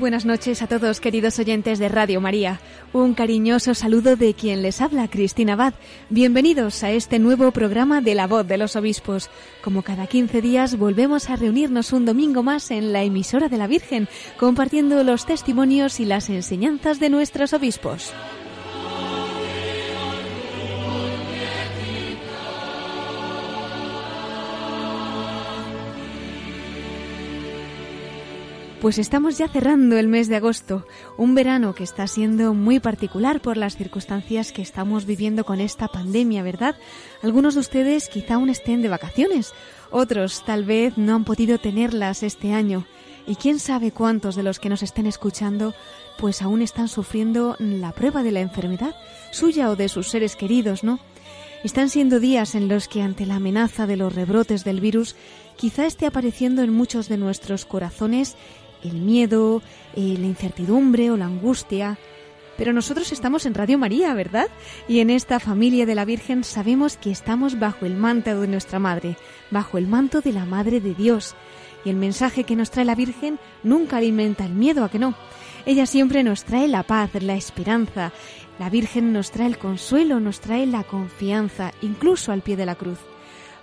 Buenas 0.00 0.24
noches 0.24 0.62
a 0.62 0.66
todos, 0.66 0.98
queridos 0.98 1.38
oyentes 1.38 1.78
de 1.78 1.90
Radio 1.90 2.22
María. 2.22 2.58
Un 2.94 3.12
cariñoso 3.12 3.74
saludo 3.74 4.16
de 4.16 4.32
quien 4.32 4.62
les 4.62 4.80
habla, 4.80 5.08
Cristina 5.08 5.52
Abad. 5.52 5.74
Bienvenidos 6.08 6.82
a 6.82 6.90
este 6.90 7.18
nuevo 7.18 7.50
programa 7.50 8.00
de 8.00 8.14
La 8.14 8.26
Voz 8.26 8.48
de 8.48 8.56
los 8.56 8.76
Obispos. 8.76 9.28
Como 9.62 9.82
cada 9.82 10.06
15 10.06 10.40
días, 10.40 10.78
volvemos 10.78 11.28
a 11.28 11.36
reunirnos 11.36 11.92
un 11.92 12.06
domingo 12.06 12.42
más 12.42 12.70
en 12.70 12.94
la 12.94 13.02
emisora 13.02 13.48
de 13.50 13.58
la 13.58 13.66
Virgen, 13.66 14.08
compartiendo 14.38 15.04
los 15.04 15.26
testimonios 15.26 16.00
y 16.00 16.06
las 16.06 16.30
enseñanzas 16.30 16.98
de 16.98 17.10
nuestros 17.10 17.52
obispos. 17.52 18.14
Pues 28.80 28.96
estamos 28.96 29.36
ya 29.36 29.46
cerrando 29.46 29.98
el 29.98 30.08
mes 30.08 30.28
de 30.28 30.36
agosto, 30.36 30.86
un 31.18 31.34
verano 31.34 31.74
que 31.74 31.84
está 31.84 32.06
siendo 32.06 32.54
muy 32.54 32.80
particular 32.80 33.42
por 33.42 33.58
las 33.58 33.76
circunstancias 33.76 34.52
que 34.52 34.62
estamos 34.62 35.04
viviendo 35.04 35.44
con 35.44 35.60
esta 35.60 35.88
pandemia, 35.88 36.42
¿verdad? 36.42 36.76
Algunos 37.22 37.52
de 37.52 37.60
ustedes 37.60 38.08
quizá 38.08 38.36
aún 38.36 38.48
estén 38.48 38.80
de 38.80 38.88
vacaciones, 38.88 39.52
otros 39.90 40.46
tal 40.46 40.64
vez 40.64 40.96
no 40.96 41.14
han 41.14 41.24
podido 41.24 41.58
tenerlas 41.58 42.22
este 42.22 42.54
año. 42.54 42.86
Y 43.26 43.36
quién 43.36 43.58
sabe 43.58 43.92
cuántos 43.92 44.34
de 44.34 44.44
los 44.44 44.58
que 44.58 44.70
nos 44.70 44.82
estén 44.82 45.04
escuchando 45.04 45.74
pues 46.18 46.40
aún 46.40 46.62
están 46.62 46.88
sufriendo 46.88 47.56
la 47.58 47.92
prueba 47.92 48.22
de 48.22 48.32
la 48.32 48.40
enfermedad, 48.40 48.94
suya 49.30 49.68
o 49.68 49.76
de 49.76 49.90
sus 49.90 50.08
seres 50.08 50.36
queridos, 50.36 50.84
¿no? 50.84 51.00
Están 51.64 51.90
siendo 51.90 52.18
días 52.18 52.54
en 52.54 52.68
los 52.68 52.88
que 52.88 53.02
ante 53.02 53.26
la 53.26 53.36
amenaza 53.36 53.86
de 53.86 53.98
los 53.98 54.14
rebrotes 54.14 54.64
del 54.64 54.80
virus 54.80 55.16
quizá 55.56 55.84
esté 55.84 56.06
apareciendo 56.06 56.62
en 56.62 56.72
muchos 56.72 57.10
de 57.10 57.18
nuestros 57.18 57.66
corazones 57.66 58.36
el 58.84 58.94
miedo, 58.94 59.62
eh, 59.94 60.16
la 60.18 60.26
incertidumbre 60.26 61.10
o 61.10 61.16
la 61.16 61.26
angustia. 61.26 61.98
Pero 62.56 62.72
nosotros 62.72 63.10
estamos 63.12 63.46
en 63.46 63.54
Radio 63.54 63.78
María, 63.78 64.12
¿verdad? 64.12 64.48
Y 64.86 65.00
en 65.00 65.08
esta 65.08 65.40
familia 65.40 65.86
de 65.86 65.94
la 65.94 66.04
Virgen 66.04 66.44
sabemos 66.44 66.98
que 66.98 67.10
estamos 67.10 67.58
bajo 67.58 67.86
el 67.86 67.96
manto 67.96 68.38
de 68.38 68.48
nuestra 68.48 68.78
Madre, 68.78 69.16
bajo 69.50 69.78
el 69.78 69.86
manto 69.86 70.20
de 70.20 70.32
la 70.32 70.44
Madre 70.44 70.80
de 70.80 70.94
Dios. 70.94 71.34
Y 71.84 71.90
el 71.90 71.96
mensaje 71.96 72.44
que 72.44 72.56
nos 72.56 72.70
trae 72.70 72.84
la 72.84 72.94
Virgen 72.94 73.38
nunca 73.62 73.96
alimenta 73.96 74.44
el 74.44 74.52
miedo, 74.52 74.84
¿a 74.84 74.90
que 74.90 74.98
no? 74.98 75.14
Ella 75.64 75.86
siempre 75.86 76.22
nos 76.22 76.44
trae 76.44 76.68
la 76.68 76.82
paz, 76.82 77.10
la 77.22 77.34
esperanza. 77.34 78.12
La 78.58 78.68
Virgen 78.68 79.12
nos 79.14 79.30
trae 79.30 79.46
el 79.46 79.56
consuelo, 79.56 80.20
nos 80.20 80.40
trae 80.40 80.66
la 80.66 80.84
confianza, 80.84 81.72
incluso 81.80 82.30
al 82.30 82.42
pie 82.42 82.56
de 82.56 82.66
la 82.66 82.74
cruz. 82.74 82.98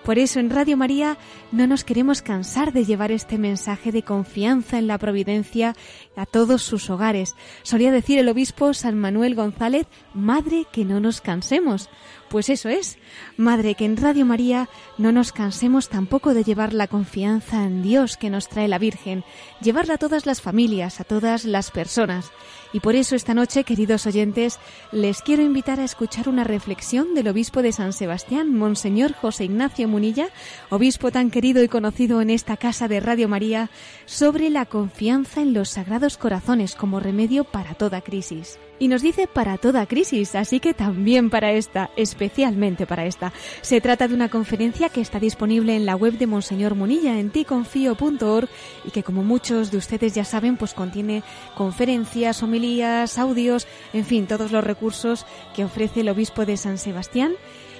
Por 0.07 0.19
eso 0.19 0.39
en 0.39 0.49
Radio 0.49 0.77
María 0.77 1.17
no 1.51 1.67
nos 1.67 1.83
queremos 1.83 2.21
cansar 2.21 2.71
de 2.71 2.85
llevar 2.85 3.11
este 3.11 3.37
mensaje 3.37 3.91
de 3.91 4.03
confianza 4.03 4.77
en 4.79 4.87
la 4.87 4.97
providencia 4.97 5.75
a 6.15 6.25
todos 6.25 6.61
sus 6.61 6.89
hogares. 6.89 7.35
Solía 7.61 7.91
decir 7.91 8.17
el 8.17 8.29
obispo 8.29 8.73
San 8.73 8.97
Manuel 8.97 9.35
González, 9.35 9.85
Madre, 10.13 10.65
que 10.71 10.85
no 10.85 11.01
nos 11.01 11.19
cansemos. 11.19 11.89
Pues 12.29 12.47
eso 12.47 12.69
es, 12.69 12.97
Madre, 13.35 13.75
que 13.75 13.83
en 13.83 13.97
Radio 13.97 14.25
María 14.25 14.69
no 14.97 15.11
nos 15.11 15.33
cansemos 15.33 15.89
tampoco 15.89 16.33
de 16.33 16.45
llevar 16.45 16.73
la 16.73 16.87
confianza 16.87 17.65
en 17.65 17.81
Dios 17.81 18.15
que 18.15 18.29
nos 18.29 18.47
trae 18.47 18.69
la 18.69 18.79
Virgen, 18.79 19.25
llevarla 19.61 19.95
a 19.95 19.97
todas 19.97 20.25
las 20.25 20.41
familias, 20.41 21.01
a 21.01 21.03
todas 21.03 21.43
las 21.43 21.69
personas. 21.69 22.31
Y 22.73 22.79
por 22.79 22.95
eso 22.95 23.15
esta 23.15 23.33
noche, 23.33 23.63
queridos 23.63 24.05
oyentes, 24.05 24.59
les 24.91 25.21
quiero 25.21 25.43
invitar 25.43 25.79
a 25.79 25.83
escuchar 25.83 26.29
una 26.29 26.43
reflexión 26.43 27.13
del 27.13 27.29
obispo 27.29 27.61
de 27.61 27.71
San 27.71 27.93
Sebastián, 27.93 28.53
Monseñor 28.53 29.13
José 29.13 29.45
Ignacio 29.45 29.87
Munilla, 29.87 30.29
obispo 30.69 31.11
tan 31.11 31.31
querido 31.31 31.63
y 31.63 31.67
conocido 31.67 32.21
en 32.21 32.29
esta 32.29 32.57
casa 32.57 32.87
de 32.87 32.99
Radio 32.99 33.27
María, 33.27 33.69
sobre 34.05 34.49
la 34.49 34.65
confianza 34.65 35.41
en 35.41 35.53
los 35.53 35.69
sagrados 35.69 36.17
corazones 36.17 36.75
como 36.75 36.99
remedio 36.99 37.45
para 37.45 37.73
toda 37.73 38.01
crisis. 38.01 38.59
Y 38.79 38.89
nos 38.89 39.01
dice 39.01 39.27
para 39.27 39.57
toda 39.57 39.87
crisis, 39.87 40.35
así 40.35 40.59
que 40.59 40.73
también 40.73 41.29
para 41.29 41.51
esta, 41.51 41.89
especialmente 41.95 42.85
para 42.85 43.05
esta. 43.05 43.33
Se 43.61 43.81
trata 43.81 44.07
de 44.07 44.13
una 44.13 44.29
conferencia 44.29 44.89
que 44.89 45.01
está 45.01 45.19
disponible 45.19 45.75
en 45.75 45.85
la 45.85 45.95
web 45.95 46.17
de 46.17 46.27
Monseñor 46.27 46.75
Munilla 46.75 47.19
en 47.19 47.31
ticonfío.org 47.31 48.47
y 48.85 48.91
que 48.91 49.03
como 49.03 49.23
muchos 49.23 49.71
de 49.71 49.77
ustedes 49.77 50.13
ya 50.13 50.23
saben, 50.23 50.57
pues 50.57 50.73
contiene 50.73 51.23
conferencias, 51.55 52.43
homilías, 52.43 53.17
audios, 53.17 53.67
en 53.93 54.05
fin, 54.05 54.27
todos 54.27 54.51
los 54.51 54.63
recursos 54.63 55.25
que 55.55 55.63
ofrece 55.63 56.01
el 56.01 56.09
obispo 56.09 56.45
de 56.45 56.57
San 56.57 56.77
Sebastián 56.77 57.33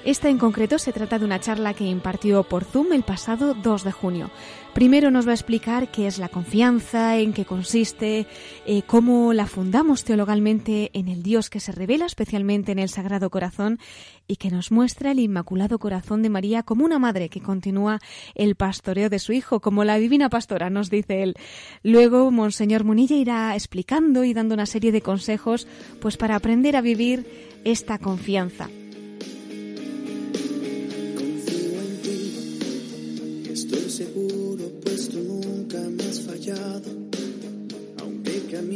esta 0.04 0.28
en 0.28 0.38
concreto 0.38 0.78
se 0.78 0.92
trata 0.92 1.18
de 1.18 1.24
una 1.24 1.40
charla 1.40 1.74
que 1.74 1.84
impartió 1.84 2.42
por 2.42 2.64
Zoom 2.64 2.92
el 2.92 3.02
pasado 3.02 3.54
2 3.54 3.84
de 3.84 3.92
junio. 3.92 4.30
Primero 4.74 5.10
nos 5.10 5.26
va 5.26 5.32
a 5.32 5.34
explicar 5.34 5.90
qué 5.90 6.06
es 6.06 6.18
la 6.18 6.28
confianza, 6.28 7.18
en 7.18 7.32
qué 7.32 7.44
consiste, 7.44 8.26
eh, 8.64 8.82
cómo 8.86 9.32
la 9.32 9.46
fundamos 9.46 10.04
teologalmente 10.04 10.90
en 10.92 11.08
el 11.08 11.22
Dios 11.22 11.50
que 11.50 11.58
se 11.58 11.72
revela 11.72 12.06
especialmente 12.06 12.70
en 12.70 12.78
el 12.78 12.88
Sagrado 12.88 13.28
Corazón 13.28 13.80
y 14.28 14.36
que 14.36 14.50
nos 14.50 14.70
muestra 14.70 15.10
el 15.10 15.18
Inmaculado 15.18 15.78
Corazón 15.78 16.22
de 16.22 16.30
María 16.30 16.62
como 16.62 16.84
una 16.84 17.00
madre 17.00 17.28
que 17.28 17.40
continúa 17.40 17.98
el 18.36 18.54
pastoreo 18.54 19.08
de 19.08 19.18
su 19.18 19.32
hijo, 19.32 19.60
como 19.60 19.82
la 19.82 19.98
divina 19.98 20.28
pastora, 20.28 20.70
nos 20.70 20.90
dice 20.90 21.24
él. 21.24 21.34
Luego, 21.82 22.30
Monseñor 22.30 22.84
Munilla 22.84 23.16
irá 23.16 23.54
explicando 23.54 24.22
y 24.22 24.32
dando 24.32 24.54
una 24.54 24.66
serie 24.66 24.92
de 24.92 25.02
consejos 25.02 25.66
pues 26.00 26.16
para 26.16 26.36
aprender 26.36 26.76
a 26.76 26.82
vivir 26.82 27.26
esta 27.64 27.98
confianza. 27.98 28.68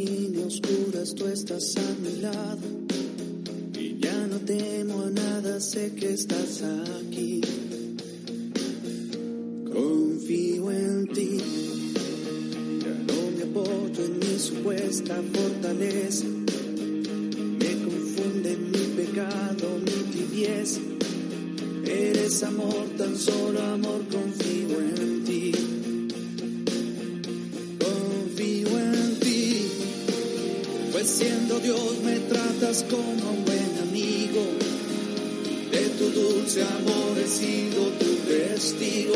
Camine 0.02 0.44
oscuras, 0.44 1.14
tú 1.14 1.26
estás 1.28 1.76
a 1.76 1.94
mi 2.02 2.20
lado. 2.20 2.58
Y 3.78 4.00
ya 4.00 4.26
no 4.26 4.38
temo 4.38 5.02
a 5.02 5.10
nada, 5.10 5.60
sé 5.60 5.92
que 5.94 6.14
estás 6.14 6.62
aquí. 6.62 7.40
Confío 9.72 10.72
en 10.72 11.06
ti. 11.06 11.38
Ya 12.80 12.94
no 13.06 13.30
me 13.36 13.42
apoyo 13.44 14.04
en 14.04 14.18
mi 14.18 14.38
supuesta 14.41 15.22
fortaleza. 15.32 16.27
Me 17.60 17.72
confunde 17.84 18.56
mi 18.56 18.84
pecado, 18.97 19.78
mi 19.84 20.10
tibieza. 20.10 20.80
Eres 21.84 22.42
amor, 22.42 22.86
tan 22.98 23.16
solo 23.16 23.60
amor, 23.60 24.03
confío 24.10 24.80
en 24.80 25.24
ti. 25.24 25.53
Siendo 31.04 31.59
Dios 31.59 31.99
me 32.04 32.16
tratas 32.21 32.84
como 32.89 33.31
un 33.33 33.45
buen 33.45 33.78
amigo. 33.83 34.41
De 35.72 35.89
tu 35.99 36.10
dulce 36.10 36.63
amor 36.63 37.19
he 37.19 37.27
sido 37.27 37.89
tu 37.99 38.15
testigo. 38.28 39.15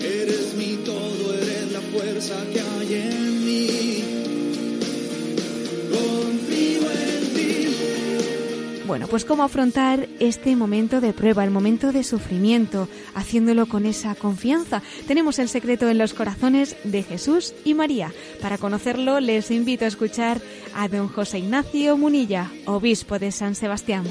Eres 0.00 0.54
mi 0.56 0.76
todo, 0.82 1.34
eres 1.34 1.72
la 1.72 1.80
fuerza 1.82 2.34
que 2.52 2.60
hay 2.60 2.94
en 2.94 3.44
mí. 3.44 4.33
Bueno, 8.94 9.08
pues 9.08 9.24
cómo 9.24 9.42
afrontar 9.42 10.06
este 10.20 10.54
momento 10.54 11.00
de 11.00 11.12
prueba, 11.12 11.42
el 11.42 11.50
momento 11.50 11.90
de 11.90 12.04
sufrimiento, 12.04 12.86
haciéndolo 13.16 13.66
con 13.66 13.86
esa 13.86 14.14
confianza. 14.14 14.82
Tenemos 15.08 15.40
el 15.40 15.48
secreto 15.48 15.88
en 15.88 15.98
los 15.98 16.14
corazones 16.14 16.76
de 16.84 17.02
Jesús 17.02 17.54
y 17.64 17.74
María. 17.74 18.12
Para 18.40 18.56
conocerlo, 18.56 19.18
les 19.18 19.50
invito 19.50 19.84
a 19.84 19.88
escuchar 19.88 20.40
a 20.76 20.86
don 20.86 21.08
José 21.08 21.40
Ignacio 21.40 21.96
Munilla, 21.96 22.52
obispo 22.66 23.18
de 23.18 23.32
San 23.32 23.56
Sebastián. 23.56 24.04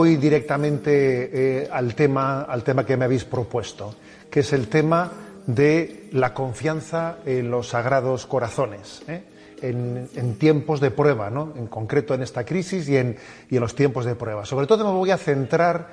Voy 0.00 0.16
directamente 0.16 1.60
eh, 1.60 1.68
al, 1.70 1.94
tema, 1.94 2.44
al 2.44 2.64
tema 2.64 2.86
que 2.86 2.96
me 2.96 3.04
habéis 3.04 3.24
propuesto, 3.24 3.94
que 4.30 4.40
es 4.40 4.50
el 4.54 4.68
tema 4.68 5.12
de 5.46 6.08
la 6.12 6.32
confianza 6.32 7.18
en 7.26 7.50
los 7.50 7.68
sagrados 7.68 8.24
corazones, 8.24 9.02
¿eh? 9.08 9.20
en, 9.60 10.36
tiempos 10.38 10.80
de 10.80 10.90
prueba, 10.90 11.28
¿no? 11.28 11.52
en 11.54 11.66
concreto 11.66 12.14
en 12.14 12.22
esta 12.22 12.44
crisis 12.46 12.88
y 12.88 12.96
en, 12.96 13.18
los 13.50 13.74
tiempos 13.74 14.06
de 14.06 14.14
prueba. 14.14 14.46
Sobre 14.46 14.66
todo 14.66 14.90
me 14.90 14.98
voy 14.98 15.10
a 15.10 15.18
centrar, 15.18 15.88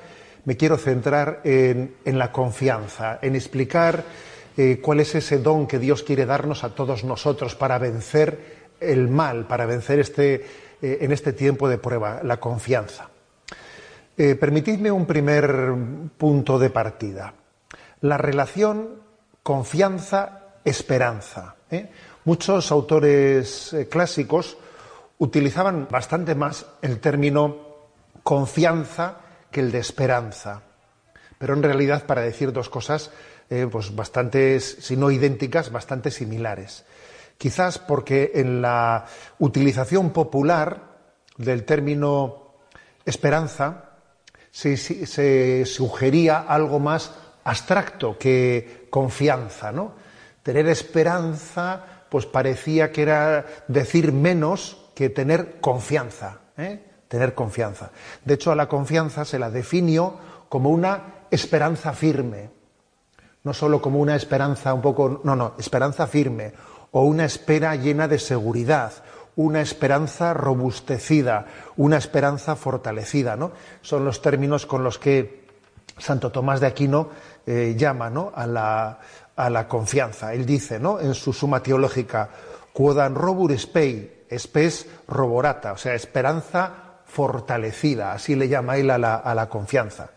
me 0.45 0.55
quiero 0.55 0.77
centrar 0.77 1.41
en, 1.43 1.91
la 2.05 2.31
confianza, 2.31 3.19
en 3.21 3.35
explicar 3.35 4.05
eh, 4.55 4.79
cuál 4.81 5.01
es 5.01 5.15
ese 5.15 5.39
don 5.39 5.67
que 5.67 5.79
Dios 5.79 6.01
quiere 6.01 6.25
darnos 6.25 6.63
a 6.63 6.69
todos 6.69 7.03
nosotros 7.03 7.55
para 7.55 7.77
vencer 7.77 8.39
el 8.79 9.09
mal, 9.09 9.47
para 9.47 9.65
vencer 9.65 9.99
este, 9.99 10.45
en 10.81 11.11
este 11.11 11.33
tiempo 11.33 11.67
de 11.67 11.77
prueba, 11.77 12.21
la 12.23 12.37
confianza. 12.37 13.09
Eh, 14.19 14.35
permitidme 14.35 14.89
un 14.89 15.05
primer 15.05 15.75
punto 16.17 16.57
de 16.57 16.71
partida. 16.71 17.35
La 18.01 18.17
relación 18.17 19.03
confianza-esperanza. 19.43 21.55
Muchos 22.25 22.71
autores 22.71 23.75
clásicos 23.91 24.57
utilizaban 25.19 25.87
bastante 25.89 26.33
más 26.33 26.65
el 26.81 26.99
término 26.99 27.57
confianza 28.23 29.17
que 29.51 29.59
el 29.59 29.71
de 29.71 29.77
esperanza. 29.79 30.63
Pero 31.37 31.53
en 31.53 31.61
realidad, 31.61 32.07
para 32.07 32.21
decir 32.21 32.51
dos 32.51 32.69
cosas 32.69 33.11
eh, 33.49 33.67
pues 33.71 33.95
bastante, 33.95 34.59
si 34.59 34.97
no 34.97 35.09
idénticas, 35.11 35.71
bastante 35.71 36.11
similares. 36.11 36.85
Quizás 37.37 37.77
porque 37.77 38.31
en 38.33 38.63
la 38.63 39.05
utilización 39.37 40.09
popular 40.09 40.97
del 41.37 41.65
término 41.65 42.55
esperanza 43.05 43.86
se, 44.57 45.65
sugería 45.65 46.39
algo 46.39 46.79
más 46.79 47.11
abstracto 47.43 48.17
que 48.17 48.87
confianza, 48.89 49.71
¿no? 49.71 49.93
Tener 50.41 50.67
esperanza, 50.67 51.83
pues 52.09 52.25
parecía 52.25 52.91
que 52.91 53.03
era 53.03 53.45
decir 53.67 54.11
menos 54.11 54.77
que 54.95 55.09
tener 55.09 55.59
confianza, 55.61 56.39
¿eh? 56.57 56.83
tener 57.07 57.35
confianza. 57.35 57.91
De 58.25 58.33
hecho, 58.33 58.51
a 58.51 58.55
la 58.55 58.67
confianza 58.67 59.25
se 59.25 59.37
la 59.37 59.51
definió 59.51 60.15
como 60.49 60.71
una 60.71 61.25
esperanza 61.29 61.93
firme, 61.93 62.49
no 63.43 63.53
solo 63.53 63.79
como 63.79 63.99
una 63.99 64.15
esperanza 64.15 64.73
un 64.73 64.81
poco, 64.81 65.21
no, 65.23 65.35
no, 65.35 65.53
esperanza 65.59 66.07
firme, 66.07 66.53
o 66.91 67.03
una 67.03 67.25
espera 67.25 67.75
llena 67.75 68.07
de 68.07 68.17
seguridad, 68.17 68.91
una 69.37 69.61
esperanza 69.61 70.33
robustecida, 70.33 71.45
una 71.77 71.97
esperanza 71.97 72.55
fortalecida, 72.55 73.35
¿no? 73.35 73.51
Son 73.81 74.03
los 74.03 74.21
términos 74.21 74.65
con 74.65 74.83
los 74.83 74.97
que 74.97 75.47
Santo 75.97 76.31
Tomás 76.31 76.59
de 76.59 76.67
Aquino 76.67 77.09
eh, 77.45 77.75
llama 77.77 78.07
a, 78.33 78.47
la, 78.47 78.99
a, 79.35 79.49
la, 79.49 79.67
confianza. 79.67 80.33
Él 80.33 80.45
dice 80.45 80.79
¿no? 80.79 80.99
en 80.99 81.13
su 81.13 81.33
suma 81.33 81.61
teológica, 81.61 82.29
quodan 82.73 83.15
robur 83.15 83.57
spei, 83.57 84.25
spes 84.37 84.87
roborata, 85.07 85.73
o 85.73 85.77
sea, 85.77 85.93
esperanza 85.93 87.01
fortalecida, 87.05 88.13
así 88.13 88.35
le 88.35 88.49
llama 88.49 88.77
él 88.77 88.89
a 88.89 88.97
la, 88.97 89.15
a 89.15 89.33
la 89.33 89.47
confianza. 89.49 90.11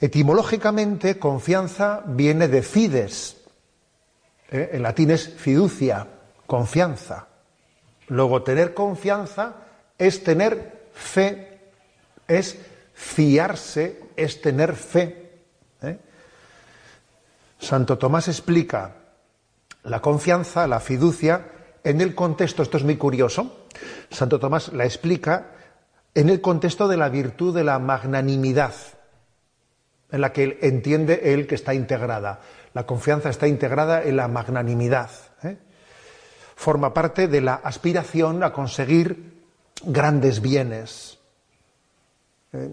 Etimológicamente, 0.00 1.18
confianza 1.18 2.02
viene 2.06 2.48
de 2.48 2.62
fides. 2.62 3.36
¿eh? 4.50 4.70
En 4.72 4.82
latín 4.82 5.10
es 5.10 5.28
fiducia, 5.28 6.06
confianza. 6.46 7.29
Luego, 8.10 8.42
tener 8.42 8.74
confianza 8.74 9.54
es 9.96 10.22
tener 10.22 10.88
fe, 10.92 11.60
es 12.28 12.58
fiarse, 12.92 14.00
es 14.16 14.40
tener 14.42 14.74
fe. 14.74 15.30
¿eh? 15.82 15.98
Santo 17.58 17.98
Tomás 17.98 18.28
explica 18.28 18.96
la 19.84 20.00
confianza, 20.00 20.66
la 20.66 20.80
fiducia, 20.80 21.46
en 21.82 22.00
el 22.00 22.14
contexto, 22.14 22.62
esto 22.62 22.76
es 22.76 22.84
muy 22.84 22.96
curioso, 22.96 23.66
Santo 24.10 24.38
Tomás 24.38 24.72
la 24.72 24.84
explica 24.84 25.52
en 26.14 26.28
el 26.28 26.40
contexto 26.40 26.88
de 26.88 26.98
la 26.98 27.08
virtud 27.08 27.54
de 27.54 27.64
la 27.64 27.78
magnanimidad 27.78 28.74
en 30.10 30.20
la 30.20 30.32
que 30.32 30.58
entiende 30.62 31.32
él 31.32 31.46
que 31.46 31.54
está 31.54 31.74
integrada. 31.74 32.40
La 32.74 32.84
confianza 32.84 33.30
está 33.30 33.46
integrada 33.46 34.02
en 34.02 34.16
la 34.16 34.26
magnanimidad. 34.28 35.10
Forma 36.60 36.92
parte 36.92 37.26
de 37.26 37.40
la 37.40 37.54
aspiración 37.54 38.44
a 38.44 38.52
conseguir 38.52 39.32
grandes 39.82 40.42
bienes. 40.42 41.18
¿eh? 42.52 42.68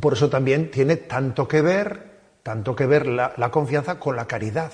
Por 0.00 0.14
eso 0.14 0.28
también 0.28 0.68
tiene 0.72 0.96
tanto 0.96 1.46
que 1.46 1.62
ver, 1.62 2.10
tanto 2.42 2.74
que 2.74 2.86
ver 2.86 3.06
la, 3.06 3.50
confianza 3.52 4.00
con 4.00 4.16
la 4.16 4.26
caridad. 4.26 4.72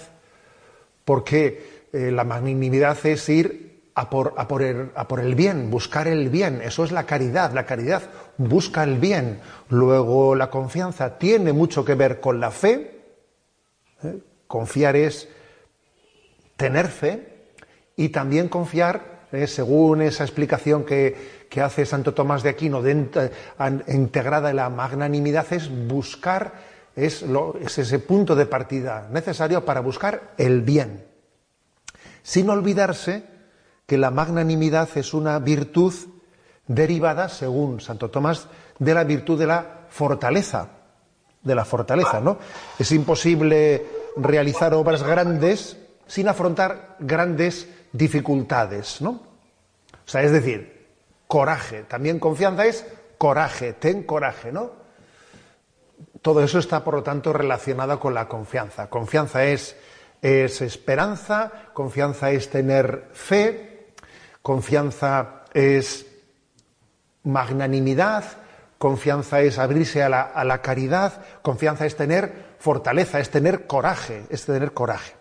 Porque 1.04 1.88
eh, 1.92 2.10
la 2.10 2.24
magnanimidad 2.24 2.96
es 3.04 3.28
ir 3.28 3.90
a 3.94 4.08
por, 4.08 4.32
a, 4.38 4.48
por 4.48 4.62
el, 4.62 4.90
a 4.94 5.06
por, 5.06 5.20
el, 5.20 5.34
bien, 5.34 5.70
buscar 5.70 6.08
el 6.08 6.30
bien. 6.30 6.62
Eso 6.62 6.82
es 6.82 6.92
la 6.92 7.04
caridad. 7.04 7.52
La 7.52 7.66
caridad 7.66 8.04
busca 8.38 8.84
el 8.84 8.96
bien. 8.96 9.38
Luego 9.68 10.34
la 10.34 10.48
confianza 10.48 11.18
tiene 11.18 11.52
mucho 11.52 11.84
que 11.84 11.94
ver 11.94 12.20
con 12.20 12.40
la 12.40 12.50
fe. 12.50 13.02
¿eh? 14.02 14.16
Confiar 14.46 14.96
es 14.96 15.28
tener 16.56 16.88
fe 16.88 17.35
y 17.96 18.10
también 18.10 18.48
confiar, 18.48 19.26
¿eh? 19.32 19.46
según 19.46 20.02
esa 20.02 20.24
explicación 20.24 20.84
que, 20.84 21.46
que, 21.48 21.62
hace 21.62 21.86
Santo 21.86 22.12
Tomás 22.12 22.42
de 22.42 22.50
Aquino, 22.50 22.82
de, 22.82 23.30
integrada 23.88 24.50
en 24.50 24.56
la 24.56 24.68
magnanimidad, 24.68 25.50
es 25.52 25.70
buscar, 25.88 26.52
es, 26.94 27.22
lo, 27.22 27.56
es 27.58 27.78
ese 27.78 27.98
punto 27.98 28.36
de 28.36 28.46
partida 28.46 29.08
necesario 29.10 29.64
para 29.64 29.80
buscar 29.80 30.34
el 30.36 30.60
bien. 30.60 31.06
Sin 32.22 32.50
olvidarse 32.50 33.24
que 33.86 33.96
la 33.96 34.10
magnanimidad 34.10 34.88
es 34.96 35.14
una 35.14 35.38
virtud 35.38 35.94
derivada, 36.66 37.28
según 37.28 37.80
Santo 37.80 38.10
Tomás, 38.10 38.48
de 38.78 38.92
la 38.92 39.04
virtud 39.04 39.38
de 39.38 39.46
la 39.46 39.86
fortaleza, 39.88 40.68
de 41.42 41.54
la 41.54 41.64
fortaleza, 41.64 42.20
¿no? 42.20 42.38
Es 42.78 42.90
imposible 42.92 43.86
realizar 44.16 44.74
obras 44.74 45.02
grandes 45.02 45.78
sin 46.06 46.28
afrontar 46.28 46.96
grandes 46.98 47.68
dificultades, 47.92 49.00
¿no? 49.00 49.10
O 49.10 50.08
sea, 50.08 50.22
es 50.22 50.32
decir, 50.32 50.86
coraje, 51.26 51.82
también 51.82 52.18
confianza 52.18 52.66
es 52.66 52.86
coraje, 53.18 53.72
ten 53.72 54.02
coraje, 54.02 54.52
¿no? 54.52 54.70
Todo 56.22 56.42
eso 56.42 56.58
está, 56.58 56.84
por 56.84 56.94
lo 56.94 57.02
tanto, 57.02 57.32
relacionado 57.32 57.98
con 57.98 58.14
la 58.14 58.28
confianza. 58.28 58.90
Confianza 58.90 59.44
es, 59.44 59.76
es 60.22 60.60
esperanza, 60.60 61.52
confianza 61.72 62.30
es 62.30 62.50
tener 62.50 63.08
fe, 63.12 63.76
Confianza 64.46 65.42
es 65.54 66.06
magnanimidad, 67.24 68.22
confianza 68.78 69.40
es 69.40 69.58
abrirse 69.58 70.04
a 70.04 70.08
la, 70.08 70.62
caridad, 70.62 71.20
confianza 71.42 71.84
es 71.84 71.96
tener 71.96 72.54
fortaleza, 72.60 73.18
es 73.18 73.28
tener 73.28 73.66
coraje, 73.66 74.22
es 74.30 74.46
tener 74.46 74.72
coraje. 74.72 75.14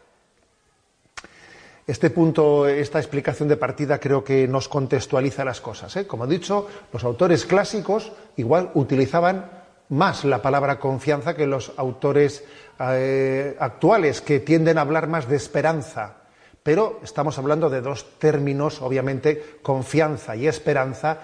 Este 1.87 2.09
punto, 2.09 2.67
esta 2.67 2.97
explicación 2.97 3.47
de 3.47 3.57
partida 3.57 3.99
creo 3.99 4.23
que 4.23 4.47
nos 4.47 4.67
contextualiza 4.67 5.45
las 5.45 5.61
cosas. 5.61 5.95
¿eh? 5.95 6.07
Como 6.07 6.25
he 6.25 6.27
dicho, 6.27 6.67
los 6.91 7.03
autores 7.03 7.45
clásicos 7.45 8.11
igual 8.37 8.71
utilizaban 8.73 9.51
más 9.89 10.25
la 10.25 10.41
palabra 10.41 10.79
confianza 10.79 11.35
que 11.35 11.45
los 11.45 11.73
autores 11.77 12.43
eh, 12.79 13.55
actuales, 13.59 14.21
que 14.21 14.39
tienden 14.39 14.79
a 14.79 14.81
hablar 14.81 15.07
más 15.07 15.29
de 15.29 15.35
esperanza. 15.35 16.15
Pero 16.63 16.99
estamos 17.03 17.37
hablando 17.37 17.69
de 17.69 17.81
dos 17.81 18.17
términos, 18.17 18.81
obviamente, 18.81 19.59
confianza 19.61 20.35
y 20.35 20.47
esperanza, 20.47 21.19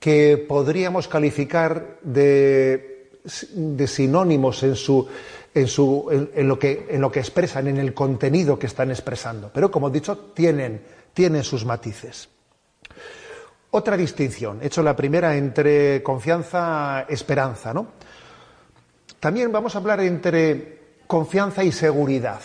que 0.00 0.36
podríamos 0.48 1.06
calificar 1.06 1.98
de, 2.02 3.12
sinónimos 3.86 4.64
en, 4.64 4.74
su, 4.74 5.06
en, 5.54 6.48
lo 6.48 6.58
que, 6.58 7.20
expresan, 7.20 7.66
en 7.68 7.78
el 7.78 7.92
contenido 7.94 8.58
que 8.58 8.66
están 8.66 8.90
expresando. 8.90 9.50
Pero, 9.52 9.70
como 9.70 9.88
he 9.88 9.92
dicho, 9.92 10.16
tienen, 10.34 10.82
tienen 11.12 11.44
sus 11.44 11.64
matices. 11.64 12.28
Otra 13.70 13.96
distinción, 13.96 14.60
he 14.62 14.66
hecho 14.66 14.82
la 14.82 14.94
primera 14.94 15.36
entre 15.36 16.02
confianza 16.02 17.06
y 17.08 17.14
esperanza, 17.14 17.72
¿no? 17.72 17.86
También 19.18 19.52
vamos 19.52 19.74
a 19.74 19.78
hablar 19.78 20.00
entre 20.00 20.96
confianza 21.06 21.64
y 21.64 21.72
seguridad. 21.72 22.40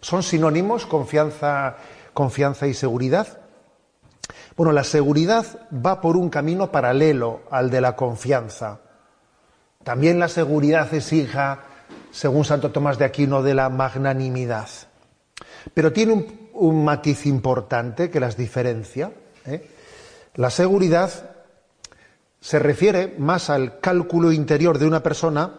¿Son 0.00 0.22
sinónimos 0.22 0.86
confianza, 0.86 1.76
confianza 2.12 2.66
y 2.66 2.74
seguridad? 2.74 3.40
Bueno, 4.56 4.72
la 4.72 4.84
seguridad 4.84 5.46
va 5.74 6.00
por 6.00 6.16
un 6.16 6.30
camino 6.30 6.70
paralelo 6.70 7.42
al 7.50 7.70
de 7.70 7.80
la 7.80 7.96
confianza. 7.96 8.80
También 9.82 10.18
la 10.18 10.28
seguridad 10.28 10.92
es 10.94 11.12
hija, 11.12 11.64
según 12.14 12.44
Santo 12.44 12.70
Tomás 12.70 12.96
de 12.96 13.04
Aquino, 13.04 13.42
de 13.42 13.54
la 13.54 13.68
magnanimidad. 13.68 14.68
Pero 15.74 15.92
tiene 15.92 16.24
un, 16.52 16.84
matiz 16.84 17.26
importante 17.26 18.08
que 18.08 18.20
las 18.20 18.36
diferencia. 18.36 19.10
¿eh? 19.44 19.68
La 20.36 20.50
seguridad 20.50 21.10
se 22.40 22.60
refiere 22.60 23.16
más 23.18 23.50
al 23.50 23.80
cálculo 23.80 24.30
interior 24.30 24.78
de 24.78 24.86
una 24.86 25.02
persona 25.02 25.54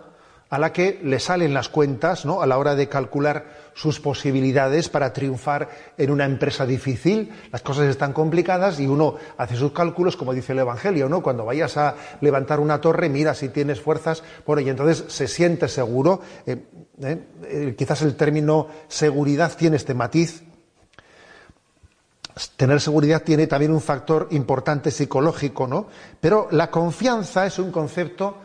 a 0.50 0.58
la 0.58 0.72
que 0.72 1.02
le 1.04 1.20
salen 1.20 1.54
las 1.54 1.68
cuentas 1.68 2.26
¿no? 2.26 2.42
a 2.42 2.48
la 2.48 2.58
hora 2.58 2.76
de 2.76 2.88
calcular 2.88 3.65
sus 3.76 4.00
posibilidades 4.00 4.88
para 4.88 5.12
triunfar 5.12 5.70
en 5.98 6.10
una 6.10 6.24
empresa 6.24 6.66
difícil. 6.66 7.32
Las 7.52 7.62
cosas 7.62 7.88
están 7.88 8.14
complicadas 8.14 8.80
y 8.80 8.88
uno 8.88 9.16
hace 9.38 9.58
sus 9.58 9.74
cálculos, 9.74 10.16
como 10.16 10.34
dice 10.34 10.54
el 10.54 10.60
Evangelio, 10.60 11.10
¿no? 11.10 11.22
Cuando 11.22 11.46
vayas 11.46 11.76
a 11.76 11.96
levantar 12.22 12.62
una 12.62 12.80
torre, 12.80 13.10
mira 13.10 13.34
si 13.34 13.50
tienes 13.50 13.82
fuerzas, 13.82 14.24
bueno, 14.48 14.62
y 14.62 14.70
entonces 14.70 15.04
se 15.10 15.28
siente 15.28 15.68
seguro. 15.68 16.22
Eh, 16.46 16.58
eh, 17.04 17.24
eh, 17.44 17.76
quizás 17.78 18.02
el 18.02 18.16
término 18.16 18.70
seguridad 18.88 19.52
tiene 19.58 19.76
este 19.76 19.94
matiz. 19.94 20.42
Tener 22.56 22.80
seguridad 22.80 23.24
tiene 23.24 23.46
también 23.48 23.74
un 23.74 23.82
factor 23.82 24.30
importante 24.32 24.90
psicológico, 24.90 25.68
¿no? 25.68 25.88
Pero 26.22 26.48
la 26.52 26.72
confianza 26.72 27.46
es 27.46 27.60
un 27.60 27.72
concepto 27.72 28.38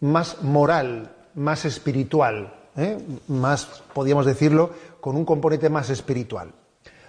más 0.00 0.42
moral, 0.42 1.14
más 1.34 1.64
espiritual, 1.64 2.57
¿eh? 2.78 2.98
más, 3.28 3.82
podríamos 3.92 4.24
decirlo, 4.24 4.70
con 5.00 5.16
un 5.16 5.24
componente 5.24 5.68
más 5.68 5.90
espiritual. 5.90 6.52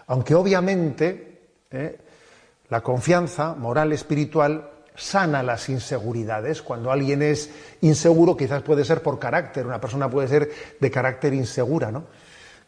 Aunque 0.08 0.36
obviamente 0.36 1.42
¿eh? 1.72 2.00
la 2.70 2.82
confianza 2.82 3.54
moral 3.54 3.94
espiritual 3.94 4.72
sana 4.96 5.42
las 5.44 5.70
inseguridades. 5.70 6.62
Cuando 6.62 6.92
alguien 6.92 7.22
es 7.22 7.50
inseguro, 7.82 8.36
quizás 8.36 8.62
puede 8.64 8.84
ser 8.84 9.02
por 9.02 9.18
carácter, 9.18 9.66
una 9.66 9.80
persona 9.80 10.10
puede 10.10 10.28
ser 10.28 10.52
de 10.80 10.92
carácter 10.92 11.34
insegura, 11.34 11.92
¿no? 11.92 12.04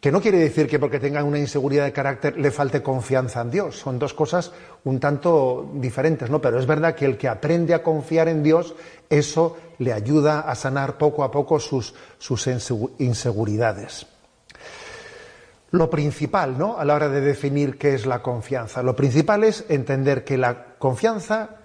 Que 0.02 0.12
no 0.12 0.20
quiere 0.20 0.40
decir 0.40 0.68
que 0.68 0.80
porque 0.80 1.00
tenga 1.00 1.24
una 1.24 1.38
inseguridad 1.38 1.86
de 1.86 1.94
carácter 1.94 2.36
le 2.36 2.50
falte 2.50 2.82
confianza 2.82 3.42
en 3.42 3.52
Dios. 3.52 3.78
Son 3.78 4.00
dos 4.00 4.16
cosas 4.16 4.52
un 4.84 5.00
tanto 5.00 5.70
diferentes, 5.76 6.28
¿no? 6.28 6.42
Pero 6.42 6.58
es 6.58 6.66
verdad 6.66 6.96
que 6.96 7.06
el 7.06 7.20
que 7.20 7.28
aprende 7.28 7.76
a 7.76 7.84
confiar 7.84 8.28
en 8.28 8.42
Dios, 8.42 8.74
eso 9.12 9.58
le 9.78 9.94
ayuda 9.94 10.40
a 10.40 10.56
sanar 10.56 10.98
poco 10.98 11.24
a 11.24 11.30
poco 11.30 11.60
sus, 11.60 11.94
sus 12.18 12.50
inseguridades. 12.98 14.08
Lo 15.70 15.88
principal, 15.88 16.58
¿no? 16.58 16.80
A 16.80 16.84
la 16.84 16.96
hora 16.96 17.08
de 17.08 17.22
definir 17.22 17.78
qué 17.78 17.94
es 17.94 18.08
la 18.08 18.24
confianza. 18.24 18.82
Lo 18.82 18.96
principal 18.96 19.44
es 19.44 19.66
entender 19.70 20.24
que 20.24 20.40
la 20.40 20.78
confianza, 20.80 21.58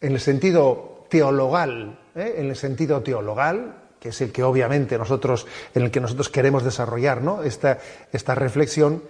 en 0.00 0.12
el 0.12 0.20
sentido 0.20 1.04
teologal, 1.10 2.00
¿eh? 2.14 2.36
en 2.38 2.46
el 2.46 2.56
sentido 2.56 3.02
teologal, 3.02 3.83
que 4.04 4.10
es 4.10 4.20
el 4.20 4.32
que 4.32 4.42
obviamente 4.42 4.98
nosotros, 4.98 5.46
en 5.74 5.84
el 5.84 5.90
que 5.90 5.98
nosotros 5.98 6.28
queremos 6.28 6.62
desarrollar 6.62 7.22
esta, 7.42 7.78
esta 8.12 8.34
reflexión, 8.34 9.02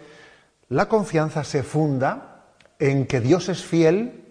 la 0.69 0.87
confianza 0.87 1.43
se 1.43 1.65
funda 1.65 2.45
en 2.79 3.05
que 3.07 3.21
Dios 3.21 3.49
es 3.49 3.65
fiel 3.65 4.23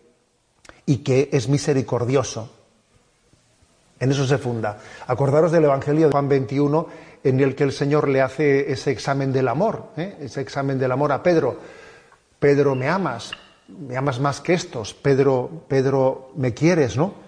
y 0.86 1.00
que 1.00 1.28
es 1.34 1.50
misericordioso. 1.50 2.50
En 4.00 4.12
eso 4.14 4.26
se 4.26 4.38
funda. 4.38 4.80
Acordaros 5.06 5.52
del 5.52 5.66
Evangelio 5.66 6.06
de 6.06 6.12
Juan 6.14 6.30
21, 6.30 6.88
en 7.26 7.42
el 7.42 7.56
que 7.56 7.66
el 7.66 7.74
Señor 7.74 8.08
le 8.08 8.22
hace 8.22 8.72
ese 8.72 8.92
examen 8.92 9.34
del 9.34 9.50
amor, 9.50 9.90
¿eh? 9.98 10.16
ese 10.22 10.40
examen 10.40 10.80
del 10.80 10.94
amor 10.94 11.12
a 11.12 11.22
Pedro. 11.22 11.60
Pedro, 12.40 12.74
me 12.74 12.88
amas, 12.88 13.32
me 13.68 13.98
amas 13.98 14.22
más 14.22 14.40
que 14.40 14.54
estos. 14.54 14.94
Pedro, 14.94 15.66
Pedro, 15.68 16.32
me 16.38 16.54
quieres, 16.54 16.96
¿no? 16.96 17.22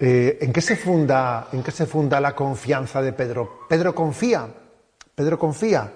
Eh, 0.00 0.38
¿en, 0.40 0.52
qué 0.52 0.60
se 0.60 0.76
funda, 0.76 1.48
¿En 1.52 1.62
qué 1.62 1.72
se 1.72 1.86
funda 1.86 2.20
la 2.20 2.34
confianza 2.34 3.02
de 3.02 3.12
Pedro? 3.12 3.66
Pedro 3.68 3.94
confía, 3.94 4.48
Pedro 5.14 5.38
confía. 5.38 5.92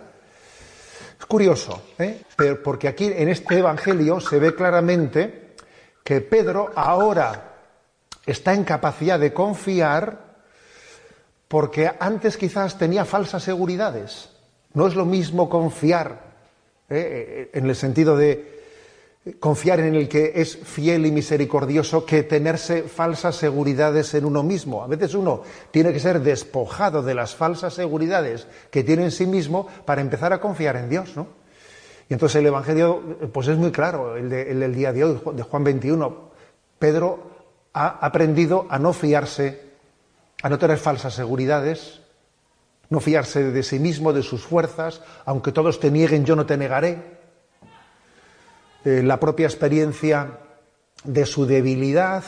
Es 1.18 1.26
curioso, 1.26 1.80
¿eh? 1.99 2.23
porque 2.64 2.88
aquí 2.88 3.06
en 3.06 3.28
este 3.28 3.59
Evangelio 3.59 4.18
se 4.18 4.40
ve 4.40 4.56
claramente 4.56 5.54
que 6.02 6.21
Pedro 6.21 6.73
ahora 6.75 7.52
está 8.26 8.54
en 8.54 8.64
capacidad 8.64 9.21
de 9.21 9.32
confiar 9.32 10.32
porque 11.47 11.92
antes 12.00 12.37
quizás 12.37 12.76
tenía 12.76 13.04
falsas 13.04 13.44
seguridades. 13.44 14.30
No 14.75 14.88
es 14.88 14.97
lo 14.97 15.04
mismo 15.04 15.49
confiar 15.49 16.32
¿eh? 16.88 17.50
en 17.52 17.68
el 17.68 17.76
sentido 17.76 18.16
de 18.16 18.62
confiar 19.38 19.79
en 19.81 19.95
el 19.95 20.09
que 20.09 20.33
es 20.35 20.57
fiel 20.57 21.07
y 21.07 21.12
misericordioso 21.12 22.05
que 22.05 22.25
tenerse 22.25 22.83
falsas 22.83 23.37
seguridades 23.37 24.14
en 24.14 24.25
uno 24.25 24.43
mismo. 24.43 24.83
A 24.83 24.88
veces 24.88 25.14
uno 25.14 25.43
tiene 25.71 25.93
que 25.93 26.00
ser 26.00 26.21
despojado 26.21 27.02
de 27.02 27.14
las 27.14 27.35
falsas 27.35 27.75
seguridades 27.75 28.49
que 28.71 28.83
tiene 28.83 29.05
en 29.05 29.11
sí 29.12 29.26
mismo 29.26 29.69
para 29.85 30.00
empezar 30.00 30.33
a 30.33 30.41
confiar 30.41 30.76
en 30.76 30.88
Dios, 30.88 31.17
¿no? 31.17 31.29
Y 32.09 32.14
entonces 32.14 32.41
el 32.41 32.47
Evangelio 32.47 33.00
pues 33.33 33.47
es 33.47 33.57
muy 33.57 33.71
claro, 33.71 34.17
el, 34.17 34.29
del 34.29 34.75
día 34.75 34.93
de 34.93 35.05
hoy, 35.05 35.21
de 35.35 35.43
Juan 35.45 35.64
21. 35.64 36.33
Pedro 36.81 37.31
ha 37.75 38.05
aprendido 38.05 38.67
a 38.69 38.79
no 38.81 38.93
fiarse, 38.93 39.61
a 40.43 40.49
no 40.49 40.59
tener 40.59 40.79
falsas 40.79 41.14
seguridades, 41.14 42.00
no 42.91 42.99
fiarse 42.99 43.52
de 43.52 43.62
sí 43.62 43.79
mismo, 43.79 44.12
de 44.12 44.25
sus 44.25 44.43
fuerzas, 44.43 45.00
aunque 45.25 45.52
todos 45.52 45.79
te 45.79 45.93
nieguen, 45.93 46.25
yo 46.25 46.35
no 46.35 46.45
te 46.45 46.57
negaré 46.57 47.22
eh, 48.85 49.03
la 49.03 49.19
propia 49.21 49.47
experiencia 49.47 50.39
de 51.05 51.27
su 51.27 51.47
debilidad, 51.47 52.25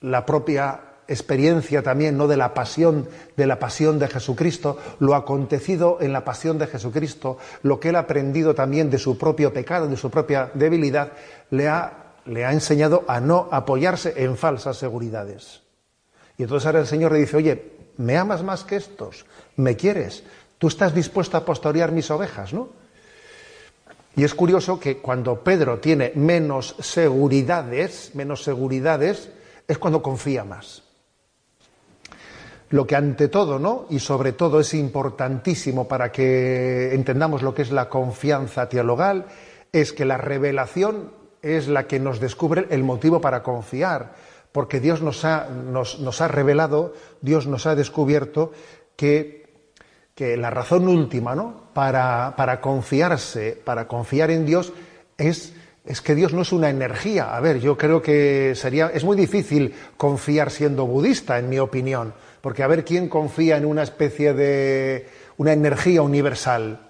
la 0.00 0.26
propia 0.26 0.80
experiencia 1.08 1.82
también 1.82 2.16
no 2.16 2.26
de 2.26 2.36
la 2.36 2.54
pasión 2.54 3.08
de 3.36 3.46
la 3.46 3.58
pasión 3.58 3.98
de 3.98 4.08
Jesucristo, 4.08 4.78
lo 5.00 5.14
acontecido 5.14 5.98
en 6.00 6.12
la 6.12 6.24
pasión 6.24 6.58
de 6.58 6.66
Jesucristo, 6.66 7.38
lo 7.62 7.80
que 7.80 7.90
él 7.90 7.96
ha 7.96 8.00
aprendido 8.00 8.54
también 8.54 8.90
de 8.90 8.98
su 8.98 9.18
propio 9.18 9.52
pecado, 9.52 9.88
de 9.88 9.96
su 9.96 10.10
propia 10.10 10.50
debilidad, 10.54 11.12
le 11.50 11.68
ha, 11.68 12.14
le 12.26 12.44
ha 12.44 12.52
enseñado 12.52 13.04
a 13.08 13.20
no 13.20 13.48
apoyarse 13.50 14.14
en 14.16 14.36
falsas 14.36 14.76
seguridades. 14.76 15.62
Y 16.38 16.44
entonces 16.44 16.66
ahora 16.66 16.80
el 16.80 16.86
Señor 16.86 17.12
le 17.12 17.18
dice, 17.18 17.36
oye, 17.36 17.72
¿me 17.98 18.16
amas 18.16 18.42
más 18.42 18.64
que 18.64 18.76
estos? 18.76 19.26
¿Me 19.56 19.76
quieres? 19.76 20.24
¿Tú 20.58 20.68
estás 20.68 20.94
dispuesto 20.94 21.36
a 21.36 21.44
pastorear 21.44 21.92
mis 21.92 22.10
ovejas, 22.10 22.52
no? 22.52 22.81
Y 24.14 24.24
es 24.24 24.34
curioso 24.34 24.78
que 24.78 24.98
cuando 24.98 25.42
Pedro 25.42 25.78
tiene 25.78 26.12
menos 26.14 26.76
seguridades, 26.80 28.10
menos 28.14 28.42
seguridades, 28.42 29.30
es 29.66 29.78
cuando 29.78 30.02
confía 30.02 30.44
más. 30.44 30.82
Lo 32.68 32.86
que 32.86 32.96
ante 32.96 33.28
todo, 33.28 33.58
¿no? 33.58 33.86
Y 33.90 33.98
sobre 33.98 34.32
todo 34.32 34.60
es 34.60 34.74
importantísimo 34.74 35.88
para 35.88 36.12
que 36.12 36.94
entendamos 36.94 37.42
lo 37.42 37.54
que 37.54 37.62
es 37.62 37.70
la 37.70 37.88
confianza 37.88 38.68
teologal, 38.68 39.26
es 39.72 39.92
que 39.92 40.04
la 40.04 40.18
revelación 40.18 41.12
es 41.40 41.68
la 41.68 41.86
que 41.86 41.98
nos 41.98 42.20
descubre 42.20 42.66
el 42.70 42.84
motivo 42.84 43.20
para 43.20 43.42
confiar, 43.42 44.14
porque 44.52 44.80
Dios 44.80 45.02
nos 45.02 45.24
ha, 45.24 45.48
nos, 45.48 46.00
nos 46.00 46.20
ha 46.20 46.28
revelado, 46.28 46.94
Dios 47.20 47.46
nos 47.46 47.66
ha 47.66 47.74
descubierto 47.74 48.52
que 48.96 49.41
que 50.14 50.36
la 50.36 50.50
razón 50.50 50.88
última 50.88 51.34
¿no? 51.34 51.62
para, 51.72 52.34
para 52.36 52.60
confiarse, 52.60 53.60
para 53.64 53.88
confiar 53.88 54.30
en 54.30 54.44
Dios, 54.44 54.72
es, 55.16 55.54
es, 55.84 56.00
que 56.00 56.14
Dios 56.14 56.32
no 56.32 56.42
es 56.42 56.52
una 56.52 56.70
energía. 56.70 57.34
A 57.34 57.40
ver, 57.40 57.60
yo 57.60 57.76
creo 57.78 58.02
que 58.02 58.54
sería, 58.54 58.88
es 58.88 59.04
muy 59.04 59.16
difícil 59.16 59.74
confiar 59.96 60.50
siendo 60.50 60.86
budista, 60.86 61.38
en 61.38 61.48
mi 61.48 61.58
opinión, 61.58 62.12
porque 62.40 62.62
a 62.62 62.66
ver 62.66 62.84
quién 62.84 63.08
confía 63.08 63.56
en 63.56 63.64
una 63.64 63.82
especie 63.82 64.34
de 64.34 65.08
una 65.38 65.52
energía 65.52 66.02
universal. 66.02 66.88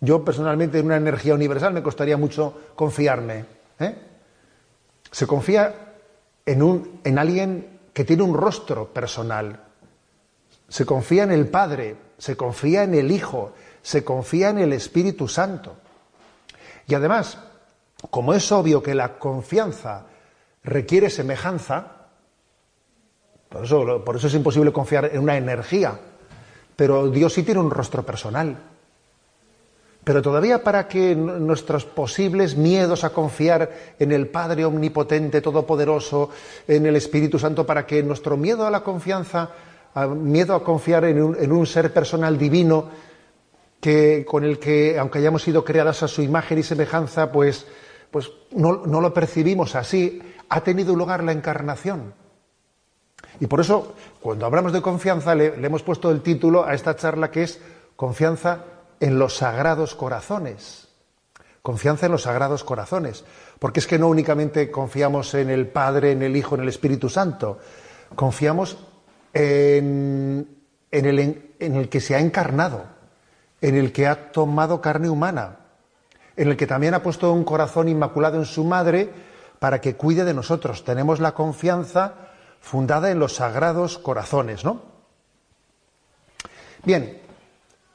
Yo 0.00 0.24
personalmente 0.24 0.78
en 0.78 0.86
una 0.86 0.96
energía 0.96 1.34
universal 1.34 1.72
me 1.72 1.82
costaría 1.82 2.16
mucho 2.16 2.72
confiarme. 2.74 3.44
¿eh? 3.78 3.94
Se 5.10 5.26
confía 5.26 5.74
en, 6.44 6.62
un, 6.62 7.00
en 7.04 7.18
alguien 7.18 7.78
que 7.92 8.04
tiene 8.04 8.22
un 8.22 8.34
rostro 8.34 8.88
personal. 8.88 9.60
Se 10.68 10.86
confía 10.86 11.24
en 11.24 11.32
el 11.32 11.46
Padre, 11.48 11.94
se 12.22 12.36
confía 12.36 12.84
en 12.84 12.94
el 12.94 13.10
Hijo, 13.10 13.52
se 13.82 14.04
confía 14.04 14.50
en 14.50 14.58
el 14.58 14.72
Espíritu 14.72 15.26
Santo. 15.26 15.74
Y 16.86 16.94
además, 16.94 17.36
como 18.12 18.32
es 18.32 18.52
obvio 18.52 18.80
que 18.80 18.94
la 18.94 19.18
confianza 19.18 20.06
requiere 20.62 21.10
semejanza, 21.10 22.06
por 23.48 23.64
eso, 23.64 24.28
es 24.28 24.34
imposible 24.34 24.72
confiar 24.72 25.10
en 25.12 25.18
una 25.18 25.36
energía, 25.36 25.98
pero 26.76 27.10
Dios 27.10 27.32
sí 27.32 27.42
tiene 27.42 27.58
un 27.58 27.72
rostro 27.72 28.06
personal. 28.06 28.56
Pero 30.04 30.22
todavía 30.22 30.62
para 30.62 30.86
que 30.86 31.16
nuestros 31.16 31.84
posibles 31.84 32.56
miedos 32.56 33.02
a 33.02 33.10
confiar 33.10 33.68
en 33.98 34.12
el 34.12 34.28
Padre 34.28 34.64
Omnipotente, 34.64 35.40
Todopoderoso, 35.40 36.30
en 36.68 36.86
el 36.86 36.94
Espíritu 36.94 37.40
Santo, 37.40 37.66
para 37.66 37.84
que 37.84 38.00
nuestro 38.04 38.36
miedo 38.36 38.64
a 38.64 38.70
la 38.70 38.84
confianza 38.84 39.50
miedo 39.94 40.54
a 40.54 40.64
confiar 40.64 41.04
en 41.04 41.52
un, 41.52 41.66
ser 41.66 41.92
personal 41.92 42.38
divino 42.38 42.88
que, 43.80 44.24
con 44.24 44.44
el 44.44 44.58
que, 44.58 44.98
aunque 44.98 45.18
hayamos 45.18 45.42
sido 45.42 45.64
creadas 45.64 46.02
a 46.02 46.08
su 46.08 46.22
imagen 46.22 46.58
y 46.58 46.62
semejanza, 46.62 47.30
pues, 47.30 47.66
pues 48.10 48.30
no, 48.52 48.72
lo 48.72 49.14
percibimos 49.14 49.74
así. 49.74 50.22
Ha 50.48 50.62
tenido 50.62 50.94
lugar 50.96 51.22
la 51.22 51.32
encarnación. 51.32 52.14
Y 53.40 53.46
por 53.46 53.60
eso, 53.60 53.94
cuando 54.20 54.46
hablamos 54.46 54.72
de 54.72 54.82
confianza, 54.82 55.34
le, 55.34 55.56
le 55.56 55.66
hemos 55.66 55.82
puesto 55.82 56.10
el 56.10 56.22
título 56.22 56.64
a 56.64 56.74
esta 56.74 56.96
charla 56.96 57.30
que 57.30 57.42
es 57.42 57.60
Confianza 57.96 58.64
en 59.00 59.18
los 59.18 59.36
sagrados 59.36 59.94
corazones. 59.94 60.88
confianza 61.60 62.06
en 62.06 62.12
los 62.12 62.22
sagrados 62.22 62.64
corazones, 62.64 63.24
porque 63.60 63.78
es 63.78 63.86
que 63.86 63.98
no 63.98 64.08
únicamente 64.08 64.70
confiamos 64.70 65.34
en 65.34 65.50
el 65.50 65.68
Padre, 65.68 66.10
en 66.12 66.22
el 66.22 66.34
Hijo, 66.36 66.56
en 66.56 66.62
el 66.62 66.68
Espíritu 66.68 67.08
Santo, 67.08 67.58
confiamos 68.16 68.76
en, 69.32 70.46
el, 70.90 71.88
que 71.88 72.00
se 72.00 72.14
ha 72.14 72.20
encarnado, 72.20 72.84
en 73.60 73.76
el 73.76 73.92
que 73.92 74.06
ha 74.06 74.32
tomado 74.32 74.80
carne 74.80 75.08
humana, 75.08 75.56
en 76.36 76.48
el 76.48 76.56
que 76.56 76.66
también 76.66 76.94
ha 76.94 77.02
puesto 77.02 77.32
un 77.32 77.44
corazón 77.44 77.88
inmaculado 77.88 78.38
en 78.38 78.44
su 78.44 78.64
madre 78.64 79.10
para 79.58 79.80
que 79.80 79.94
cuide 79.94 80.24
de 80.24 80.34
nosotros. 80.34 80.84
Tenemos 80.84 81.20
la 81.20 81.32
confianza 81.32 82.14
fundada 82.60 83.10
en 83.10 83.18
los 83.18 83.36
sagrados 83.36 83.98
corazones, 83.98 84.64
¿no? 84.64 84.82
Bien, 86.84 87.20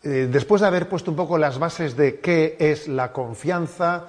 eh, 0.04 0.30
después 0.32 0.62
de 0.62 0.68
haber 0.68 0.88
puesto 0.88 1.12
un 1.12 1.18
poco 1.18 1.38
las 1.38 1.60
bases 1.60 1.98
de 1.98 2.20
qué 2.20 2.56
es 2.60 2.88
la 2.88 3.12
confianza 3.12 4.06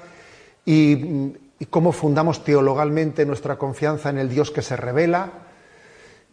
y, 0.64 1.32
y, 1.58 1.66
cómo 1.66 1.90
fundamos 1.90 2.44
teologalmente 2.44 3.26
nuestra 3.26 3.56
confianza 3.56 4.10
en 4.10 4.18
el 4.18 4.28
Dios 4.28 4.52
que 4.52 4.62
se 4.62 4.76
revela, 4.76 5.47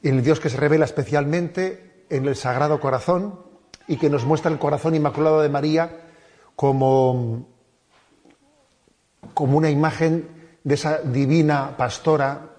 el 0.09 0.23
Dios 0.23 0.39
que 0.39 0.49
se 0.49 0.57
revela 0.57 0.85
especialmente 0.85 2.05
en 2.09 2.27
el 2.27 2.35
Sagrado 2.35 2.79
Corazón 2.79 3.39
y 3.87 3.97
que 3.97 4.09
nos 4.09 4.25
muestra 4.25 4.51
el 4.51 4.59
corazón 4.59 4.95
inmaculado 4.95 5.41
de 5.41 5.49
María 5.49 6.01
como, 6.55 7.47
como 9.33 9.57
una 9.57 9.69
imagen 9.69 10.57
de 10.63 10.75
esa 10.75 10.99
divina 10.99 11.75
pastora, 11.77 12.49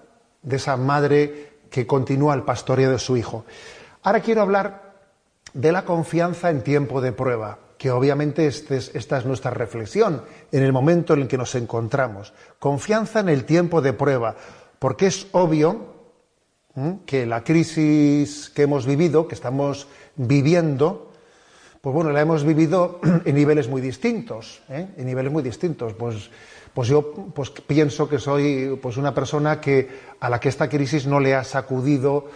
de 0.41 0.55
esa 0.55 0.77
madre 0.77 1.59
que 1.69 1.87
continúa 1.87 2.33
el 2.33 2.43
pastoreo 2.43 2.91
de 2.91 2.99
su 2.99 3.17
hijo. 3.17 3.45
Ahora 4.03 4.21
quiero 4.21 4.41
hablar 4.41 4.95
de 5.53 5.71
la 5.71 5.83
confianza 5.85 6.49
en 6.49 6.63
tiempo 6.63 7.01
de 7.01 7.11
prueba, 7.11 7.59
que 7.77 7.91
obviamente 7.91 8.47
este 8.47 8.77
esta 8.77 9.17
es 9.17 9.25
nuestra 9.25 9.51
reflexión 9.51 10.23
en 10.51 10.63
el 10.63 10.71
momento 10.71 11.13
en 11.13 11.23
el 11.23 11.27
que 11.27 11.37
nos 11.37 11.55
encontramos. 11.55 12.33
Confianza 12.59 13.19
en 13.19 13.29
el 13.29 13.45
tiempo 13.45 13.81
de 13.81 13.93
prueba, 13.93 14.35
porque 14.79 15.07
es 15.07 15.27
obvio 15.31 15.96
que 17.05 17.25
la 17.25 17.43
crisis 17.43 18.51
que 18.53 18.63
hemos 18.63 18.85
vivido, 18.85 19.27
que 19.27 19.35
estamos 19.35 19.87
viviendo, 20.15 21.11
pues 21.81 21.93
bueno, 21.93 22.11
la 22.11 22.21
hemos 22.21 22.43
vivido 22.43 22.99
en 23.25 23.35
niveles 23.35 23.67
muy 23.67 23.81
distintos, 23.81 24.61
¿eh? 24.69 24.87
en 24.95 25.05
niveles 25.05 25.31
muy 25.31 25.41
distintos. 25.41 25.93
Pues, 25.93 26.29
pues 26.73 26.87
yo 26.87 27.11
pues 27.33 27.49
pienso 27.49 28.07
que 28.07 28.19
soy 28.19 28.77
pues 28.81 28.97
una 28.97 29.13
persona 29.13 29.59
que 29.59 29.89
a 30.19 30.29
la 30.29 30.39
que 30.39 30.49
esta 30.49 30.69
crisis 30.69 31.07
no 31.07 31.19
le 31.19 31.33
ha 31.33 31.43
sacudido 31.43 32.27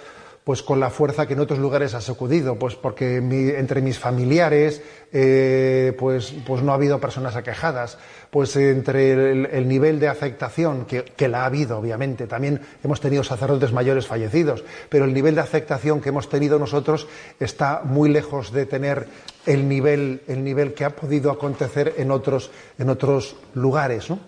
pues 0.43 0.63
con 0.63 0.79
la 0.79 0.89
fuerza 0.89 1.27
que 1.27 1.33
en 1.33 1.39
otros 1.39 1.59
lugares 1.59 1.93
ha 1.93 2.01
sacudido, 2.01 2.57
pues 2.57 2.75
porque 2.75 3.17
entre 3.17 3.81
mis 3.81 3.99
familiares 3.99 4.81
eh, 5.13 5.95
pues, 5.99 6.33
pues 6.45 6.63
no 6.63 6.71
ha 6.71 6.75
habido 6.75 6.99
personas 6.99 7.35
aquejadas, 7.35 7.99
pues 8.31 8.55
entre 8.55 9.31
el, 9.31 9.67
nivel 9.67 9.99
de 9.99 10.07
aceptación, 10.07 10.85
que, 10.85 11.03
que, 11.03 11.27
la 11.27 11.43
ha 11.43 11.45
habido 11.45 11.77
obviamente, 11.77 12.25
también 12.25 12.61
hemos 12.83 12.99
tenido 12.99 13.23
sacerdotes 13.23 13.71
mayores 13.71 14.07
fallecidos, 14.07 14.63
pero 14.89 15.05
el 15.05 15.13
nivel 15.13 15.35
de 15.35 15.41
aceptación 15.41 16.01
que 16.01 16.09
hemos 16.09 16.27
tenido 16.27 16.57
nosotros 16.57 17.07
está 17.39 17.81
muy 17.83 18.09
lejos 18.09 18.51
de 18.51 18.65
tener 18.65 19.07
el 19.45 19.67
nivel, 19.67 20.23
el 20.27 20.43
nivel 20.43 20.73
que 20.73 20.85
ha 20.85 20.95
podido 20.95 21.31
acontecer 21.31 21.95
en 21.97 22.09
otros, 22.09 22.51
en 22.79 22.89
otros 22.89 23.35
lugares. 23.53 24.09
¿no? 24.09 24.19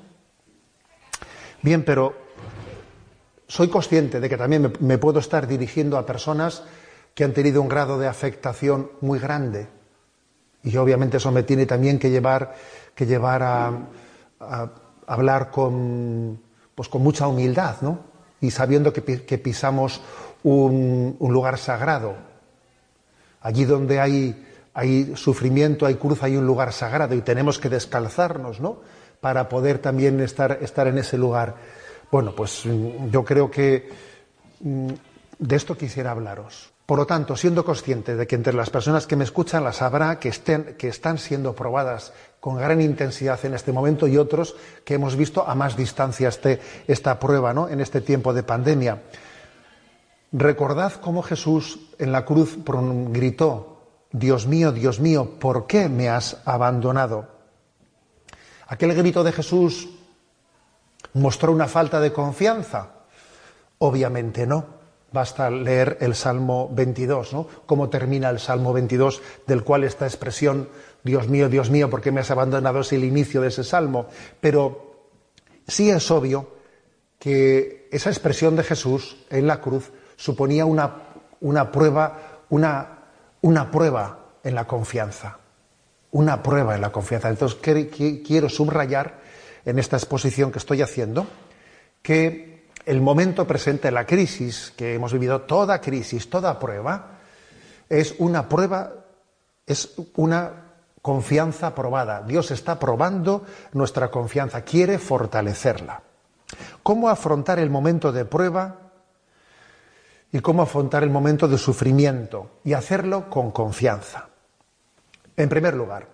Bien, 1.61 1.83
pero 1.83 2.22
soy 3.53 3.67
consciente 3.67 4.19
de 4.19 4.27
que 4.27 4.35
también 4.35 4.73
me, 4.79 4.97
puedo 4.97 5.19
estar 5.19 5.45
dirigiendo 5.45 5.99
a 5.99 6.07
personas 6.07 6.63
que 7.13 7.23
han 7.23 7.33
tenido 7.33 7.61
un 7.61 7.69
grado 7.69 7.99
de 7.99 8.07
afectación 8.07 8.89
muy 9.01 9.19
grande. 9.19 9.67
Y 10.63 10.75
obviamente 10.77 11.17
eso 11.17 11.31
me 11.31 11.43
tiene 11.43 11.67
también 11.67 11.99
que 11.99 12.09
llevar, 12.09 12.55
a, 13.43 14.69
hablar 15.05 15.51
con, 15.51 16.41
pues 16.73 16.89
con 16.89 17.03
mucha 17.03 17.27
humildad, 17.27 17.75
¿no? 17.81 17.99
Y 18.41 18.49
sabiendo 18.49 18.91
que, 18.91 19.01
pisamos 19.37 20.01
un, 20.41 21.15
lugar 21.19 21.59
sagrado. 21.59 22.15
Allí 23.39 23.65
donde 23.65 23.99
hay, 23.99 24.47
hay 24.73 25.15
sufrimiento, 25.15 25.85
hay 25.85 25.93
cruz, 25.93 26.23
hay 26.23 26.37
un 26.37 26.47
lugar 26.47 26.73
sagrado 26.73 27.13
y 27.13 27.21
tenemos 27.21 27.59
que 27.59 27.69
descalzarnos, 27.69 28.59
¿no? 28.59 28.79
Para 29.21 29.47
poder 29.47 29.77
también 29.77 30.19
estar, 30.21 30.57
estar 30.63 30.87
en 30.87 30.97
ese 30.97 31.19
lugar. 31.19 31.82
Bueno, 32.13 32.35
pues 32.35 32.63
mm, 32.67 33.09
yo 33.09 33.25
creo 33.25 33.49
que 33.49 33.89
mm, 34.59 34.89
de 35.39 35.55
esto 35.55 35.75
quisiera 35.75 36.11
hablaros. 36.11 36.71
Por 36.85 36.99
lo 36.99 37.07
tanto, 37.07 37.35
siendo 37.35 37.65
consciente 37.65 38.15
de 38.15 38.27
que 38.27 38.35
entre 38.35 38.53
las 38.53 38.69
personas 38.69 39.07
que 39.07 39.15
me 39.15 39.23
escuchan 39.23 39.63
las 39.63 39.81
habrá 39.81 40.19
que, 40.19 40.29
estén, 40.29 40.75
que 40.77 40.89
están 40.89 41.17
siendo 41.17 41.55
probadas 41.55 42.13
con 42.39 42.57
gran 42.57 42.81
intensidad 42.81 43.43
en 43.45 43.55
este 43.55 43.71
momento 43.71 44.05
y 44.05 44.19
otros 44.19 44.55
que 44.85 44.93
hemos 44.93 45.15
visto 45.15 45.43
a 45.47 45.55
más 45.55 45.75
distancia 45.75 46.29
este, 46.29 46.61
esta 46.87 47.19
prueba 47.19 47.51
¿no? 47.51 47.67
en 47.67 47.81
este 47.81 47.99
tiempo 47.99 48.31
de 48.31 48.43
pandemia. 48.43 49.01
Recordad 50.33 50.93
cómo 51.01 51.23
Jesús 51.23 51.79
en 51.97 52.11
la 52.11 52.25
cruz 52.25 52.59
gritó, 53.09 53.87
Dios 54.11 54.45
mío, 54.45 54.71
Dios 54.71 54.99
mío, 54.99 55.39
¿por 55.39 55.65
qué 55.65 55.89
me 55.89 56.09
has 56.09 56.37
abandonado? 56.45 57.27
Aquel 58.67 58.93
grito 58.93 59.23
de 59.23 59.31
Jesús 59.31 59.89
¿Mostró 61.13 61.51
una 61.51 61.67
falta 61.67 61.99
de 61.99 62.11
confianza? 62.11 62.89
Obviamente 63.77 64.47
no. 64.47 64.83
Basta 65.11 65.51
leer 65.51 65.97
el 66.01 66.15
Salmo 66.15 66.69
22, 66.73 67.33
¿no? 67.33 67.47
Cómo 67.67 67.89
termina 67.89 68.31
el 68.31 68.39
Salmo 68.39 68.73
22, 68.73 69.21
del 69.45 69.63
cual 69.63 69.83
esta 69.83 70.07
expresión, 70.07 70.69
Dios 71.03 71.27
mío, 71.27 71.49
Dios 71.49 71.69
mío, 71.69 71.87
¿por 71.87 72.01
qué 72.01 72.11
me 72.11 72.21
has 72.21 72.31
abandonado? 72.31 72.79
es 72.79 72.93
el 72.93 73.03
inicio 73.03 73.41
de 73.41 73.49
ese 73.49 73.63
Salmo. 73.63 74.07
Pero 74.41 75.11
sí 75.67 75.91
es 75.91 76.09
obvio 76.09 76.47
que 77.19 77.87
esa 77.91 78.09
expresión 78.09 78.55
de 78.55 78.63
Jesús 78.63 79.17
en 79.29 79.45
la 79.45 79.61
cruz 79.61 79.91
suponía 80.15 80.65
una, 80.65 80.95
una 81.41 81.71
prueba, 81.71 82.41
una, 82.49 83.03
una 83.41 83.69
prueba 83.69 84.19
en 84.43 84.55
la 84.55 84.65
confianza. 84.65 85.37
Una 86.09 86.41
prueba 86.41 86.73
en 86.73 86.81
la 86.81 86.91
confianza. 86.91 87.29
Entonces 87.29 87.59
quiero 87.61 88.49
subrayar 88.49 89.22
en 89.65 89.79
esta 89.79 89.97
exposición 89.97 90.51
que 90.51 90.59
estoy 90.59 90.81
haciendo, 90.81 91.25
que 92.01 92.67
el 92.85 93.01
momento 93.01 93.47
presente, 93.47 93.91
la 93.91 94.05
crisis 94.05 94.73
que 94.75 94.95
hemos 94.95 95.13
vivido, 95.13 95.41
toda 95.41 95.79
crisis, 95.79 96.29
toda 96.29 96.59
prueba, 96.59 97.19
es 97.89 98.15
una 98.19 98.49
prueba, 98.49 98.93
es 99.65 99.93
una 100.15 100.51
confianza 101.01 101.73
probada. 101.75 102.23
Dios 102.23 102.51
está 102.51 102.79
probando 102.79 103.45
nuestra 103.73 104.09
confianza, 104.09 104.61
quiere 104.63 104.99
fortalecerla. 104.99 106.01
¿Cómo 106.81 107.09
afrontar 107.09 107.59
el 107.59 107.69
momento 107.69 108.11
de 108.11 108.25
prueba 108.25 108.79
y 110.31 110.39
cómo 110.39 110.63
afrontar 110.63 111.03
el 111.03 111.09
momento 111.09 111.47
de 111.47 111.57
sufrimiento 111.57 112.59
y 112.63 112.73
hacerlo 112.73 113.29
con 113.29 113.51
confianza? 113.51 114.27
En 115.35 115.49
primer 115.49 115.73
lugar, 115.73 116.07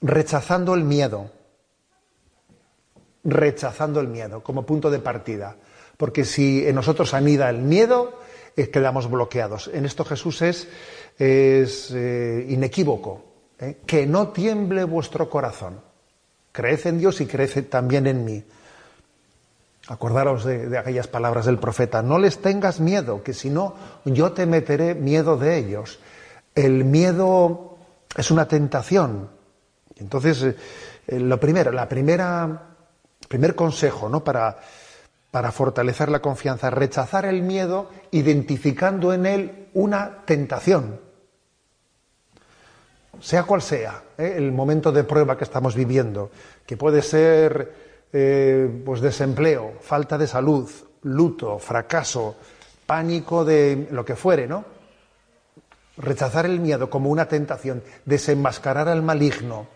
rechazando 0.00 0.74
el 0.74 0.84
miedo 0.84 1.30
rechazando 3.24 4.00
el 4.00 4.08
miedo 4.08 4.42
como 4.42 4.64
punto 4.64 4.90
de 4.90 4.98
partida. 4.98 5.56
Porque 5.96 6.24
si 6.24 6.66
en 6.66 6.74
nosotros 6.74 7.12
anida 7.12 7.50
el 7.50 7.58
miedo, 7.58 8.20
eh, 8.56 8.70
quedamos 8.70 9.10
bloqueados. 9.10 9.70
En 9.72 9.84
esto 9.84 10.04
Jesús 10.04 10.42
es, 10.42 10.68
es 11.18 11.90
eh, 11.94 12.46
inequívoco. 12.48 13.24
¿eh? 13.58 13.78
Que 13.86 14.06
no 14.06 14.28
tiemble 14.28 14.84
vuestro 14.84 15.28
corazón. 15.28 15.80
Creed 16.52 16.86
en 16.86 16.98
Dios 16.98 17.20
y 17.20 17.26
creed 17.26 17.66
también 17.66 18.06
en 18.06 18.24
mí. 18.24 18.42
Acordaros 19.88 20.44
de, 20.44 20.68
de, 20.68 20.78
aquellas 20.78 21.06
palabras 21.06 21.46
del 21.46 21.58
profeta. 21.58 22.02
No 22.02 22.18
les 22.18 22.38
tengas 22.38 22.80
miedo, 22.80 23.22
que 23.22 23.34
si 23.34 23.50
no, 23.50 23.74
yo 24.04 24.32
te 24.32 24.46
meteré 24.46 24.94
miedo 24.94 25.36
de 25.36 25.58
ellos. 25.58 26.00
El 26.54 26.84
miedo 26.84 27.76
es 28.16 28.30
una 28.30 28.48
tentación. 28.48 29.28
Entonces, 29.96 30.54
lo 31.08 31.38
primero, 31.38 31.72
la 31.72 31.88
primera 31.88 32.69
Primer 33.30 33.54
consejo, 33.54 34.08
¿no? 34.08 34.24
Para, 34.24 34.58
para 35.30 35.52
fortalecer 35.52 36.08
la 36.08 36.18
confianza, 36.18 36.68
rechazar 36.68 37.26
el 37.26 37.42
miedo 37.42 37.88
identificando 38.10 39.12
en 39.12 39.24
él 39.24 39.68
una 39.72 40.24
tentación. 40.24 40.98
Sea 43.20 43.44
cual 43.44 43.62
sea 43.62 44.02
¿eh? 44.18 44.34
el 44.36 44.50
momento 44.50 44.90
de 44.90 45.04
prueba 45.04 45.38
que 45.38 45.44
estamos 45.44 45.76
viviendo, 45.76 46.32
que 46.66 46.76
puede 46.76 47.02
ser 47.02 48.08
eh, 48.12 48.68
pues 48.84 49.00
desempleo, 49.00 49.74
falta 49.80 50.18
de 50.18 50.26
salud, 50.26 50.68
luto, 51.04 51.60
fracaso, 51.60 52.34
pánico 52.84 53.44
de 53.44 53.86
lo 53.92 54.04
que 54.04 54.16
fuere, 54.16 54.48
¿no? 54.48 54.64
Rechazar 55.98 56.46
el 56.46 56.58
miedo 56.58 56.90
como 56.90 57.10
una 57.10 57.28
tentación, 57.28 57.84
desenmascarar 58.04 58.88
al 58.88 59.02
maligno, 59.02 59.68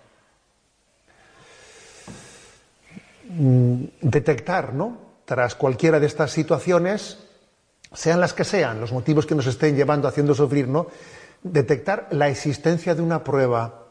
Mm, 3.24 3.24
detectar, 3.37 4.75
¿no? 4.75 4.99
Tras 5.25 5.55
cualquiera 5.55 6.01
de 6.01 6.07
estas 6.07 6.31
situaciones, 6.31 7.19
sean 7.93 8.21
las 8.21 8.33
que 8.33 8.45
sean, 8.45 8.81
los 8.81 8.93
motivos 8.93 9.27
que 9.27 9.35
nos 9.35 9.47
estén 9.47 9.77
llevando 9.77 10.09
haciendo 10.09 10.35
sufrir, 10.35 10.69
¿no? 10.69 10.87
Detectar 11.43 12.09
la 12.11 12.29
existencia 12.29 12.95
de 12.95 13.03
una 13.03 13.23
prueba, 13.23 13.87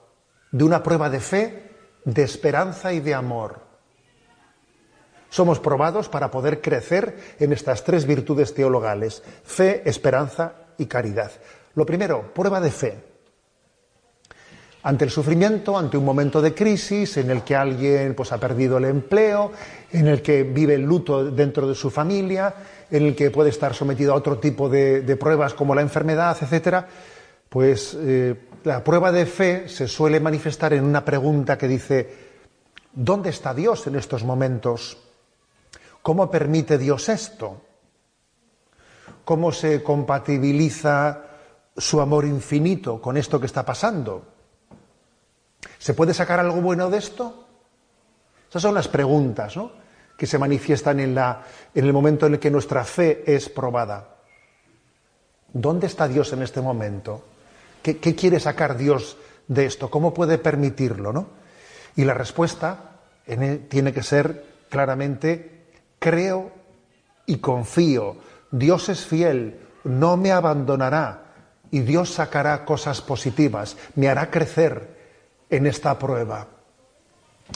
de 0.51 0.63
una 0.63 0.83
prueba 0.83 1.09
de 1.09 1.19
fe 1.19 1.63
de 2.05 2.23
esperanza 2.23 2.93
y 2.93 2.99
de 2.99 3.13
amor. 3.13 3.61
Somos 5.29 5.59
probados 5.59 6.09
para 6.09 6.29
poder 6.29 6.61
crecer 6.61 7.35
en 7.39 7.53
estas 7.53 7.83
tres 7.83 8.05
virtudes 8.05 8.53
teologales, 8.53 9.23
fe, 9.43 9.81
esperanza 9.85 10.53
y 10.77 10.85
caridad. 10.85 11.31
Lo 11.75 11.85
primero, 11.85 12.33
prueba 12.33 12.59
de 12.59 12.71
fe. 12.71 13.12
Ante 14.85 15.05
el 15.05 15.11
sufrimiento, 15.11 15.77
ante 15.77 15.97
un 15.97 16.03
momento 16.03 16.41
de 16.41 16.53
crisis 16.53 17.15
en 17.15 17.31
el 17.31 17.43
que 17.43 17.55
alguien 17.55 18.15
pues, 18.15 18.33
ha 18.33 18.37
perdido 18.37 18.77
el 18.77 18.85
empleo, 18.85 19.53
en 19.93 20.07
el 20.07 20.21
que 20.21 20.43
vive 20.43 20.75
el 20.75 20.81
luto 20.81 21.23
dentro 21.31 21.65
de 21.65 21.73
su 21.73 21.89
familia, 21.89 22.53
en 22.91 23.03
el 23.05 23.15
que 23.15 23.31
puede 23.31 23.49
estar 23.49 23.73
sometido 23.73 24.11
a 24.11 24.17
otro 24.17 24.39
tipo 24.39 24.67
de, 24.67 25.17
pruebas 25.17 25.53
como 25.53 25.73
la 25.73 25.81
enfermedad, 25.81 26.37
etcétera, 26.39 26.85
pues 27.47 27.97
eh, 27.97 28.35
la 28.65 28.83
prueba 28.83 29.13
de 29.13 29.25
fe 29.25 29.69
se 29.69 29.87
suele 29.87 30.19
manifestar 30.19 30.73
en 30.73 30.83
una 30.83 31.05
pregunta 31.05 31.57
que 31.57 31.69
dice, 31.69 32.13
¿dónde 32.91 33.29
está 33.29 33.53
Dios 33.53 33.87
en 33.87 33.95
estos 33.95 34.25
momentos? 34.25 34.97
¿Cómo 36.01 36.29
permite 36.29 36.77
Dios 36.77 37.07
esto? 37.07 37.61
¿Cómo 39.23 39.53
se 39.53 39.81
compatibiliza 39.81 41.21
su 41.77 42.01
amor 42.01 42.25
infinito 42.25 43.01
con 43.01 43.15
esto 43.15 43.39
que 43.39 43.45
está 43.45 43.63
pasando? 43.63 44.32
¿Se 45.77 45.93
puede 45.93 46.13
sacar 46.13 46.39
algo 46.39 46.61
bueno 46.61 46.89
de 46.89 46.97
esto? 46.97 47.47
Esas 48.49 48.61
son 48.61 48.75
las 48.75 48.87
preguntas 48.87 49.55
que 50.17 50.27
se 50.27 50.37
manifiestan 50.37 50.99
en, 50.99 51.15
la, 51.15 51.43
en 51.73 51.85
el 51.85 51.93
momento 51.93 52.27
en 52.27 52.33
el 52.33 52.39
que 52.39 52.51
nuestra 52.51 52.83
fe 52.83 53.23
es 53.25 53.49
probada. 53.49 54.09
¿Dónde 55.51 55.87
está 55.87 56.07
Dios 56.07 56.33
en 56.33 56.43
este 56.43 56.61
momento? 56.61 57.25
¿Qué, 57.81 57.97
quiere 57.97 58.39
sacar 58.39 58.77
Dios 58.77 59.17
de 59.47 59.65
esto? 59.65 59.89
¿Cómo 59.89 60.13
puede 60.13 60.37
permitirlo? 60.37 61.11
¿no? 61.11 61.27
Y 61.95 62.05
la 62.05 62.13
respuesta 62.13 62.91
tiene 63.25 63.93
que 63.93 64.03
ser 64.03 64.45
claramente, 64.69 65.65
creo 65.99 66.51
y 67.25 67.37
confío. 67.37 68.17
Dios 68.51 68.89
es 68.89 69.05
fiel, 69.05 69.59
no 69.83 70.15
me 70.15 70.31
abandonará 70.31 71.23
y 71.71 71.79
Dios 71.79 72.11
sacará 72.11 72.65
cosas 72.65 73.01
positivas, 73.01 73.77
me 73.95 74.09
hará 74.09 74.29
crecer 74.29 74.92
en 75.49 75.67
esta 75.67 75.97
prueba. 75.97 76.47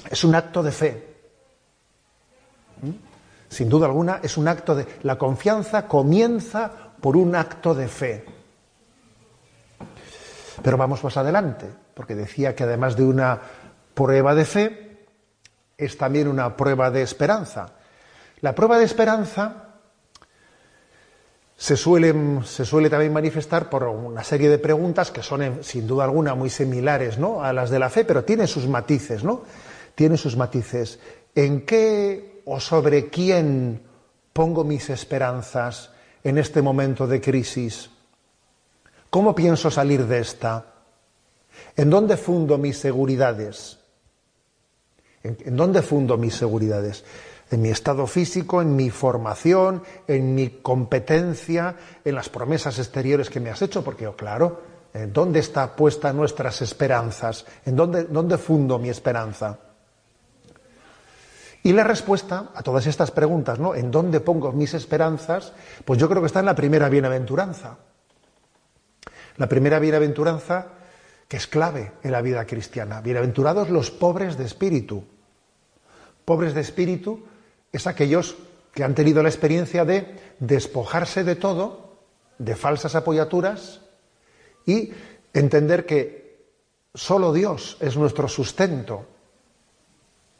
Es 0.09 0.23
un 0.23 0.35
acto 0.35 0.61
de 0.63 0.71
fe. 0.71 1.15
¿Mm? 2.81 2.91
Sin 3.49 3.69
duda 3.69 3.87
alguna, 3.87 4.19
es 4.21 4.37
un 4.37 4.47
acto 4.47 4.75
de... 4.75 4.85
La 5.03 5.17
confianza 5.17 5.87
comienza 5.87 6.71
por 6.99 7.15
un 7.15 7.35
acto 7.35 7.73
de 7.73 7.87
fe. 7.87 8.25
Pero 10.61 10.77
vamos 10.77 11.03
más 11.03 11.15
adelante, 11.17 11.67
porque 11.93 12.15
decía 12.15 12.55
que 12.55 12.63
además 12.63 12.95
de 12.95 13.03
una 13.03 13.39
prueba 13.93 14.35
de 14.35 14.45
fe, 14.45 15.07
es 15.77 15.97
también 15.97 16.27
una 16.27 16.57
prueba 16.57 16.89
de 16.91 17.03
esperanza. 17.03 17.73
La 18.41 18.53
prueba 18.53 18.77
de 18.77 18.85
esperanza 18.85 19.66
se 21.57 21.75
suele, 21.75 22.13
se 22.45 22.65
suele 22.65 22.87
también 22.87 23.11
manifestar 23.11 23.67
por 23.67 23.83
una 23.83 24.23
serie 24.23 24.47
de 24.47 24.59
preguntas 24.59 25.09
que 25.09 25.23
son, 25.23 25.63
sin 25.63 25.87
duda 25.87 26.03
alguna, 26.03 26.35
muy 26.35 26.51
similares 26.51 27.17
a 27.41 27.51
las 27.51 27.71
de 27.71 27.79
la 27.79 27.89
fe, 27.89 28.05
pero 28.05 28.23
tienen 28.23 28.47
sus 28.47 28.67
matices, 28.67 29.23
¿no? 29.23 29.41
Tiene 29.95 30.17
sus 30.17 30.37
matices. 30.37 30.99
¿En 31.33 31.65
qué 31.65 32.43
o 32.45 32.59
sobre 32.59 33.09
quién 33.09 33.81
pongo 34.33 34.63
mis 34.63 34.91
esperanzas 34.91 35.89
en 36.23 36.37
este 36.37 36.61
momento 36.61 37.07
de 37.07 37.19
crisis? 37.19 37.89
¿Cómo 39.09 39.33
pienso 39.33 39.71
salir 39.71 40.05
de 40.05 40.19
esta? 40.19 40.63
¿En 41.75 41.89
dónde 41.89 42.17
fundo 42.17 42.59
mis 42.59 42.77
seguridades? 42.77 43.79
¿En, 45.23 45.55
dónde 45.55 45.81
fundo 45.81 46.17
mis 46.17 46.35
seguridades? 46.35 47.03
¿En 47.49 47.61
mi 47.61 47.69
estado 47.69 48.05
físico, 48.07 48.61
en 48.61 48.75
mi 48.75 48.89
formación, 48.89 49.83
en 50.07 50.35
mi 50.35 50.49
competencia, 50.61 51.75
en 52.03 52.15
las 52.15 52.29
promesas 52.29 52.77
exteriores 52.77 53.29
que 53.29 53.39
me 53.39 53.49
has 53.49 53.61
hecho? 53.61 53.83
Porque, 53.83 54.05
oh, 54.07 54.15
claro, 54.15 54.61
¿en 54.93 55.13
dónde 55.13 55.39
está 55.39 55.75
puesta 55.75 56.11
nuestras 56.11 56.61
esperanzas? 56.61 57.45
¿En 57.65 57.75
dónde, 57.75 58.03
dónde 58.03 58.37
fundo 58.37 58.77
mi 58.77 58.89
esperanza? 58.89 59.59
Y 61.63 61.73
la 61.73 61.83
respuesta 61.83 62.51
a 62.53 62.61
todas 62.63 62.85
estas 62.87 63.11
preguntas, 63.11 63.59
¿no? 63.59 63.75
¿En 63.75 63.91
dónde 63.91 64.19
pongo 64.19 64.51
mis 64.51 64.73
esperanzas? 64.73 65.53
Pues 65.85 65.99
yo 65.99 66.07
creo 66.09 66.21
que 66.21 66.27
está 66.27 66.41
en 66.41 66.45
la 66.45 66.55
primera 66.55 66.89
bienaventuranza. 66.89 67.77
La 69.37 69.47
primera 69.47 69.79
bienaventuranza 69.79 70.67
que 71.27 71.37
es 71.37 71.47
clave 71.47 71.91
en 72.03 72.11
la 72.11 72.21
vida 72.21 72.45
cristiana. 72.45 73.01
Bienaventurados 73.01 73.69
los 73.69 73.91
pobres 73.91 74.37
de 74.37 74.45
espíritu. 74.45 75.03
Pobres 76.23 76.53
de 76.53 76.61
espíritu 76.61 77.25
es 77.77 77.87
aquellos 77.87 78.35
que 78.73 78.83
han 78.83 78.93
tenido 78.93 79.23
la 79.23 79.29
experiencia 79.29 79.85
de 79.85 80.19
despojarse 80.39 81.23
de 81.23 81.35
todo, 81.35 81.97
de 82.37 82.55
falsas 82.55 82.93
apoyaturas, 82.95 83.81
y 84.65 84.91
entender 85.33 85.85
que 85.85 86.45
solo 86.93 87.33
Dios 87.33 87.77
es 87.79 87.97
nuestro 87.97 88.27
sustento. 88.27 89.05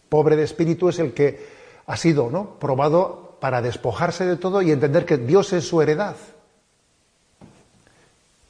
Pobre 0.09 0.35
de 0.35 0.43
espíritu 0.43 0.89
es 0.89 0.99
el 0.99 1.13
que 1.13 1.47
ha 1.85 1.97
sido 1.97 2.29
¿no? 2.29 2.59
probado 2.59 3.37
para 3.39 3.61
despojarse 3.61 4.25
de 4.25 4.37
todo 4.37 4.61
y 4.61 4.71
entender 4.71 5.05
que 5.05 5.17
Dios 5.17 5.53
es 5.53 5.67
su 5.67 5.81
heredad 5.81 6.15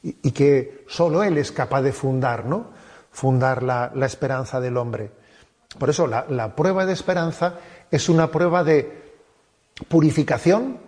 y, 0.02 0.32
que 0.32 0.86
solo 0.88 1.24
Él 1.24 1.38
es 1.38 1.52
capaz 1.52 1.82
de 1.82 1.92
fundar, 1.92 2.46
¿no? 2.46 2.68
Fundar 3.12 3.64
la, 3.64 3.92
esperanza 4.06 4.60
del 4.60 4.78
hombre. 4.78 5.12
Por 5.78 5.90
eso 5.90 6.08
la, 6.08 6.26
la, 6.30 6.56
prueba 6.56 6.86
de 6.86 6.94
esperanza 6.94 7.56
es 7.92 8.10
una 8.10 8.32
prueba 8.32 8.64
de 8.64 9.08
purificación, 9.88 10.80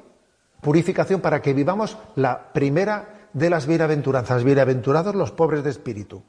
purificación 0.61 1.21
para 1.21 1.41
que 1.41 1.53
vivamos 1.53 1.97
la 2.15 2.51
primera 2.53 3.29
de 3.33 3.49
las 3.49 3.65
bienaventuranzas. 3.67 4.43
Bienaventurados 4.43 5.15
los 5.15 5.31
pobres 5.31 5.63
de 5.63 5.69
espíritu. 5.69 6.23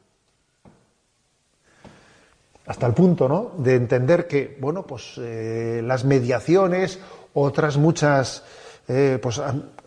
Hasta 2.67 2.87
el 2.87 2.95
punto, 2.95 3.29
¿no? 3.29 3.53
De 3.59 3.75
entender 3.75 4.29
que, 4.29 4.57
bueno, 4.61 4.87
pues 4.87 5.15
eh, 5.19 5.83
las 5.85 6.05
mediaciones, 6.05 7.01
otras 7.35 7.77
muchas 7.79 8.45
eh, 8.87 9.19
pues, 9.21 9.41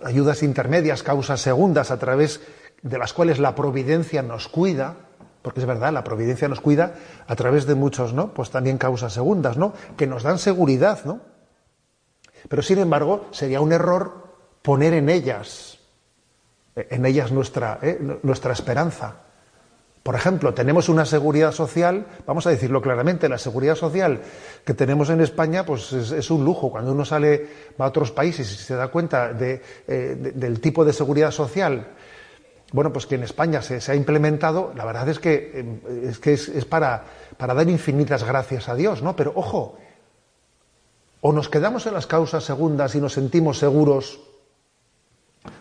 ayudas 0.03 0.43
intermedias, 0.43 1.03
causas 1.03 1.39
segundas 1.39 1.91
a 1.91 1.99
través 1.99 2.41
de 2.81 2.97
las 2.97 3.13
cuales 3.13 3.39
la 3.39 3.55
providencia 3.55 4.21
nos 4.21 4.49
cuida, 4.49 4.97
porque 5.43 5.59
es 5.59 5.65
verdad, 5.65 5.91
la 5.91 6.05
providencia 6.05 6.47
nos 6.47 6.61
cuida 6.61 6.95
a 7.27 7.35
través 7.35 7.67
de 7.67 7.75
muchos, 7.75 8.13
¿no? 8.13 8.33
Pues 8.33 8.49
también 8.49 8.77
causas 8.77 9.13
segundas, 9.13 9.57
¿no? 9.57 9.73
Que 9.97 10.07
nos 10.07 10.23
dan 10.23 10.39
seguridad, 10.39 11.03
¿no? 11.03 11.19
Pero 12.47 12.61
sin 12.61 12.79
embargo, 12.79 13.27
sería 13.31 13.59
un 13.61 13.73
error 13.73 14.23
poner 14.61 14.93
en 14.93 15.09
ellas, 15.09 15.79
en 16.75 17.05
ellas 17.05 17.31
nuestra, 17.31 17.77
¿eh? 17.81 17.99
nuestra 18.23 18.53
esperanza. 18.53 19.17
Por 20.01 20.15
ejemplo, 20.15 20.53
tenemos 20.53 20.89
una 20.89 21.05
seguridad 21.05 21.51
social, 21.51 22.05
vamos 22.25 22.47
a 22.47 22.49
decirlo 22.49 22.81
claramente, 22.81 23.29
la 23.29 23.37
seguridad 23.37 23.75
social 23.75 24.21
que 24.65 24.73
tenemos 24.73 25.09
en 25.09 25.21
España, 25.21 25.65
pues 25.65 25.91
es, 25.93 26.31
un 26.31 26.43
lujo. 26.43 26.71
Cuando 26.71 26.91
uno 26.91 27.05
sale 27.05 27.47
va 27.79 27.85
a 27.85 27.87
otros 27.89 28.11
países 28.11 28.49
y 28.51 28.55
se 28.55 28.75
da 28.75 28.89
cuenta 28.89 29.31
eh, 29.39 30.33
del 30.35 30.59
tipo 30.59 30.83
de 30.83 30.91
seguridad 30.91 31.31
social 31.31 31.87
bueno, 32.73 32.91
pues 32.91 33.05
que 33.05 33.15
en 33.15 33.23
España 33.23 33.61
se, 33.61 33.79
ha 33.89 33.95
implementado, 33.95 34.73
la 34.75 34.83
verdad 34.83 35.07
es 35.07 35.19
que 35.19 35.51
eh, 35.53 36.13
es, 36.25 36.65
para, 36.65 37.05
dar 37.37 37.69
infinitas 37.69 38.23
gracias 38.23 38.67
a 38.67 38.73
Dios, 38.73 39.03
¿no? 39.03 39.15
Pero 39.15 39.31
ojo, 39.35 39.77
o 41.21 41.31
nos 41.31 41.49
quedamos 41.49 41.85
en 41.85 41.93
las 41.93 42.07
causas 42.07 42.43
segundas 42.43 42.95
y 42.95 42.99
nos 42.99 43.13
sentimos 43.13 43.59
seguros, 43.59 44.19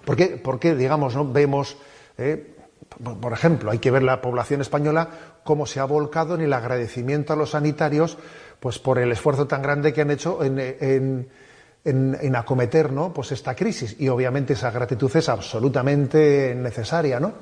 porque, 0.07 0.75
digamos, 0.75 1.15
¿no? 1.15 1.31
vemos, 1.31 1.77
eh, 2.17 2.57
por 3.21 3.35
ejemplo, 3.35 3.71
hay 3.71 3.79
que 3.79 3.91
ver 3.91 4.03
la 4.03 4.23
población 4.23 4.63
española 4.63 5.11
cómo 5.45 5.67
se 5.67 5.81
ha 5.81 5.85
volcado 5.85 6.35
en 6.35 6.41
el 6.41 6.53
agradecimiento 6.55 7.35
a 7.35 7.37
los 7.37 7.51
sanitarios, 7.51 8.17
pues 8.59 8.79
por 8.79 8.99
el 8.99 9.13
esfuerzo 9.13 9.47
tan 9.47 9.61
grande 9.61 9.93
que 9.93 10.01
han 10.01 10.11
hecho 10.11 10.43
en, 10.43 11.29
acometer 12.35 12.93
¿no? 12.93 13.13
pues 13.13 13.33
esta 13.33 13.55
crisis. 13.55 13.97
Y 13.99 14.09
obviamente 14.09 14.53
esa 14.53 14.71
gratitud 14.71 15.11
es 15.15 15.29
absolutamente 15.29 16.55
necesaria, 16.55 17.19
¿no? 17.19 17.33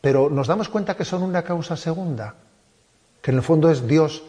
Pero 0.00 0.30
nos 0.30 0.46
damos 0.46 0.68
cuenta 0.68 0.96
que 0.96 1.04
son 1.04 1.22
una 1.22 1.42
causa 1.42 1.76
segunda, 1.76 2.34
que 3.20 3.30
en 3.32 3.36
el 3.38 3.42
fondo 3.42 3.70
es 3.70 3.86
Dios, 3.86 4.22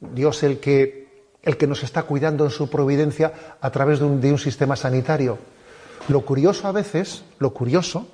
Dios 0.00 0.42
el 0.42 0.58
que, 0.58 1.28
el 1.42 1.56
que 1.56 1.66
nos 1.66 1.84
está 1.84 2.02
cuidando 2.02 2.44
en 2.44 2.50
su 2.50 2.68
providencia 2.68 3.32
a 3.60 3.70
través 3.70 4.00
de 4.00 4.06
un, 4.06 4.20
de 4.20 4.32
un 4.32 4.38
sistema 4.38 4.74
sanitario. 4.74 5.38
Lo 6.08 6.22
curioso 6.22 6.66
a 6.66 6.72
veces, 6.72 7.24
lo 7.38 7.54
curioso, 7.54 8.08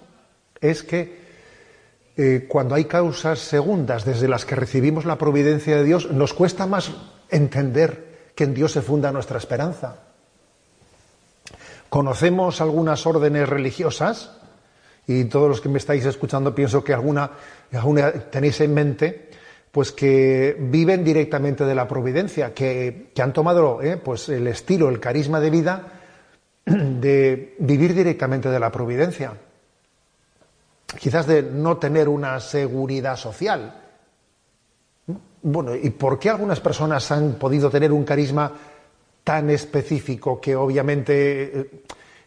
es 0.60 0.82
que 0.82 1.20
eh, 2.16 2.46
cuando 2.48 2.74
hay 2.74 2.84
causas 2.84 3.38
segundas 3.38 4.04
desde 4.04 4.28
las 4.28 4.44
que 4.44 4.54
recibimos 4.54 5.06
la 5.06 5.16
providencia 5.16 5.76
de 5.76 5.84
Dios, 5.84 6.10
nos 6.10 6.34
cuesta 6.34 6.66
más 6.66 6.90
entender 7.30 8.32
que 8.34 8.44
en 8.44 8.52
Dios 8.52 8.72
se 8.72 8.82
funda 8.82 9.10
nuestra 9.10 9.38
esperanza. 9.38 10.09
Conocemos 11.90 12.60
algunas 12.60 13.04
órdenes 13.04 13.48
religiosas, 13.48 14.30
y 15.08 15.24
todos 15.24 15.48
los 15.48 15.60
que 15.60 15.68
me 15.68 15.78
estáis 15.78 16.06
escuchando 16.06 16.54
pienso 16.54 16.84
que 16.84 16.94
alguna, 16.94 17.32
tenéis 18.30 18.60
en 18.60 18.72
mente, 18.72 19.30
pues 19.72 19.90
que 19.90 20.56
viven 20.56 21.02
directamente 21.02 21.64
de 21.64 21.74
la 21.74 21.88
providencia, 21.88 22.54
que, 22.54 23.10
han 23.20 23.32
tomado 23.32 23.82
eh, 23.82 23.96
pues 23.96 24.28
el 24.28 24.46
estilo, 24.46 24.88
el 24.88 25.00
carisma 25.00 25.40
de 25.40 25.50
vida 25.50 25.92
de 26.64 27.56
vivir 27.58 27.92
directamente 27.92 28.48
de 28.48 28.60
la 28.60 28.70
providencia. 28.70 29.32
Quizás 30.96 31.26
de 31.26 31.42
no 31.42 31.76
tener 31.78 32.08
una 32.08 32.38
seguridad 32.38 33.16
social. 33.16 33.74
Bueno, 35.42 35.74
¿y 35.74 35.90
por 35.90 36.20
qué 36.20 36.30
algunas 36.30 36.60
personas 36.60 37.10
han 37.10 37.34
podido 37.34 37.68
tener 37.68 37.90
un 37.90 38.04
carisma 38.04 38.52
tan 39.30 39.48
específico 39.48 40.40
que 40.40 40.56
obviamente 40.56 41.60
eh, 41.60 41.70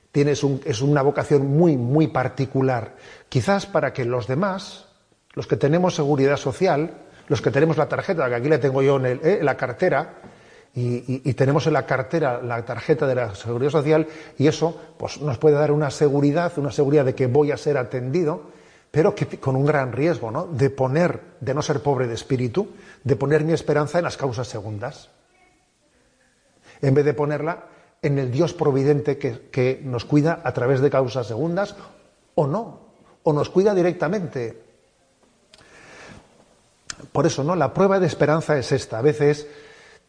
tienes 0.09 0.41
es 0.63 0.81
una 0.81 1.01
vocación 1.01 1.45
muy, 1.47 1.75
muy 1.75 2.07
particular? 2.07 2.95
Quizás 3.27 3.65
para 3.65 3.91
que 3.91 4.05
los 4.05 4.25
demás, 4.25 4.85
los 5.33 5.45
que 5.45 5.57
tenemos 5.57 5.95
seguridad 5.95 6.37
social, 6.37 6.91
los 7.27 7.41
que 7.41 7.51
tenemos 7.51 7.75
la 7.75 7.89
tarjeta, 7.89 8.29
que 8.29 8.35
aquí 8.35 8.47
la 8.47 8.61
tengo 8.61 8.81
yo 8.81 9.05
en, 9.05 9.19
eh, 9.21 9.39
la 9.41 9.57
cartera, 9.57 10.13
y, 10.75 11.33
tenemos 11.33 11.67
en 11.67 11.73
la 11.73 11.85
cartera 11.85 12.41
la 12.41 12.63
tarjeta 12.63 13.05
de 13.05 13.15
la 13.15 13.35
seguridad 13.35 13.71
social, 13.71 14.07
y 14.37 14.47
eso 14.47 14.95
pues, 14.97 15.19
nos 15.19 15.37
puede 15.37 15.57
dar 15.57 15.73
una 15.73 15.91
seguridad, 15.91 16.53
una 16.55 16.71
seguridad 16.71 17.03
de 17.03 17.15
que 17.15 17.27
voy 17.27 17.51
a 17.51 17.57
ser 17.57 17.77
atendido, 17.77 18.43
pero 18.91 19.13
que, 19.13 19.27
con 19.41 19.57
un 19.57 19.65
gran 19.65 19.91
riesgo, 19.91 20.31
¿no? 20.31 20.47
De 20.47 20.69
poner, 20.69 21.19
de 21.41 21.53
no 21.53 21.61
ser 21.61 21.81
pobre 21.81 22.07
de 22.07 22.13
espíritu, 22.13 22.69
de 23.03 23.17
poner 23.17 23.43
mi 23.43 23.51
esperanza 23.51 23.97
en 23.97 24.05
las 24.05 24.15
causas 24.15 24.47
segundas, 24.47 25.09
en 26.83 26.93
vez 26.93 27.05
de 27.05 27.13
ponerla 27.13 27.63
en 28.01 28.19
el 28.19 28.29
Dios 28.29 28.53
providente 28.53 29.17
que, 29.17 29.81
nos 29.83 30.03
cuida 30.03 30.41
a 30.43 30.53
través 30.53 30.81
de 30.81 30.89
causas 30.89 31.25
segundas, 31.25 31.75
o 32.35 32.45
no, 32.45 32.79
o 33.23 33.31
nos 33.31 33.49
cuida 33.49 33.73
directamente. 33.73 34.61
Por 37.11 37.25
eso, 37.25 37.43
¿no? 37.43 37.55
La 37.55 37.73
prueba 37.73 37.99
de 37.99 38.07
esperanza 38.07 38.57
es 38.57 38.71
esta. 38.73 38.99
A 38.99 39.01
veces 39.01 39.47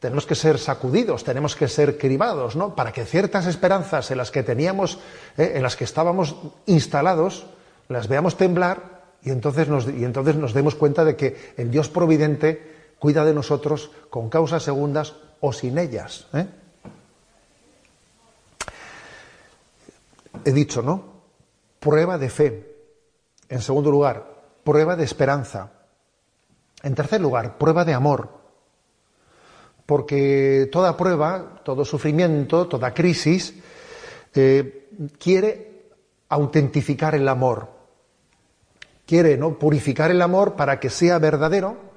tenemos 0.01 0.27
que 0.27 0.35
ser 0.35 0.59
sacudidos, 0.59 1.23
tenemos 1.23 1.55
que 1.55 1.69
ser 1.69 1.97
cribados, 1.97 2.57
¿no? 2.57 2.75
Para 2.75 2.93
que 2.93 3.05
ciertas 3.05 3.47
esperanzas 3.47 4.11
en 4.11 4.19
las 4.19 4.33
que 4.33 4.43
teníamos, 4.43 4.99
eh, 5.39 5.53
en 5.55 5.63
las 5.63 5.77
que 5.77 5.85
estábamos 5.85 6.35
instalados, 6.67 7.47
las 7.89 8.09
veamos 8.09 8.37
temblar 8.37 9.05
y 9.23 9.31
entonces, 9.31 9.69
nos, 9.69 9.87
y 9.87 10.05
entonces 10.05 10.35
nos 10.35 10.53
demos 10.53 10.75
cuenta 10.75 11.05
de 11.05 11.15
que 11.15 11.55
el 11.57 11.71
Dios 11.71 11.89
providente 11.89 12.75
cuida 12.99 13.25
de 13.25 13.35
nosotros 13.35 13.93
con 14.11 14.29
causas 14.29 14.65
segundas 14.65 15.15
o 15.41 15.53
sin 15.53 15.79
ellas. 15.79 16.27
¿eh? 16.35 16.47
He 20.45 20.53
dicho, 20.53 20.83
¿no? 20.83 21.23
Prueba 21.81 22.19
de 22.19 22.29
fe. 22.29 22.77
En 23.49 23.61
segundo 23.61 23.91
lugar, 23.91 24.43
prueba 24.65 24.97
de 24.97 25.05
esperanza. 25.05 25.73
En 26.83 26.95
tercer 26.95 27.21
lugar, 27.21 27.59
prueba 27.59 27.85
de 27.85 27.95
amor. 27.95 28.31
Porque 29.87 30.69
toda 30.73 30.97
prueba, 30.97 31.61
todo 31.65 31.85
sufrimiento, 31.85 32.67
toda 32.69 32.95
crisis, 32.95 33.55
eh, 34.35 34.89
quiere 35.19 35.91
autentificar 36.29 37.15
el 37.15 37.29
amor. 37.29 37.69
Quiere 39.07 39.37
¿no? 39.37 39.59
purificar 39.59 40.11
el 40.11 40.23
amor 40.23 40.55
para 40.55 40.81
que 40.81 40.91
sea 40.91 41.19
verdadero 41.19 41.94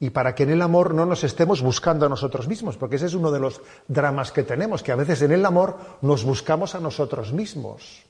y 0.00 0.10
para 0.10 0.34
que 0.34 0.44
en 0.44 0.50
el 0.50 0.62
amor 0.62 0.94
no 0.94 1.06
nos 1.06 1.24
estemos 1.24 1.60
buscando 1.60 2.06
a 2.06 2.08
nosotros 2.08 2.46
mismos, 2.46 2.76
porque 2.76 2.96
ese 2.96 3.06
es 3.06 3.14
uno 3.14 3.32
de 3.32 3.40
los 3.40 3.60
dramas 3.88 4.30
que 4.30 4.44
tenemos, 4.44 4.82
que 4.82 4.92
a 4.92 4.96
veces 4.96 5.22
en 5.22 5.32
el 5.32 5.44
amor 5.44 5.76
nos 6.02 6.24
buscamos 6.24 6.74
a 6.74 6.80
nosotros 6.80 7.32
mismos. 7.32 8.04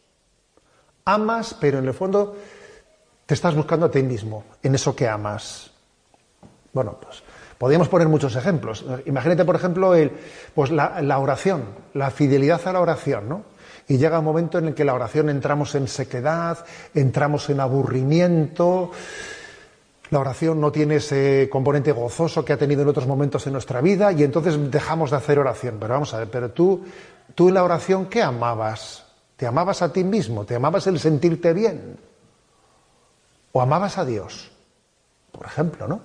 Amas, 1.04 1.56
pero 1.58 1.78
en 1.78 1.86
el 1.86 1.94
fondo 1.94 2.36
te 3.24 3.34
estás 3.34 3.54
buscando 3.54 3.86
a 3.86 3.90
ti 3.90 4.02
mismo, 4.02 4.44
en 4.62 4.74
eso 4.74 4.94
que 4.94 5.08
amas. 5.08 5.70
Bueno, 6.72 6.98
pues 7.00 7.22
podríamos 7.56 7.88
poner 7.88 8.08
muchos 8.08 8.36
ejemplos. 8.36 8.84
Imagínate, 9.06 9.44
por 9.44 9.56
ejemplo, 9.56 9.94
el, 9.94 10.12
pues 10.54 10.70
la, 10.70 11.18
oración, 11.18 11.64
la 11.94 12.10
fidelidad 12.10 12.60
a 12.66 12.72
la 12.72 12.80
oración, 12.80 13.28
¿no? 13.28 13.44
Y 13.88 13.96
llega 13.96 14.18
un 14.18 14.24
momento 14.26 14.58
en 14.58 14.66
el 14.66 14.74
que 14.74 14.84
la 14.84 14.92
oración 14.92 15.30
entramos 15.30 15.74
en 15.74 15.88
sequedad, 15.88 16.64
entramos 16.94 17.48
en 17.48 17.60
aburrimiento. 17.60 18.90
La 20.10 20.20
oración 20.20 20.60
no 20.60 20.72
tiene 20.72 20.96
ese 20.96 21.48
componente 21.50 21.92
gozoso 21.92 22.44
que 22.44 22.52
ha 22.52 22.56
tenido 22.56 22.82
en 22.82 22.88
otros 22.88 23.06
momentos 23.06 23.46
en 23.46 23.52
nuestra 23.52 23.80
vida 23.80 24.12
y 24.12 24.22
entonces 24.22 24.70
dejamos 24.70 25.10
de 25.10 25.16
hacer 25.16 25.38
oración. 25.38 25.76
Pero 25.78 25.94
vamos 25.94 26.14
a 26.14 26.18
ver, 26.18 26.28
pero 26.30 26.50
tú, 26.50 26.84
tú 27.34 27.48
en 27.48 27.54
la 27.54 27.64
oración, 27.64 28.06
¿qué 28.06 28.22
amabas? 28.22 29.04
¿Te 29.36 29.46
amabas 29.46 29.82
a 29.82 29.92
ti 29.92 30.04
mismo? 30.04 30.44
¿Te 30.44 30.54
amabas 30.54 30.86
el 30.86 30.98
sentirte 30.98 31.52
bien? 31.52 31.98
¿O 33.52 33.60
amabas 33.60 33.98
a 33.98 34.04
Dios? 34.04 34.50
Por 35.30 35.46
ejemplo, 35.46 35.86
¿no? 35.86 36.00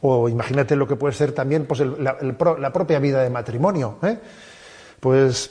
O 0.00 0.28
imagínate 0.28 0.76
lo 0.76 0.86
que 0.86 0.96
puede 0.96 1.14
ser 1.14 1.32
también 1.32 1.64
pues, 1.64 1.80
la, 1.80 2.72
propia 2.72 2.98
vida 2.98 3.22
de 3.22 3.30
matrimonio. 3.30 3.98
¿eh? 4.02 4.18
Pues 5.00 5.50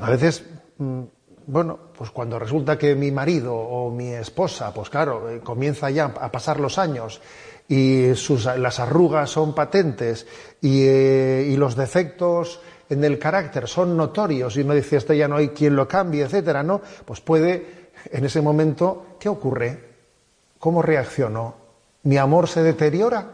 a 0.00 0.10
veces, 0.10 0.44
mm, 0.78 1.02
bueno, 1.46 1.78
pues 1.96 2.10
cuando 2.10 2.38
resulta 2.38 2.76
que 2.76 2.94
mi 2.94 3.10
marido 3.10 3.54
o 3.54 3.90
mi 3.90 4.08
esposa, 4.08 4.72
pues 4.74 4.90
claro, 4.90 5.30
eh, 5.30 5.40
comienza 5.40 5.90
ya 5.90 6.06
a 6.06 6.30
pasar 6.30 6.58
los 6.58 6.78
años 6.78 7.20
y 7.68 8.14
sus, 8.14 8.44
las 8.44 8.80
arrugas 8.80 9.30
son 9.30 9.54
patentes 9.54 10.26
eh, 10.62 11.46
y, 11.48 11.56
los 11.56 11.76
defectos 11.76 12.60
en 12.88 13.04
el 13.04 13.18
carácter 13.18 13.68
son 13.68 13.96
notorios 13.96 14.56
y 14.56 14.60
uno 14.60 14.74
dice, 14.74 14.96
esto 14.96 15.12
ya 15.12 15.28
no 15.28 15.36
hay 15.36 15.48
quien 15.48 15.74
lo 15.76 15.86
cambie, 15.86 16.24
etcétera, 16.24 16.62
¿no? 16.62 16.80
Pues 17.04 17.20
puede, 17.20 17.90
en 18.10 18.24
ese 18.24 18.40
momento, 18.40 19.16
¿qué 19.18 19.28
ocurre? 19.28 19.96
¿Cómo 20.58 20.82
reacciono? 20.82 21.54
¿Mi 22.04 22.18
amor 22.18 22.48
se 22.48 22.62
deteriora? 22.62 23.30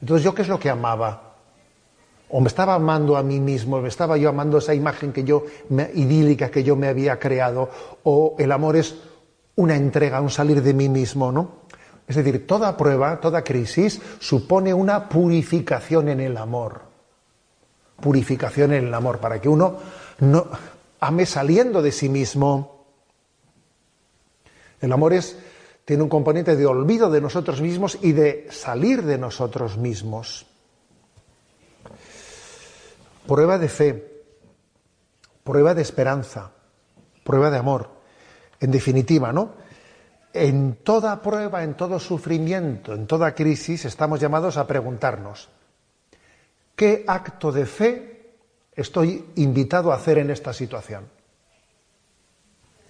Entonces, 0.00 0.24
¿yo 0.24 0.34
qué 0.34 0.42
es 0.42 0.48
lo 0.48 0.58
que 0.58 0.70
amaba? 0.70 1.23
O 2.36 2.40
me 2.40 2.48
estaba 2.48 2.74
amando 2.74 3.16
a 3.16 3.22
mí 3.22 3.38
mismo, 3.38 3.80
me 3.80 3.86
estaba 3.86 4.16
yo 4.16 4.28
amando 4.28 4.58
esa 4.58 4.74
imagen 4.74 5.12
que 5.12 5.22
yo, 5.22 5.44
idílica 5.94 6.50
que 6.50 6.64
yo 6.64 6.74
me 6.74 6.88
había 6.88 7.16
creado, 7.16 7.70
o 8.02 8.34
el 8.40 8.50
amor 8.50 8.74
es 8.74 8.96
una 9.54 9.76
entrega, 9.76 10.20
un 10.20 10.30
salir 10.30 10.60
de 10.60 10.74
mí 10.74 10.88
mismo, 10.88 11.30
¿no? 11.30 11.62
Es 12.08 12.16
decir, 12.16 12.44
toda 12.44 12.76
prueba, 12.76 13.20
toda 13.20 13.44
crisis 13.44 14.02
supone 14.18 14.74
una 14.74 15.08
purificación 15.08 16.08
en 16.08 16.18
el 16.18 16.36
amor. 16.36 16.82
Purificación 18.00 18.72
en 18.72 18.88
el 18.88 18.94
amor, 18.94 19.18
para 19.18 19.40
que 19.40 19.48
uno 19.48 19.76
no 20.18 20.48
ame 20.98 21.26
saliendo 21.26 21.82
de 21.82 21.92
sí 21.92 22.08
mismo. 22.08 22.86
El 24.80 24.92
amor 24.92 25.12
es 25.12 25.38
tiene 25.84 26.02
un 26.02 26.08
componente 26.08 26.56
de 26.56 26.66
olvido 26.66 27.12
de 27.12 27.20
nosotros 27.20 27.60
mismos 27.60 27.96
y 28.02 28.10
de 28.10 28.48
salir 28.50 29.04
de 29.04 29.18
nosotros 29.18 29.76
mismos. 29.78 30.46
Prueba 33.26 33.58
de 33.58 33.68
fe, 33.68 34.24
prueba 35.42 35.74
de 35.74 35.82
esperanza, 35.82 36.52
prueba 37.24 37.50
de 37.50 37.58
amor. 37.58 37.90
En 38.60 38.70
definitiva, 38.70 39.32
¿no? 39.32 39.52
En 40.32 40.76
toda 40.82 41.22
prueba, 41.22 41.62
en 41.62 41.74
todo 41.74 41.98
sufrimiento, 41.98 42.92
en 42.92 43.06
toda 43.06 43.34
crisis, 43.34 43.84
estamos 43.84 44.20
llamados 44.20 44.56
a 44.56 44.66
preguntarnos, 44.66 45.48
¿qué 46.74 47.04
acto 47.06 47.52
de 47.52 47.66
fe 47.66 48.34
estoy 48.74 49.24
invitado 49.36 49.92
a 49.92 49.96
hacer 49.96 50.18
en 50.18 50.30
esta 50.30 50.52
situación? 50.52 51.08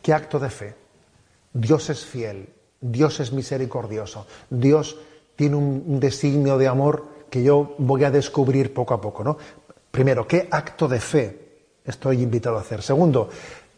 ¿Qué 0.02 0.12
acto 0.12 0.38
de 0.38 0.50
fe? 0.50 0.74
Dios 1.52 1.90
es 1.90 2.04
fiel, 2.04 2.48
Dios 2.80 3.20
es 3.20 3.32
misericordioso. 3.32 4.26
Dios 4.50 4.98
tiene 5.36 5.56
un 5.56 6.00
designio 6.00 6.58
de 6.58 6.68
amor 6.68 7.14
que 7.30 7.42
yo 7.42 7.74
voy 7.78 8.04
a 8.04 8.10
descubrir 8.10 8.72
poco 8.72 8.94
a 8.94 9.00
poco, 9.00 9.24
¿no? 9.24 9.36
Primero, 9.94 10.26
¿qué 10.26 10.48
acto 10.50 10.88
de 10.88 10.98
fe 10.98 11.38
estoy 11.84 12.20
invitado 12.20 12.58
a 12.58 12.62
hacer? 12.62 12.82
Segundo, 12.82 13.28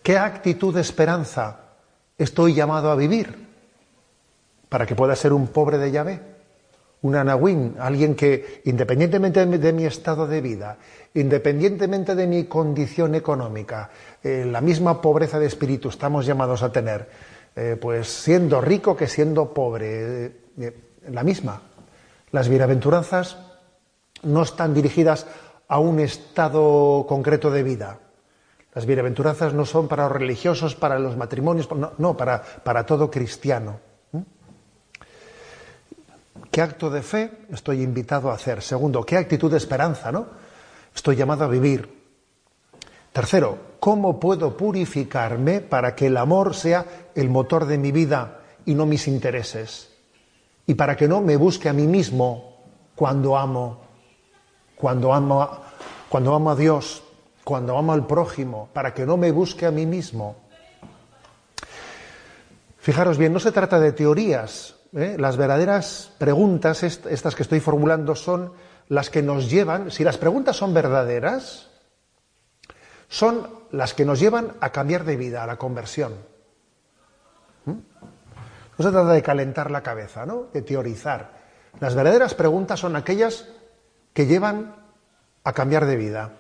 ¿qué 0.03 0.17
actitud 0.17 0.75
de 0.75 0.81
esperanza 0.81 1.61
estoy 2.17 2.55
llamado 2.55 2.91
a 2.91 2.97
vivir 2.97 3.47
para 4.71 4.87
que 4.87 4.95
pueda 4.95 5.15
ser 5.15 5.35
un 5.35 5.49
pobre 5.49 5.77
de 5.77 5.91
Yahvé? 5.91 6.21
Un 7.03 7.17
anahuín, 7.17 7.77
alguien 7.79 8.15
que, 8.15 8.63
independientemente 8.65 9.45
de 9.45 9.73
mi 9.75 9.85
estado 9.85 10.27
de 10.27 10.41
vida, 10.41 10.79
independientemente 11.13 12.15
de 12.15 12.27
mi 12.27 12.45
condición 12.45 13.15
económica, 13.15 13.91
eh, 14.23 14.49
la 14.51 14.63
misma 14.63 15.03
pobreza 15.03 15.39
de 15.39 15.45
espíritu 15.45 15.91
estamos 15.91 16.25
llamados 16.25 16.63
a 16.63 16.73
tener, 16.73 17.11
eh, 17.55 17.77
pues 17.79 18.09
siendo 18.09 18.63
rico 18.63 18.97
que 18.97 19.07
siendo 19.07 19.53
pobre, 19.53 20.33
eh, 20.59 20.77
la 21.11 21.23
misma. 21.23 21.61
Las 22.31 22.49
bienaventuranzas 22.49 23.37
no 24.23 24.43
están 24.43 24.73
dirigidas 24.73 25.27
a 25.69 25.79
un 25.79 26.01
estado 26.01 27.07
concreto 27.09 27.51
de 27.51 27.63
vida. 27.63 27.99
Las 28.75 28.87
bienaventuranzas 28.87 29.55
no 29.55 29.65
son 29.65 29.89
para 29.89 30.05
los 30.05 30.13
religiosos, 30.13 30.75
para 30.75 30.99
los 30.99 31.17
matrimonios, 31.17 31.69
no, 31.99 32.17
para, 32.17 32.43
para, 32.43 32.85
todo 32.85 33.11
cristiano. 33.11 33.81
¿Qué 36.51 36.63
acto 36.63 36.91
de 36.91 37.03
fe 37.03 37.31
estoy 37.51 37.83
invitado 37.83 38.31
a 38.31 38.35
hacer? 38.35 38.63
Segundo, 38.63 39.05
¿qué 39.05 39.17
actitud 39.17 39.51
de 39.51 39.57
esperanza 39.59 40.13
¿no? 40.13 40.27
estoy 40.95 41.17
llamado 41.17 41.45
a 41.45 41.49
vivir? 41.49 42.05
Tercero, 43.13 43.59
¿cómo 43.81 44.21
puedo 44.21 44.57
purificarme 44.57 45.61
para 45.61 45.95
que 45.95 46.07
el 46.07 46.17
amor 46.17 46.55
sea 46.55 47.11
el 47.15 47.31
motor 47.31 47.67
de 47.67 47.79
mi 47.79 47.93
vida 47.93 48.41
y 48.65 48.75
no 48.75 48.87
mis 48.87 49.09
intereses? 49.09 49.97
y 50.67 50.75
para 50.75 50.97
que 50.97 51.09
no 51.09 51.21
me 51.21 51.37
busque 51.37 51.69
a 51.69 51.73
mí 51.73 51.87
mismo 51.87 52.57
cuando 52.95 53.37
amo, 53.37 53.86
cuando 54.77 55.13
amo, 55.13 55.49
cuando 56.09 56.35
amo 56.35 56.51
a 56.51 56.57
Dios, 56.57 57.03
cuando 57.43 57.77
amo 57.77 57.93
al 57.93 58.07
prójimo, 58.07 58.69
para 58.73 58.93
que 58.93 59.07
no 59.07 59.17
me 59.17 59.31
busque 59.31 59.67
a 59.67 59.71
mí 59.71 59.87
mismo. 59.87 60.37
Fijaros 62.79 63.19
bien, 63.19 63.33
no 63.33 63.41
se 63.41 63.53
trata 63.53 63.81
de 63.81 63.93
teorías. 63.93 64.77
¿eh? 64.93 65.17
Las 65.19 65.37
verdaderas 65.37 66.13
preguntas, 66.19 66.83
estas 66.83 67.35
que 67.35 67.43
estoy 67.43 67.61
formulando, 67.61 68.15
son 68.15 68.53
las 68.89 69.11
que 69.11 69.23
nos 69.23 69.51
llevan, 69.51 69.91
si 69.91 70.05
las 70.05 70.19
preguntas 70.19 70.57
son 70.57 70.73
verdaderas, 70.73 71.69
son 73.09 73.49
las 73.73 73.95
que 73.95 74.05
nos 74.05 74.21
llevan 74.21 74.53
a 74.61 74.71
cambiar 74.71 75.05
de 75.05 75.17
vida, 75.17 75.43
a 75.43 75.47
la 75.47 75.57
conversión. 75.57 76.15
¿Mm? 77.65 77.71
No 78.79 78.85
se 78.85 78.91
trata 78.91 79.13
de 79.13 79.23
calentar 79.23 79.71
la 79.71 79.83
cabeza, 79.83 80.27
¿no? 80.27 80.49
De 80.53 80.63
teorizar. 80.63 81.33
Las 81.81 81.95
verdaderas 81.95 82.35
preguntas 82.35 82.81
son 82.81 82.95
aquellas 82.95 83.47
que 84.17 84.25
llevan 84.25 84.75
a 85.45 85.53
cambiar 85.53 85.85
de 85.85 85.95
vida. 85.95 86.33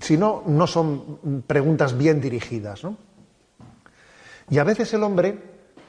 Si 0.00 0.16
no, 0.16 0.42
no 0.46 0.66
son 0.66 1.42
preguntas 1.46 1.98
bien 1.98 2.22
dirigidas, 2.22 2.82
¿no? 2.82 2.96
Y 4.48 4.56
a 4.56 4.64
veces 4.64 4.94
el 4.94 5.02
hombre 5.02 5.38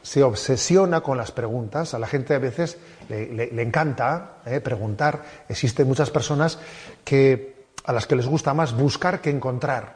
se 0.02 0.22
obsesiona 0.22 1.00
con 1.00 1.18
las 1.18 1.32
preguntas. 1.32 1.94
A 1.94 2.00
la 2.00 2.08
gente 2.08 2.34
a 2.34 2.40
veces 2.40 2.78
le, 3.08 3.62
encanta 3.62 4.40
¿eh? 4.46 4.60
preguntar. 4.60 5.24
Existen 5.48 5.88
muchas 5.88 6.10
personas 6.10 6.60
que, 7.06 7.68
a 7.86 7.94
las 7.94 8.06
que 8.06 8.18
les 8.18 8.28
gusta 8.28 8.54
más 8.54 8.76
buscar 8.76 9.22
que 9.22 9.30
encontrar, 9.30 9.96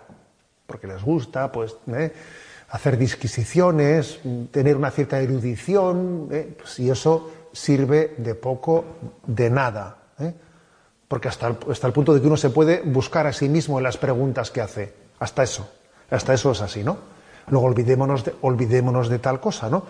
porque 0.66 0.88
les 0.88 1.04
gusta, 1.04 1.52
pues, 1.52 1.76
¿eh? 1.88 2.14
hacer 2.70 2.98
disquisiciones, 2.98 4.22
tener 4.50 4.78
una 4.78 4.92
cierta 4.92 5.20
erudición, 5.20 6.30
¿eh? 6.32 6.56
pues, 6.58 6.80
y 6.80 6.90
eso 6.90 7.50
sirve 7.52 8.16
de 8.18 8.34
poco, 8.34 8.86
de 9.28 9.50
nada. 9.50 9.98
Porque 11.14 11.28
hasta 11.28 11.46
el, 11.46 11.58
hasta 11.70 11.86
el 11.86 11.94
punto 11.94 12.12
de 12.12 12.22
que 12.22 12.26
uno 12.26 12.38
se 12.38 12.50
puede 12.50 12.82
buscar 12.82 13.28
a 13.28 13.34
sí 13.34 13.48
mismo 13.48 13.78
en 13.78 13.84
las 13.84 13.98
preguntas 13.98 14.50
que 14.50 14.62
hace. 14.62 14.96
Hasta 15.20 15.44
eso. 15.44 15.70
Hasta 16.10 16.34
eso 16.34 16.50
es 16.54 16.62
así, 16.62 16.84
¿no? 16.84 16.98
Luego 17.50 17.68
olvidémonos 17.68 18.26
de, 18.26 18.34
olvidémonos 18.42 19.10
de 19.10 19.20
tal 19.20 19.40
cosa, 19.40 19.70
¿no? 19.70 19.86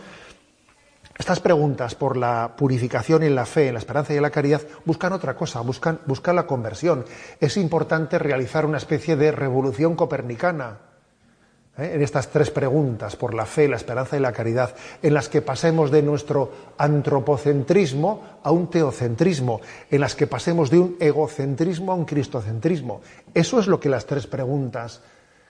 Estas 1.17 1.39
preguntas 1.39 1.95
por 1.95 2.17
la 2.17 2.55
purificación 2.57 3.23
en 3.23 3.35
la 3.35 3.45
fe, 3.45 3.69
en 3.69 3.75
la 3.75 3.79
esperanza 3.79 4.13
y 4.13 4.17
en 4.17 4.21
la 4.21 4.31
caridad 4.31 4.63
buscan 4.83 5.13
otra 5.13 5.33
cosa, 5.33 5.61
buscan, 5.61 6.01
buscan 6.07 6.35
la 6.35 6.45
conversión. 6.45 7.05
Es 7.39 7.55
importante 7.55 8.19
realizar 8.19 8.65
una 8.65 8.79
especie 8.79 9.15
de 9.15 9.31
revolución 9.31 9.95
copernicana 9.95 10.79
¿eh? 11.77 11.91
en 11.93 12.01
estas 12.01 12.29
tres 12.29 12.49
preguntas, 12.49 13.15
por 13.15 13.33
la 13.33 13.45
fe, 13.45 13.67
la 13.67 13.77
esperanza 13.77 14.17
y 14.17 14.19
la 14.19 14.31
caridad, 14.31 14.75
en 15.01 15.13
las 15.13 15.29
que 15.29 15.41
pasemos 15.41 15.91
de 15.91 16.01
nuestro 16.01 16.51
antropocentrismo 16.77 18.39
a 18.43 18.51
un 18.51 18.69
teocentrismo, 18.69 19.61
en 19.89 20.01
las 20.01 20.15
que 20.15 20.27
pasemos 20.27 20.69
de 20.69 20.79
un 20.79 20.97
egocentrismo 20.99 21.91
a 21.91 21.95
un 21.95 22.05
cristocentrismo. 22.05 23.01
Eso 23.33 23.59
es 23.59 23.67
lo 23.67 23.79
que 23.79 23.89
las 23.89 24.05
tres 24.05 24.27
preguntas 24.27 25.01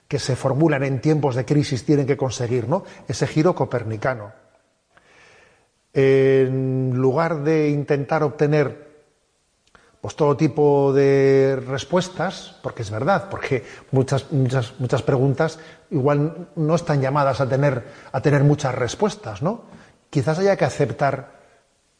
que 0.08 0.18
se 0.18 0.36
formulan 0.36 0.82
en 0.84 1.00
tiempos 1.00 1.34
de 1.34 1.44
crisis 1.44 1.84
tienen 1.84 2.06
que 2.06 2.16
conseguir, 2.16 2.68
¿no? 2.68 2.84
Ese 3.08 3.26
giro 3.26 3.54
copernicano. 3.54 4.32
En 5.92 6.92
lugar 6.94 7.42
de 7.42 7.70
intentar 7.70 8.22
obtener 8.22 8.83
pues 10.04 10.16
todo 10.16 10.36
tipo 10.36 10.92
de 10.92 11.56
respuestas, 11.66 12.56
porque 12.62 12.82
es 12.82 12.90
verdad, 12.90 13.30
porque 13.30 13.64
muchas, 13.90 14.30
muchas, 14.32 14.74
muchas 14.78 15.00
preguntas 15.00 15.58
igual 15.90 16.48
no 16.56 16.74
están 16.74 17.00
llamadas 17.00 17.40
a 17.40 17.48
tener, 17.48 17.82
a 18.12 18.20
tener 18.20 18.44
muchas 18.44 18.74
respuestas, 18.74 19.40
¿no? 19.40 19.62
Quizás 20.10 20.38
haya 20.40 20.58
que 20.58 20.66
aceptar 20.66 21.40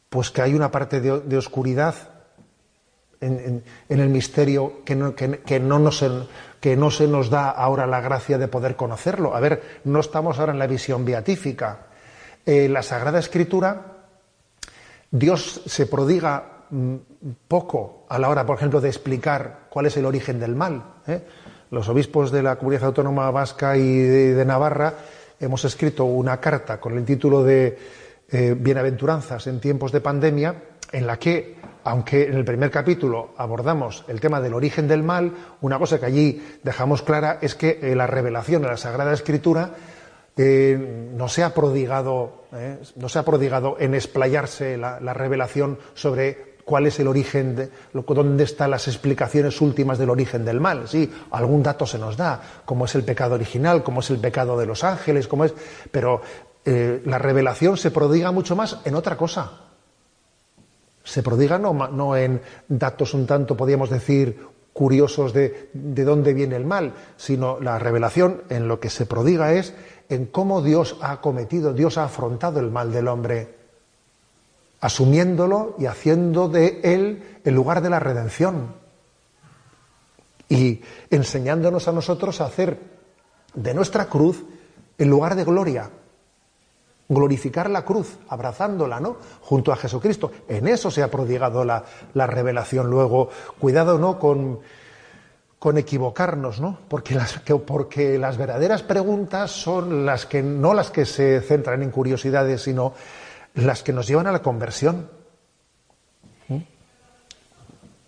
pues 0.07 0.29
que 0.29 0.43
hay 0.43 0.53
una 0.53 0.69
parte 0.69 1.01
de, 1.01 1.35
oscuridad 1.35 1.95
en, 3.21 3.63
el 3.89 4.09
misterio 4.09 4.83
que 4.85 4.95
no, 4.95 5.15
que 5.15 5.59
no 5.59 5.79
nos, 5.79 6.05
que 6.61 6.77
no 6.77 6.91
se 6.91 7.07
nos 7.07 7.31
da 7.31 7.49
ahora 7.49 7.87
la 7.87 8.01
gracia 8.01 8.37
de 8.37 8.47
poder 8.47 8.75
conocerlo. 8.75 9.35
A 9.35 9.39
ver, 9.39 9.79
no 9.83 9.99
estamos 9.99 10.37
ahora 10.37 10.53
en 10.53 10.59
la 10.59 10.67
visión 10.67 11.05
beatífica. 11.05 11.87
En 12.45 12.71
la 12.71 12.83
Sagrada 12.83 13.17
Escritura, 13.17 13.81
Dios 15.09 15.63
se 15.65 15.87
prodiga 15.87 16.51
poco 17.47 18.05
a 18.09 18.19
la 18.19 18.29
hora, 18.29 18.45
por 18.45 18.57
ejemplo, 18.57 18.81
de 18.81 18.89
explicar 18.89 19.67
cuál 19.69 19.85
es 19.85 19.97
el 19.97 20.05
origen 20.05 20.39
del 20.39 20.55
mal. 20.55 20.83
¿eh? 21.07 21.21
Los 21.71 21.89
obispos 21.89 22.31
de 22.31 22.43
la 22.43 22.57
Comunidad 22.57 22.85
Autónoma 22.85 23.29
Vasca 23.31 23.77
y 23.77 23.97
de, 23.97 24.45
Navarra 24.45 24.93
hemos 25.39 25.65
escrito 25.65 26.05
una 26.05 26.39
carta 26.39 26.79
con 26.79 26.97
el 26.97 27.05
título 27.05 27.43
de 27.43 27.77
eh, 28.29 28.55
Bienaventuranzas 28.57 29.47
en 29.47 29.59
tiempos 29.59 29.91
de 29.91 30.01
pandemia, 30.01 30.55
en 30.91 31.07
la 31.07 31.17
que 31.17 31.55
aunque 31.83 32.23
en 32.23 32.33
el 32.33 32.45
primer 32.45 32.71
capítulo 32.71 33.33
abordamos 33.37 34.05
el 34.07 34.19
tema 34.19 34.41
del 34.41 34.55
origen 34.55 34.87
del 34.87 35.03
mal, 35.03 35.33
una 35.61 35.77
cosa 35.77 35.99
que 35.99 36.07
allí 36.07 36.43
dejamos 36.63 37.03
clara 37.03 37.37
es 37.41 37.53
que 37.53 37.79
eh, 37.81 37.95
la 37.95 38.07
revelación 38.07 38.63
de 38.63 38.69
la 38.69 38.77
Sagrada 38.77 39.13
Escritura 39.13 39.75
no, 40.37 41.29
se 41.29 41.43
ha 41.43 41.53
prodigado, 41.53 42.45
no 42.95 43.09
se 43.09 43.19
ha 43.19 43.23
prodigado 43.23 43.77
en 43.79 43.95
explayarse 43.95 44.77
la, 44.77 44.99
revelación 45.13 45.79
sobre 45.93 46.54
cuál 46.65 46.87
es 46.87 46.99
el 46.99 47.07
origen, 47.07 47.55
de, 47.55 47.69
dónde 47.93 48.43
están 48.43 48.71
las 48.71 48.87
explicaciones 48.87 49.61
últimas 49.61 49.97
del 49.97 50.09
origen 50.09 50.43
del 50.43 50.59
mal. 50.59 50.87
Sí, 50.87 51.09
algún 51.31 51.63
dato 51.63 51.85
se 51.85 51.97
nos 51.97 52.17
da, 52.17 52.41
cómo 52.65 52.85
es 52.85 52.95
el 52.95 53.03
pecado 53.03 53.35
original, 53.35 53.83
cómo 53.83 54.01
es 54.01 54.09
el 54.09 54.17
pecado 54.17 54.57
de 54.57 54.65
los 54.65 54.83
ángeles, 54.83 55.27
cómo 55.27 55.45
es, 55.45 55.53
pero 55.91 56.21
la 56.65 57.19
revelación 57.19 57.77
se 57.77 57.91
prodiga 57.91 58.31
mucho 58.31 58.55
más 58.55 58.79
en 58.85 58.95
otra 58.95 59.15
cosa 59.15 59.51
se 61.05 61.23
prodiga 61.23 61.57
no, 61.57 62.17
en 62.17 62.41
datos 62.67 63.13
un 63.13 63.25
tanto, 63.25 63.55
podríamos 63.55 63.89
decir, 63.89 64.47
curiosos 64.73 65.31
de, 65.31 65.69
de 65.71 66.03
dónde 66.03 66.33
viene 66.33 66.57
el 66.57 66.65
mal, 66.65 66.93
sino 67.15 67.59
la 67.61 67.79
revelación 67.79 68.41
en 68.49 68.67
lo 68.67 68.79
que 68.79 68.89
se 68.89 69.05
prodiga 69.05 69.53
es 69.53 69.73
en 70.09 70.25
cómo 70.25 70.61
Dios 70.61 70.97
ha 71.01 71.21
cometido, 71.21 71.73
Dios 71.73 71.97
ha 71.97 72.05
afrontado 72.05 72.59
el 72.59 72.71
mal 72.71 72.91
del 72.91 73.07
hombre, 73.07 73.55
asumiéndolo 74.79 75.75
y 75.79 75.85
haciendo 75.85 76.49
de 76.49 76.81
él 76.83 77.39
el 77.43 77.53
lugar 77.53 77.81
de 77.81 77.89
la 77.89 77.99
redención 77.99 78.75
y 80.49 80.81
enseñándonos 81.09 81.87
a 81.87 81.91
nosotros 81.91 82.41
a 82.41 82.45
hacer 82.45 82.79
de 83.53 83.73
nuestra 83.73 84.05
cruz 84.05 84.43
el 84.97 85.07
lugar 85.07 85.35
de 85.35 85.43
gloria 85.43 85.89
glorificar 87.07 87.69
la 87.69 87.85
cruz, 87.85 88.17
abrazándola, 88.29 88.99
¿no? 88.99 89.17
Junto 89.41 89.71
a 89.71 89.75
Jesucristo. 89.75 90.31
En 90.47 90.67
eso 90.67 90.89
se 90.89 91.03
ha 91.03 91.11
prodigado 91.11 91.63
la, 91.63 91.83
revelación. 92.13 92.89
Luego, 92.89 93.29
cuidado, 93.59 93.99
¿no? 93.99 94.19
Con, 94.19 94.59
con 95.59 95.77
equivocarnos, 95.77 96.59
¿no? 96.59 96.79
Porque 96.87 97.15
las, 97.15 97.41
porque 97.65 98.17
las 98.17 98.37
verdaderas 98.37 98.83
preguntas 98.83 99.51
son 99.51 100.05
las 100.05 100.25
que, 100.25 100.41
no 100.41 100.73
las 100.73 100.89
que 100.89 101.05
se 101.05 101.41
centran 101.41 101.83
en 101.83 101.91
curiosidades, 101.91 102.63
sino 102.63 102.93
las 103.55 103.83
que 103.83 103.93
nos 103.93 104.07
llevan 104.07 104.27
a 104.27 104.31
la 104.31 104.41
conversión. 104.41 105.09
¿Mm? 106.47 106.59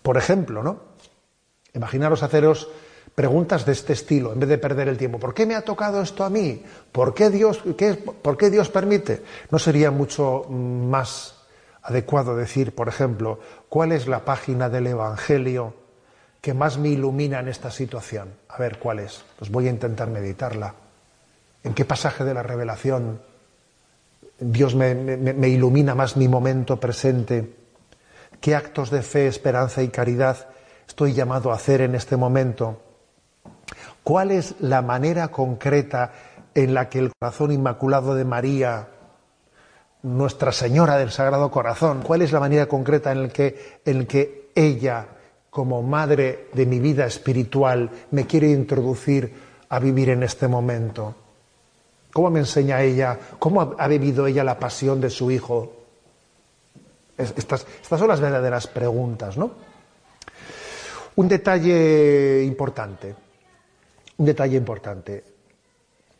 Por 0.02 0.16
ejemplo, 0.16 0.62
¿no? 0.62 0.80
Imaginaros 1.74 2.22
haceros 2.22 2.68
preguntas 3.14 3.66
de 3.66 3.72
este 3.72 3.94
estilo, 3.94 4.32
en 4.32 4.38
vez 4.38 4.48
de 4.48 4.58
perder 4.58 4.86
el 4.86 4.96
tiempo. 4.96 5.18
¿Por 5.18 5.34
qué 5.34 5.44
me 5.44 5.56
ha 5.56 5.62
tocado 5.62 6.00
esto 6.00 6.22
a 6.22 6.30
mí? 6.30 6.62
¿Por 6.92 7.14
qué 7.14 7.30
Dios, 7.30 7.60
por 8.22 8.36
qué 8.36 8.48
Dios 8.48 8.68
permite? 8.68 9.24
¿No 9.50 9.58
sería 9.58 9.90
mucho 9.90 10.44
más 10.48 11.34
adecuado 11.82 12.36
decir, 12.36 12.74
por 12.74 12.88
ejemplo, 12.88 13.40
cuál 13.68 13.90
es 13.90 14.06
la 14.06 14.24
página 14.24 14.68
del 14.68 14.86
Evangelio 14.86 15.74
que 16.40 16.54
más 16.54 16.78
me 16.78 16.90
ilumina 16.90 17.40
en 17.40 17.48
esta 17.48 17.72
situación? 17.72 18.28
A 18.48 18.56
ver, 18.58 18.78
¿cuál 18.78 19.00
es? 19.00 19.24
Pues 19.36 19.50
voy 19.50 19.66
a 19.66 19.70
intentar 19.70 20.08
meditarla. 20.08 20.74
¿En 21.64 21.74
qué 21.74 21.84
pasaje 21.84 22.22
de 22.22 22.34
la 22.34 22.44
revelación 22.44 23.20
Dios 24.40 24.74
me, 24.76 25.48
ilumina 25.48 25.94
más 25.94 26.16
mi 26.16 26.28
momento 26.28 26.78
presente? 26.78 27.56
¿Qué 28.40 28.54
actos 28.54 28.90
de 28.90 29.02
fe, 29.02 29.26
esperanza 29.26 29.82
y 29.82 29.88
caridad 29.88 30.48
estoy 30.86 31.12
llamado 31.12 31.50
a 31.50 31.56
hacer 31.56 31.80
en 31.80 31.96
este 31.96 32.16
momento? 32.16 32.80
¿Cuál 34.04 34.30
es 34.30 34.54
la 34.60 34.80
manera 34.80 35.28
concreta 35.28 36.12
en 36.54 36.72
la 36.72 36.88
que 36.88 37.00
el 37.00 37.12
corazón 37.18 37.50
inmaculado 37.50 38.14
de 38.14 38.24
María, 38.24 38.88
Nuestra 40.02 40.52
Señora 40.52 40.96
del 40.96 41.10
Sagrado 41.10 41.50
Corazón, 41.50 42.02
cuál 42.02 42.22
es 42.22 42.30
la 42.30 42.40
manera 42.40 42.66
concreta 42.66 43.10
en 43.10 43.22
la 43.22 43.28
que, 43.28 43.80
que 44.08 44.50
ella, 44.54 45.06
como 45.50 45.82
madre 45.82 46.46
de 46.52 46.64
mi 46.64 46.78
vida 46.78 47.06
espiritual, 47.06 47.90
me 48.12 48.26
quiere 48.26 48.50
introducir 48.50 49.34
a 49.68 49.80
vivir 49.80 50.10
en 50.10 50.22
este 50.22 50.46
momento? 50.46 51.27
¿Cómo 52.18 52.30
me 52.30 52.40
enseña 52.40 52.82
ella? 52.82 53.16
¿Cómo 53.38 53.76
ha 53.78 53.86
vivido 53.86 54.26
ella 54.26 54.42
la 54.42 54.58
pasión 54.58 55.00
de 55.00 55.08
su 55.08 55.30
hijo? 55.30 55.72
Estas, 57.16 57.64
estas 57.80 57.96
son 58.00 58.08
las 58.08 58.20
verdaderas 58.20 58.66
preguntas, 58.66 59.36
¿no? 59.36 59.52
Un 61.14 61.28
detalle 61.28 62.42
importante 62.42 63.14
un 64.16 64.26
detalle 64.26 64.56
importante 64.56 65.22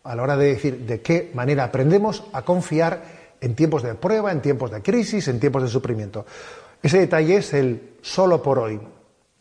a 0.05 0.14
la 0.14 0.22
hora 0.22 0.36
de 0.36 0.46
decir 0.46 0.86
de 0.86 1.03
qué 1.03 1.32
manera 1.34 1.64
aprendemos 1.64 2.22
a 2.32 2.42
confiar 2.42 3.03
en 3.40 3.57
tiempos 3.57 3.82
de 3.82 3.96
prueba, 3.96 4.30
en 4.30 4.40
tiempos 4.40 4.70
de 4.70 4.80
crisis, 4.82 5.26
en 5.26 5.40
tiempos 5.40 5.64
de 5.64 5.68
sufrimiento. 5.68 6.24
Ese 6.80 7.01
detalle 7.01 7.38
es 7.38 7.53
el 7.55 7.94
solo 8.03 8.40
por 8.40 8.61
hoy, 8.61 8.80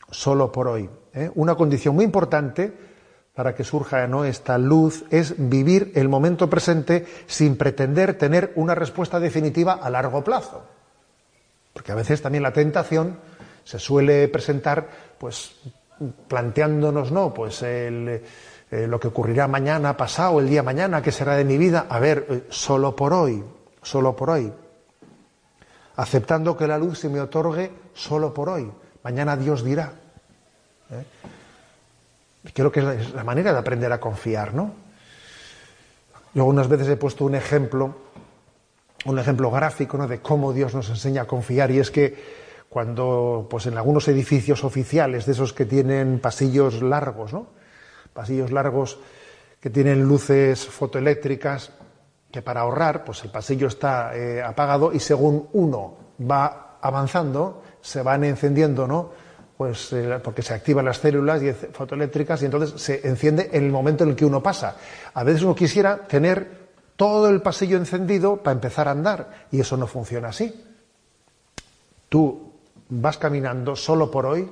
solo 0.10 0.52
por 0.52 0.70
hoy. 0.70 0.90
¿eh? 1.14 1.30
Una 1.36 1.54
condición 1.54 1.94
muy 1.94 2.06
importante 2.06 2.87
para 3.38 3.54
que 3.54 3.64
surja 3.64 4.08
¿no? 4.08 4.26
esta 4.26 4.58
luz 4.58 5.06
es 5.12 5.36
vivir 5.38 5.92
el 5.94 6.10
momento 6.10 6.50
presente 6.50 7.06
sin 7.28 7.56
pretender 7.56 8.18
tener 8.18 8.52
una 8.56 8.74
respuesta 8.74 9.20
definitiva 9.20 9.74
a 9.74 9.92
largo 9.92 10.24
plazo. 10.24 10.64
Porque 11.72 11.92
a 11.92 11.96
veces 11.96 12.20
también 12.20 12.42
la 12.42 12.52
tentación 12.52 13.20
se 13.64 13.78
suele 13.78 14.28
presentar 14.30 14.90
pues 15.20 15.56
planteándonos 16.28 17.12
no 17.12 17.32
pues 17.32 17.62
eh, 17.62 18.24
lo 18.72 19.00
que 19.00 19.08
ocurrirá 19.10 19.48
mañana 19.48 19.96
pasado 19.96 20.40
el 20.40 20.50
día 20.50 20.64
mañana 20.64 21.04
qué 21.04 21.12
será 21.12 21.36
de 21.36 21.46
mi 21.46 21.60
vida 21.60 21.86
a 21.88 22.00
ver 22.00 22.26
eh, 22.30 22.44
solo 22.50 22.96
por 22.96 23.14
hoy 23.14 23.44
solo 23.84 24.16
por 24.16 24.32
hoy 24.32 24.52
aceptando 25.96 26.58
que 26.58 26.68
la 26.68 26.80
luz 26.80 27.00
se 27.00 27.10
me 27.10 27.22
otorgue 27.22 27.72
solo 27.94 28.34
por 28.34 28.50
hoy 28.50 28.72
mañana 29.04 29.38
Dios 29.38 29.64
dirá 29.64 29.94
¿eh? 30.92 31.37
Creo 32.54 32.72
que 32.72 32.80
es 32.80 33.14
la 33.14 33.24
manera 33.24 33.54
de 33.54 33.60
aprender 33.60 33.92
a 33.92 34.00
confiar 34.00 34.54
no 34.54 34.74
yo 36.34 36.46
unas 36.46 36.68
veces 36.68 36.88
he 36.90 36.98
puesto 36.98 37.26
un 37.26 37.36
ejemplo 37.36 37.96
un 39.06 39.20
ejemplo 39.20 39.52
gráfico 39.52 39.98
¿no? 39.98 40.08
de 40.08 40.20
cómo 40.20 40.54
Dios 40.54 40.74
nos 40.76 40.90
enseña 40.90 41.24
a 41.24 41.26
confiar 41.26 41.72
y 41.72 41.80
es 41.80 41.92
que 41.92 42.48
cuando 42.70 43.48
pues 43.50 43.66
en 43.66 43.78
algunos 43.78 44.08
edificios 44.08 44.64
oficiales 44.64 45.26
de 45.26 45.32
esos 45.32 45.54
que 45.54 45.66
tienen 45.66 46.20
pasillos 46.20 46.82
largos, 46.82 47.34
¿no? 47.34 47.48
Pasillos 48.14 48.52
largos 48.52 49.00
que 49.60 49.70
tienen 49.70 50.04
luces 50.04 50.66
fotoeléctricas 50.66 51.72
que 52.32 52.42
para 52.42 52.62
ahorrar, 52.62 53.06
pues 53.06 53.24
el 53.24 53.32
pasillo 53.32 53.68
está 53.68 54.16
eh, 54.16 54.44
apagado 54.44 54.92
y 54.92 55.00
según 55.00 55.48
uno 55.54 55.98
va 56.20 56.78
avanzando, 56.82 57.64
se 57.82 58.02
van 58.02 58.24
encendiendo, 58.24 58.86
¿no? 58.86 59.12
Pues 59.58 59.92
eh, 59.94 60.20
porque 60.24 60.44
se 60.44 60.54
activan 60.54 60.86
las 60.86 61.00
células 61.00 61.42
fotoeléctricas 61.74 62.42
y 62.42 62.46
entonces 62.46 62.80
se 62.80 63.08
enciende 63.08 63.50
en 63.52 63.64
el 63.64 63.72
momento 63.72 64.04
en 64.04 64.12
el 64.12 64.16
que 64.16 64.26
uno 64.26 64.42
pasa. 64.44 64.76
A 65.14 65.24
veces 65.24 65.42
uno 65.42 65.56
quisiera 65.56 65.98
tener 66.08 66.68
todo 66.96 67.30
el 67.30 67.42
pasillo 67.42 67.78
encendido 67.78 68.38
para 68.38 68.54
empezar 68.54 68.88
a 68.88 68.92
andar 68.92 69.48
y 69.52 69.60
eso 69.60 69.76
no 69.76 69.88
funciona 69.88 70.30
así. 70.30 70.64
Tú 72.10 72.54
vas 72.90 73.18
caminando 73.18 73.76
solo 73.76 74.12
por 74.12 74.26
hoy 74.26 74.50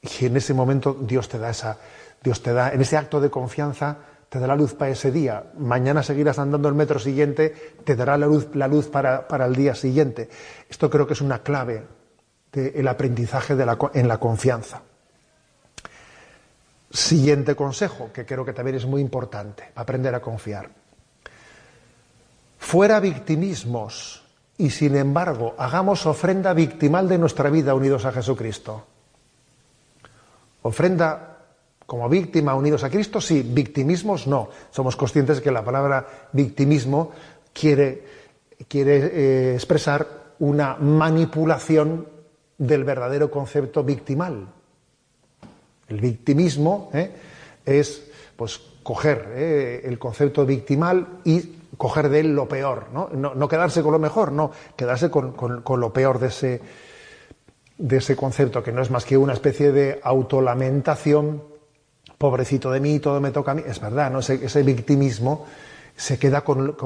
y 0.00 0.26
en 0.26 0.36
ese 0.36 0.54
momento 0.54 0.96
Dios 1.00 1.28
te 1.28 1.38
da 1.38 1.50
esa, 1.50 1.78
Dios 2.22 2.42
te 2.42 2.52
da, 2.52 2.72
en 2.72 2.80
ese 2.80 2.96
acto 2.96 3.20
de 3.20 3.30
confianza, 3.30 3.98
te 4.28 4.38
da 4.38 4.46
la 4.46 4.56
luz 4.56 4.74
para 4.74 4.90
ese 4.90 5.10
día. 5.10 5.44
Mañana 5.58 6.02
seguirás 6.02 6.38
andando 6.38 6.68
el 6.68 6.74
metro 6.74 6.98
siguiente, 6.98 7.54
te 7.84 7.94
dará 7.94 8.18
la 8.18 8.26
luz, 8.26 8.48
la 8.54 8.68
luz 8.68 8.88
para, 8.88 9.26
el 9.46 9.54
día 9.54 9.74
siguiente. 9.74 10.28
Esto 10.68 10.90
creo 10.90 11.06
que 11.06 11.12
es 11.12 11.20
una 11.20 11.42
clave 11.42 11.82
del 12.60 12.88
aprendizaje 12.88 13.54
de 13.56 13.66
la, 13.66 13.78
en 13.94 14.08
la 14.08 14.18
confianza. 14.18 14.82
Siguiente 16.90 17.56
consejo, 17.56 18.10
que 18.12 18.24
creo 18.24 18.44
que 18.44 18.52
también 18.52 18.76
es 18.76 18.86
muy 18.86 19.00
importante, 19.00 19.72
aprender 19.74 20.14
a 20.14 20.20
confiar. 20.20 20.70
Fuera 22.58 23.00
victimismos 23.00 24.22
y 24.56 24.70
sin 24.70 24.96
embargo 24.96 25.54
hagamos 25.58 26.06
ofrenda 26.06 26.54
victimal 26.54 27.08
de 27.08 27.18
nuestra 27.18 27.50
vida 27.50 27.74
unidos 27.74 28.04
a 28.04 28.12
Jesucristo. 28.12 28.86
Ofrenda 30.62 31.38
como 31.84 32.08
víctima 32.08 32.54
unidos 32.54 32.84
a 32.84 32.90
Cristo, 32.90 33.20
sí, 33.20 33.42
victimismos 33.42 34.26
no. 34.26 34.48
Somos 34.70 34.96
conscientes 34.96 35.40
que 35.40 35.50
la 35.50 35.64
palabra 35.64 36.28
victimismo 36.32 37.10
quiere, 37.52 38.04
quiere 38.68 38.96
eh, 38.96 39.54
expresar 39.54 40.06
una 40.38 40.76
manipulación 40.76 42.13
del 42.58 42.84
verdadero 42.84 43.30
concepto 43.30 43.82
victimal. 43.82 44.46
El 45.88 46.00
victimismo 46.00 46.90
eh, 46.92 47.10
es 47.64 48.10
pues 48.36 48.60
coger 48.82 49.32
eh, 49.34 49.82
el 49.84 49.98
concepto 49.98 50.44
victimal 50.44 51.20
y 51.24 51.40
coger 51.76 52.08
de 52.08 52.20
él 52.20 52.34
lo 52.34 52.48
peor, 52.48 52.88
¿no? 52.92 53.08
No, 53.08 53.48
quedarse 53.48 53.82
con 53.82 53.92
lo 53.92 53.98
mejor, 53.98 54.32
no, 54.32 54.52
quedarse 54.76 55.10
con, 55.10 55.34
lo 55.80 55.92
peor 55.92 56.18
de 56.18 56.28
ese, 56.28 56.60
de 57.78 57.96
ese 57.96 58.14
concepto, 58.14 58.62
que 58.62 58.72
no 58.72 58.82
es 58.82 58.90
más 58.90 59.04
que 59.04 59.16
una 59.16 59.32
especie 59.32 59.72
de 59.72 60.00
autolamentación, 60.02 61.42
pobrecito 62.16 62.70
de 62.70 62.80
mí, 62.80 63.00
todo 63.00 63.20
me 63.20 63.30
toca 63.30 63.52
a 63.52 63.54
mí. 63.54 63.62
Es 63.66 63.80
verdad, 63.80 64.10
¿no? 64.10 64.20
ese, 64.20 64.62
victimismo 64.62 65.46
se 65.96 66.18
queda 66.18 66.42
con, 66.42 66.76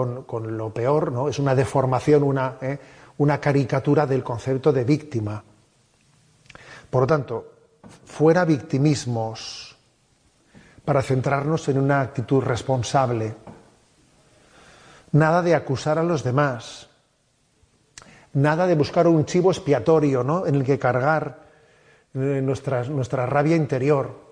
lo 0.57 0.71
peor, 0.73 1.13
¿no? 1.13 1.29
Es 1.29 1.39
una 1.39 1.55
deformación, 1.55 2.23
una, 2.23 2.57
¿eh? 2.61 2.79
una 3.19 3.41
caricatura 3.41 4.07
del 4.07 4.23
concepto 4.23 4.73
de 4.73 4.85
víctima. 4.85 5.43
Por 6.91 7.03
lo 7.03 7.07
tanto, 7.07 7.53
fuera 8.05 8.45
victimismos 8.45 9.77
para 10.85 11.03
centrarnos 11.03 11.69
en 11.69 11.79
una 11.79 12.01
actitud 12.01 12.43
responsable 12.43 13.35
nada 15.13 15.43
de 15.43 15.55
acusar 15.55 15.99
a 15.99 16.03
los 16.03 16.23
demás, 16.23 16.89
nada 18.33 18.67
de 18.67 18.75
buscar 18.75 19.07
un 19.07 19.25
chivo 19.25 19.51
expiatorio 19.51 20.23
¿no? 20.23 20.47
en 20.47 20.55
el 20.55 20.65
que 20.65 20.79
cargar 20.79 21.47
eh, 22.15 22.41
nuestra, 22.43 22.85
nuestra 22.85 23.27
rabia 23.27 23.57
interior. 23.57 24.29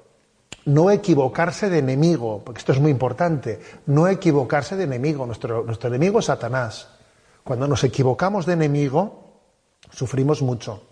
No 0.65 0.91
equivocarse 0.91 1.71
de 1.71 1.79
enemigo, 1.79 2.43
porque 2.45 2.59
esto 2.59 2.73
es 2.73 2.81
muy 2.81 2.91
importante, 2.91 3.61
no 3.87 4.09
equivocarse 4.09 4.75
de 4.75 4.85
enemigo. 4.85 5.25
Nuestro, 5.25 5.63
nuestro 5.63 5.89
enemigo 5.89 6.19
es 6.19 6.25
Satanás. 6.25 6.89
Cuando 7.45 7.69
nos 7.69 7.85
equivocamos 7.85 8.47
de 8.47 8.55
enemigo, 8.55 9.43
sufrimos 9.91 10.43
mucho 10.43 10.83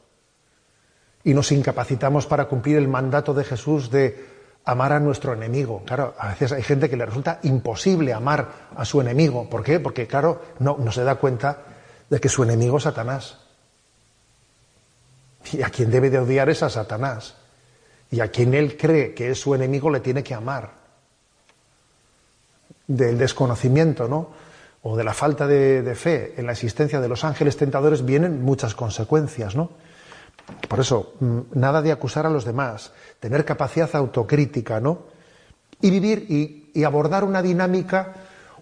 y 1.24 1.32
nos 1.32 1.50
incapacitamos 1.52 2.26
para 2.26 2.44
cumplir 2.44 2.76
el 2.76 2.86
mandato 2.86 3.32
de 3.32 3.44
Jesús 3.44 3.90
de 3.90 4.34
amar 4.66 4.92
a 4.92 5.00
nuestro 5.00 5.32
enemigo. 5.32 5.82
Claro, 5.84 6.14
a 6.18 6.28
veces 6.28 6.52
hay 6.52 6.62
gente 6.62 6.88
que 6.88 6.96
le 6.96 7.06
resulta 7.06 7.40
imposible 7.42 8.12
amar 8.12 8.68
a 8.76 8.84
su 8.84 9.00
enemigo. 9.00 9.48
¿Por 9.48 9.64
qué? 9.64 9.80
Porque, 9.80 10.06
claro, 10.06 10.42
no, 10.58 10.92
se 10.92 11.02
da 11.02 11.16
cuenta 11.16 11.62
de 12.08 12.20
que 12.20 12.28
su 12.28 12.42
enemigo 12.42 12.76
es 12.76 12.84
Satanás. 12.84 13.38
Y 15.52 15.62
a 15.62 15.70
quien 15.70 15.90
debe 15.90 16.10
de 16.10 16.18
odiar 16.18 16.48
es 16.50 16.62
a 16.62 16.70
Satanás. 16.70 17.36
Y 18.10 18.20
a 18.20 18.28
quien 18.28 18.54
él 18.54 18.76
cree 18.76 19.14
que 19.14 19.30
es 19.30 19.40
su 19.40 19.54
enemigo 19.54 19.90
le 19.90 20.00
tiene 20.00 20.22
que 20.22 20.34
amar. 20.34 20.72
Del 22.86 23.16
desconocimiento, 23.16 24.08
¿no? 24.08 24.30
O 24.82 24.96
de 24.96 25.04
la 25.04 25.14
falta 25.14 25.46
de, 25.46 25.82
de 25.82 25.94
fe 25.94 26.34
en 26.36 26.46
la 26.46 26.52
existencia 26.52 27.00
de 27.00 27.08
los 27.08 27.24
ángeles 27.24 27.56
tentadores 27.56 28.04
vienen 28.04 28.42
muchas 28.42 28.74
consecuencias, 28.74 29.56
¿no? 29.56 29.70
Por 30.68 30.80
eso, 30.80 31.14
mm, 31.20 31.38
nada 31.54 31.82
de 31.82 31.92
acusar 31.92 32.26
a 32.26 32.30
los 32.30 32.44
demás, 32.44 32.92
tener 33.20 33.44
capacidad 33.44 33.94
autocrítica, 33.94 34.80
¿no? 34.80 35.04
Y 35.80 35.90
vivir 35.90 36.26
y, 36.28 36.82
abordar 36.84 37.24
una 37.24 37.42
dinámica, 37.42 38.12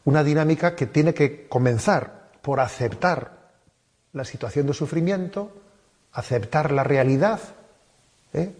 una 0.04 0.22
dinámica 0.22 0.76
que 0.76 0.86
tiene 0.86 1.14
que 1.14 1.48
comenzar 1.48 2.28
por 2.42 2.60
aceptar 2.60 3.50
la 4.12 4.24
situación 4.24 4.66
de 4.66 4.74
sufrimiento, 4.74 5.50
aceptar 6.12 6.72
la 6.72 6.84
realidad, 6.84 7.40
¿eh? 8.34 8.52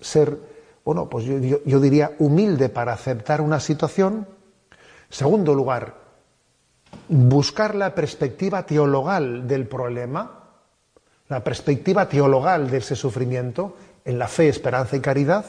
ser, 0.00 0.36
bueno, 0.84 1.08
pues 1.08 1.24
yo, 1.24 1.62
yo 1.64 1.80
diría 1.80 2.12
humilde 2.18 2.68
para 2.68 2.92
aceptar 2.92 3.40
una 3.40 3.60
situación. 3.60 4.26
Segundo 5.08 5.54
lugar, 5.54 5.94
buscar 7.08 7.76
la 7.76 7.94
perspectiva 7.94 8.66
teologal 8.66 9.46
del 9.46 9.68
problema 9.68 10.41
la 11.32 11.42
perspectiva 11.42 12.08
teologal 12.08 12.70
de 12.70 12.78
ese 12.78 12.94
sufrimiento 12.94 13.76
en 14.04 14.18
la 14.18 14.28
fe, 14.28 14.48
esperanza 14.48 14.96
y 14.96 15.00
caridad. 15.00 15.44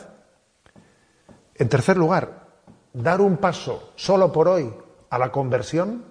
En 1.55 1.69
tercer 1.69 1.97
lugar, 1.97 2.47
dar 2.93 3.21
un 3.21 3.37
paso 3.37 3.91
solo 3.95 4.31
por 4.31 4.47
hoy 4.47 4.73
a 5.09 5.17
la 5.17 5.31
conversión. 5.31 6.05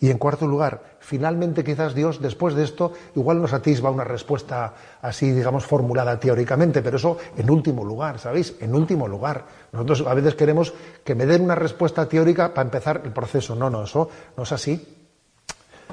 Y 0.00 0.10
en 0.10 0.18
cuarto 0.18 0.46
lugar, 0.46 0.98
finalmente 0.98 1.64
quizás 1.64 1.94
Dios 1.94 2.20
después 2.20 2.54
de 2.54 2.64
esto 2.64 2.92
igual 3.14 3.40
nos 3.40 3.54
atisba 3.54 3.90
una 3.90 4.04
respuesta 4.04 4.74
así, 5.00 5.30
digamos, 5.30 5.64
formulada 5.64 6.18
teóricamente, 6.18 6.82
pero 6.82 6.96
eso 6.98 7.16
en 7.36 7.48
último 7.48 7.84
lugar, 7.84 8.18
¿sabéis? 8.18 8.56
En 8.60 8.74
último 8.74 9.08
lugar. 9.08 9.46
Nosotros 9.72 10.04
a 10.06 10.12
veces 10.12 10.34
queremos 10.34 10.74
que 11.04 11.14
me 11.14 11.26
den 11.26 11.42
una 11.42 11.54
respuesta 11.54 12.06
teórica 12.06 12.52
para 12.52 12.66
empezar 12.66 13.02
el 13.04 13.12
proceso. 13.12 13.54
No, 13.54 13.70
no, 13.70 13.84
eso 13.84 14.08
no 14.36 14.42
es 14.42 14.52
así. 14.52 15.06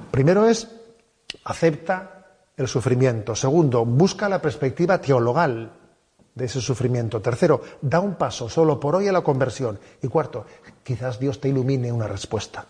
Primero 0.10 0.46
es 0.48 0.81
acepta 1.46 2.26
el 2.58 2.68
sufrimiento. 2.68 3.36
Segundo, 3.36 3.86
busca 3.86 4.30
la 4.30 4.42
perspectiva 4.42 5.00
teologal 5.00 5.72
de 6.36 6.46
ese 6.46 6.62
sufrimiento. 6.62 7.22
Tercero, 7.22 7.62
da 7.82 8.00
un 8.00 8.16
paso 8.16 8.50
solo 8.50 8.80
por 8.80 8.96
hoy 8.96 9.08
a 9.08 9.12
la 9.12 9.22
conversión. 9.22 9.80
Y 10.02 10.08
cuarto, 10.08 10.46
quizás 10.84 11.20
Dios 11.20 11.40
te 11.40 11.50
ilumine 11.50 11.92
una 11.92 12.08
respuesta. 12.08 12.66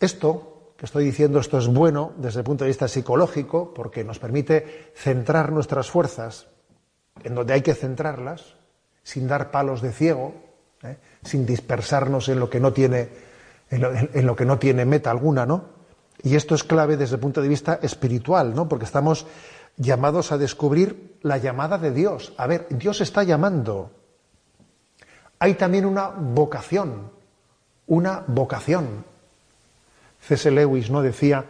Esto 0.00 0.72
que 0.76 0.86
estoy 0.86 1.04
diciendo, 1.04 1.38
esto 1.38 1.58
es 1.58 1.68
bueno 1.68 2.12
desde 2.16 2.40
el 2.40 2.44
punto 2.44 2.64
de 2.64 2.68
vista 2.68 2.88
psicológico, 2.88 3.72
porque 3.72 4.02
nos 4.04 4.18
permite 4.18 4.92
centrar 4.94 5.52
nuestras 5.52 5.88
fuerzas 5.88 6.46
en 7.22 7.34
donde 7.34 7.54
hay 7.54 7.62
que 7.62 7.74
centrarlas, 7.74 8.56
sin 9.04 9.28
dar 9.28 9.50
palos 9.50 9.80
de 9.82 9.92
ciego, 9.92 10.34
¿eh? 10.82 10.96
sin 11.22 11.46
dispersarnos 11.46 12.28
en 12.28 12.40
lo 12.40 12.50
que 12.50 12.58
no 12.58 12.72
tiene 12.72 13.08
en 13.70 14.26
lo, 14.26 14.36
que 14.36 14.44
no 14.44 14.58
tiene 14.58 14.84
meta 14.84 15.10
alguna, 15.10 15.46
¿no? 15.46 15.64
Y 16.24 16.36
esto 16.36 16.54
es 16.54 16.64
clave 16.64 16.96
desde 16.96 17.16
el 17.16 17.20
punto 17.20 17.42
de 17.42 17.48
vista 17.48 17.78
espiritual, 17.82 18.54
¿no? 18.54 18.66
Porque 18.66 18.86
estamos 18.86 19.26
llamados 19.76 20.32
a 20.32 20.38
descubrir 20.38 21.18
la 21.20 21.36
llamada 21.36 21.76
de 21.76 21.92
Dios. 21.92 22.32
A 22.38 22.46
ver, 22.46 22.66
Dios 22.70 23.02
está 23.02 23.22
llamando. 23.22 23.90
Hay 25.38 25.54
también 25.54 25.84
una 25.84 26.08
vocación, 26.08 27.10
una 27.86 28.24
vocación. 28.26 29.04
C.S. 30.20 30.50
Lewis 30.50 30.90
no 30.90 31.02
decía 31.02 31.44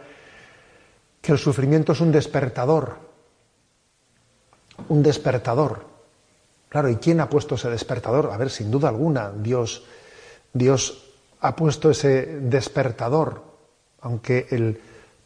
que 1.21 1.31
el 1.31 1.37
sufrimiento 1.37 1.93
es 1.93 2.01
un 2.01 2.11
despertador, 2.11 2.97
un 4.89 5.01
despertador. 5.01 5.85
Claro, 6.67 6.89
¿y 6.89 6.97
quién 6.97 7.21
ha 7.21 7.29
puesto 7.29 7.55
ese 7.55 7.69
despertador? 7.69 8.29
A 8.33 8.37
ver, 8.37 8.49
sin 8.49 8.69
duda 8.69 8.89
alguna, 8.89 9.31
Dios, 9.31 9.85
Dios 10.51 11.13
ha 11.39 11.55
puesto 11.55 11.89
ese 11.89 12.39
despertador, 12.41 13.54
aunque 14.05 14.45
el 14.51 14.79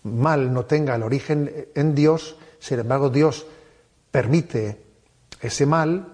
mal 0.04 0.54
no 0.54 0.64
tenga 0.64 0.96
el 0.96 1.04
origen 1.04 1.68
en 1.76 1.94
Dios, 1.96 2.38
sin 2.60 2.80
embargo 2.80 3.10
Dios 3.10 3.46
permite 4.10 4.82
ese 5.42 5.66
mal, 5.66 6.08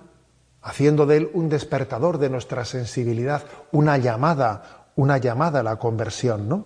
haciendo 0.64 1.06
de 1.06 1.18
él 1.18 1.30
un 1.34 1.48
despertador 1.48 2.18
de 2.18 2.30
nuestra 2.32 2.66
sensibilidad, 2.66 3.44
una 3.72 4.00
llamada, 4.00 4.88
una 4.96 5.20
llamada 5.20 5.60
a 5.60 5.64
la 5.64 5.76
conversión, 5.78 6.50
¿no? 6.50 6.66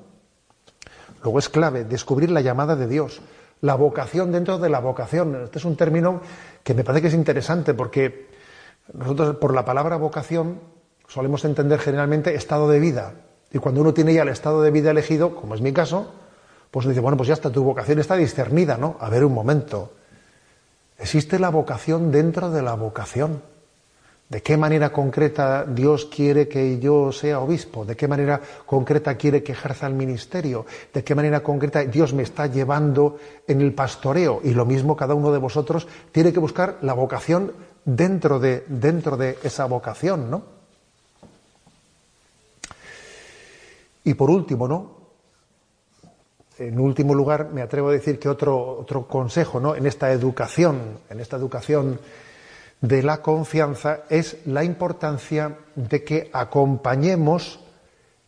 Luego 1.22 1.38
es 1.40 1.50
clave 1.50 1.84
descubrir 1.84 2.32
la 2.32 2.40
llamada 2.40 2.78
de 2.78 2.88
Dios, 2.88 3.22
la 3.60 3.76
vocación 3.76 4.32
dentro 4.32 4.58
de 4.58 4.70
la 4.70 4.80
vocación. 4.80 5.36
Este 5.44 5.60
es 5.60 5.66
un 5.66 5.76
término 5.76 6.22
que 6.64 6.74
me 6.74 6.86
parece 6.86 7.02
que 7.02 7.08
es 7.10 7.14
interesante 7.14 7.74
porque 7.74 8.30
nosotros 8.94 9.36
por 9.36 9.54
la 9.54 9.66
palabra 9.66 9.98
vocación 9.98 10.62
solemos 11.10 11.44
entender 11.44 11.80
generalmente 11.80 12.36
estado 12.36 12.70
de 12.70 12.80
vida. 12.80 13.14
Y 13.52 13.58
cuando 13.58 13.82
uno 13.82 13.94
tiene 13.94 14.14
ya 14.14 14.22
el 14.22 14.30
estado 14.30 14.62
de 14.62 14.72
vida 14.72 14.92
elegido, 14.92 15.36
como 15.36 15.56
es 15.56 15.62
mi 15.62 15.74
caso, 15.74 16.12
pues 16.72 16.88
dice, 16.88 17.00
bueno, 17.00 17.18
pues 17.18 17.28
ya 17.28 17.34
está, 17.34 17.50
tu 17.50 17.64
vocación 17.64 18.00
está 18.00 18.16
discernida, 18.16 18.78
¿no? 18.78 18.98
A 19.00 19.10
ver 19.10 19.26
un 19.26 19.34
momento. 19.34 19.92
Existe 21.00 21.40
la 21.40 21.50
vocación 21.50 22.12
dentro 22.12 22.52
de 22.52 22.62
la 22.62 22.76
vocación. 22.76 23.42
¿De 24.30 24.44
qué 24.44 24.58
manera 24.58 24.92
concreta 24.92 25.66
Dios 25.66 26.06
quiere 26.06 26.48
que 26.48 26.78
yo 26.78 27.12
sea 27.12 27.40
obispo? 27.40 27.84
¿De 27.84 27.96
qué 27.96 28.08
manera 28.08 28.40
concreta 28.68 29.16
quiere 29.16 29.42
que 29.42 29.54
ejerza 29.54 29.88
el 29.88 29.96
ministerio? 29.96 30.68
¿De 30.94 31.04
qué 31.04 31.16
manera 31.16 31.40
concreta 31.40 31.84
Dios 31.84 32.14
me 32.14 32.22
está 32.22 32.46
llevando 32.46 33.18
en 33.48 33.62
el 33.62 33.74
pastoreo? 33.74 34.42
Y 34.44 34.54
lo 34.54 34.68
mismo 34.68 34.96
cada 34.96 35.16
uno 35.16 35.32
de 35.32 35.40
vosotros 35.40 35.88
tiene 36.12 36.32
que 36.32 36.40
buscar 36.40 36.78
la 36.82 36.94
vocación 36.94 37.54
dentro 37.84 38.40
de, 38.40 38.66
dentro 38.68 39.18
de 39.18 39.40
esa 39.42 39.66
vocación, 39.66 40.30
¿no? 40.30 40.59
Y 44.10 44.16
por 44.16 44.32
último, 44.32 44.68
¿no? 44.68 44.98
En 46.58 46.80
último 46.80 47.14
lugar, 47.14 47.52
me 47.54 47.62
atrevo 47.62 47.90
a 47.90 47.92
decir 47.92 48.18
que 48.18 48.28
otro, 48.28 48.80
otro 48.80 49.08
consejo, 49.08 49.60
¿no? 49.60 49.76
En 49.76 49.86
esta 49.86 50.12
educación, 50.12 50.98
en 51.12 51.20
esta 51.20 51.38
educación 51.38 52.00
de 52.82 53.04
la 53.04 53.22
confianza 53.22 54.06
es 54.10 54.38
la 54.48 54.64
importancia 54.64 55.60
de 55.76 56.04
que 56.04 56.32
acompañemos 56.34 57.60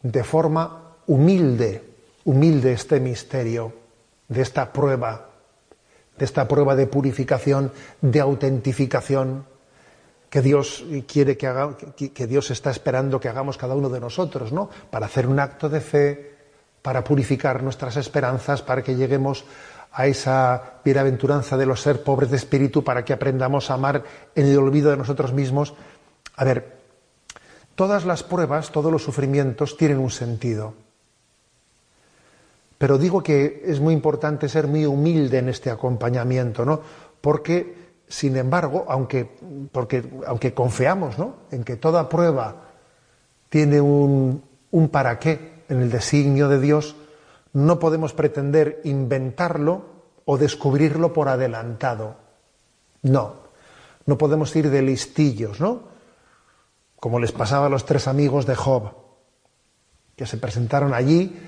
de 0.04 0.24
forma 0.24 0.98
humilde, 1.08 1.84
humilde 2.26 2.74
este 2.74 3.00
misterio, 3.00 3.74
de 4.28 4.42
esta 4.44 4.72
prueba, 4.72 5.32
de 6.16 6.26
esta 6.26 6.48
prueba 6.48 6.76
de 6.76 6.86
purificación, 6.86 7.72
de 8.02 8.20
autentificación 8.20 9.48
que 10.32 10.42
Dios 10.42 10.84
quiere 11.08 11.38
que 11.38 11.46
haga, 11.46 11.76
que 11.78 12.26
Dios 12.26 12.50
está 12.50 12.72
esperando 12.72 13.20
que 13.20 13.28
hagamos 13.28 13.58
cada 13.58 13.76
uno 13.76 13.90
de 13.90 14.00
nosotros, 14.00 14.52
¿no? 14.52 14.70
Para 14.90 15.06
hacer 15.06 15.28
un 15.28 15.40
acto 15.40 15.68
de 15.70 15.82
fe, 15.82 16.32
para 16.82 17.04
purificar 17.04 17.62
nuestras 17.62 17.98
esperanzas, 17.98 18.64
para 18.64 18.82
que 18.82 18.96
lleguemos 18.96 19.44
a 19.92 20.08
esa 20.08 20.80
bienaventuranza 20.86 21.58
de 21.58 21.66
los 21.66 21.82
ser 21.82 22.02
pobres 22.04 22.32
de 22.32 22.38
espíritu 22.38 22.84
para 22.84 23.04
que 23.04 23.14
aprendamos 23.14 23.70
a 23.70 23.74
amar 23.74 24.04
en 24.34 24.48
el 24.48 24.58
olvido 24.58 24.90
de 24.90 24.98
nosotros 24.98 25.34
mismos. 25.34 25.74
A 26.38 26.46
ver, 26.46 26.78
todas 27.76 28.06
las 28.06 28.24
pruebas, 28.24 28.72
todos 28.72 28.92
los 28.92 29.04
sufrimientos 29.04 29.76
tienen 29.76 30.00
un 30.00 30.12
sentido. 30.12 30.74
Pero 32.78 32.98
digo 32.98 33.22
que 33.22 33.64
es 33.66 33.80
muy 33.80 33.94
importante 33.94 34.48
ser 34.50 34.68
muy 34.68 34.86
humilde 34.86 35.38
en 35.38 35.50
este 35.50 35.70
acompañamiento, 35.70 36.66
¿no? 36.66 36.82
Porque, 37.20 37.76
sin 38.12 38.36
embargo, 38.36 38.86
aunque, 38.89 39.26
porque, 39.72 40.03
aunque 40.28 40.53
confiamos 40.53 41.18
¿no? 41.18 41.36
en 41.49 41.64
que 41.64 41.78
toda 41.78 42.09
prueba 42.09 42.68
tiene 43.47 43.80
un, 43.80 44.43
un 44.70 44.89
para 44.89 45.18
qué 45.18 45.64
en 45.70 45.82
el 45.82 45.89
designio 45.89 46.49
de 46.49 46.59
Dios, 46.59 46.97
no 47.53 47.80
podemos 47.80 48.12
pretender 48.12 48.82
inventarlo 48.84 49.86
o 50.26 50.38
descubrirlo 50.38 51.14
por 51.14 51.30
adelantado. 51.30 52.18
No, 53.01 53.36
no 54.05 54.18
podemos 54.18 54.53
ir 54.57 54.70
de 54.70 54.82
listillos, 54.82 55.62
¿no? 55.62 55.84
Como 56.97 57.18
les 57.18 57.32
pasaba 57.32 57.68
a 57.68 57.70
los 57.70 57.86
tres 57.86 58.09
amigos 58.09 58.45
de 58.45 58.55
Job, 58.55 58.91
que 60.18 60.26
se 60.26 60.38
presentaron 60.38 60.93
allí, 60.93 61.39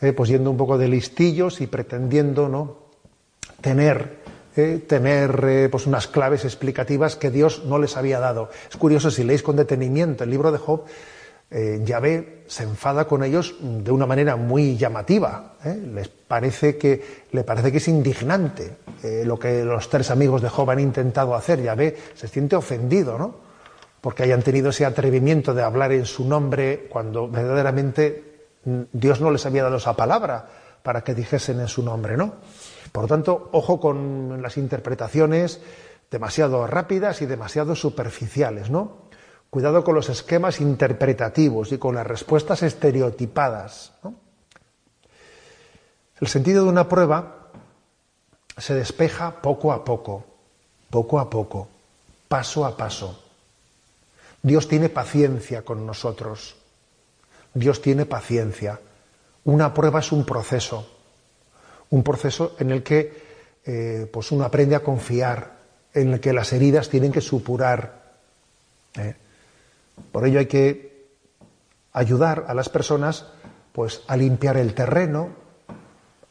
eh, 0.00 0.12
pues 0.14 0.30
yendo 0.30 0.50
un 0.50 0.56
poco 0.56 0.78
de 0.78 0.88
listillos 0.88 1.60
y 1.60 1.66
pretendiendo, 1.66 2.48
¿no? 2.48 2.88
Tener, 3.60 4.17
eh, 4.58 4.78
tener 4.78 5.44
eh, 5.48 5.68
pues 5.70 5.86
unas 5.86 6.06
claves 6.08 6.44
explicativas 6.44 7.16
que 7.16 7.30
Dios 7.30 7.64
no 7.64 7.78
les 7.78 7.96
había 7.96 8.18
dado. 8.18 8.50
Es 8.68 8.76
curioso, 8.76 9.10
si 9.10 9.24
leéis 9.24 9.42
con 9.42 9.56
detenimiento 9.56 10.24
el 10.24 10.30
libro 10.30 10.50
de 10.50 10.58
Job, 10.58 10.84
eh, 11.50 11.80
Yahvé 11.84 12.42
se 12.46 12.64
enfada 12.64 13.06
con 13.06 13.22
ellos 13.22 13.54
de 13.60 13.90
una 13.90 14.04
manera 14.04 14.36
muy 14.36 14.76
llamativa. 14.76 15.54
¿eh? 15.64 15.80
Les 15.94 16.08
parece 16.08 16.76
que, 16.76 17.24
le 17.32 17.44
parece 17.44 17.72
que 17.72 17.78
es 17.78 17.88
indignante 17.88 18.76
lo 19.24 19.38
que 19.38 19.64
los 19.64 19.88
tres 19.88 20.10
amigos 20.10 20.42
de 20.42 20.48
Job 20.48 20.70
han 20.70 20.80
intentado 20.80 21.34
hacer. 21.34 21.62
Yahvé 21.62 21.96
se 22.14 22.26
siente 22.26 22.56
ofendido, 22.56 23.16
¿no? 23.16 23.36
Porque 24.00 24.24
hayan 24.24 24.42
tenido 24.42 24.70
ese 24.70 24.84
atrevimiento 24.84 25.54
de 25.54 25.62
hablar 25.62 25.92
en 25.92 26.04
su 26.04 26.24
nombre 26.24 26.86
cuando 26.88 27.28
verdaderamente 27.28 28.48
mm, 28.64 28.80
Dios 28.92 29.20
no 29.20 29.30
les 29.30 29.46
había 29.46 29.62
dado 29.62 29.76
esa 29.76 29.94
palabra 29.94 30.48
para 30.82 31.02
que 31.02 31.14
dijesen 31.14 31.60
en 31.60 31.68
su 31.68 31.82
nombre, 31.82 32.16
¿no? 32.16 32.34
Por 32.98 33.04
lo 33.04 33.14
tanto, 33.14 33.48
ojo 33.52 33.78
con 33.78 34.42
las 34.42 34.56
interpretaciones 34.56 35.60
demasiado 36.10 36.66
rápidas 36.66 37.22
y 37.22 37.26
demasiado 37.26 37.76
superficiales, 37.76 38.70
¿no? 38.70 39.02
Cuidado 39.50 39.84
con 39.84 39.94
los 39.94 40.08
esquemas 40.08 40.60
interpretativos 40.60 41.70
y 41.70 41.78
con 41.78 41.94
las 41.94 42.04
respuestas 42.04 42.64
estereotipadas. 42.64 43.92
El 46.20 46.26
sentido 46.26 46.64
de 46.64 46.70
una 46.70 46.88
prueba 46.88 47.50
se 48.56 48.74
despeja 48.74 49.42
poco 49.42 49.70
a 49.70 49.84
poco, 49.84 50.24
poco 50.90 51.20
a 51.20 51.30
poco, 51.30 51.68
paso 52.26 52.66
a 52.66 52.76
paso. 52.76 53.22
Dios 54.42 54.66
tiene 54.66 54.88
paciencia 54.88 55.64
con 55.64 55.86
nosotros. 55.86 56.56
Dios 57.54 57.80
tiene 57.80 58.06
paciencia. 58.06 58.80
Una 59.44 59.72
prueba 59.72 60.00
es 60.00 60.10
un 60.10 60.24
proceso, 60.24 60.97
un 61.90 62.02
proceso 62.02 62.56
en 62.58 62.70
el 62.70 62.82
que 62.82 63.28
eh, 63.64 64.08
pues 64.10 64.32
uno 64.32 64.44
aprende 64.44 64.76
a 64.76 64.80
confiar, 64.80 65.58
en 65.92 66.14
el 66.14 66.20
que 66.20 66.32
las 66.32 66.52
heridas 66.52 66.88
tienen 66.88 67.12
que 67.12 67.20
supurar. 67.20 68.14
¿eh? 68.98 69.14
Por 70.12 70.26
ello 70.26 70.38
hay 70.38 70.46
que 70.46 71.06
ayudar 71.92 72.44
a 72.48 72.54
las 72.54 72.68
personas 72.68 73.26
pues 73.72 74.02
a 74.06 74.16
limpiar 74.16 74.56
el 74.56 74.74
terreno, 74.74 75.30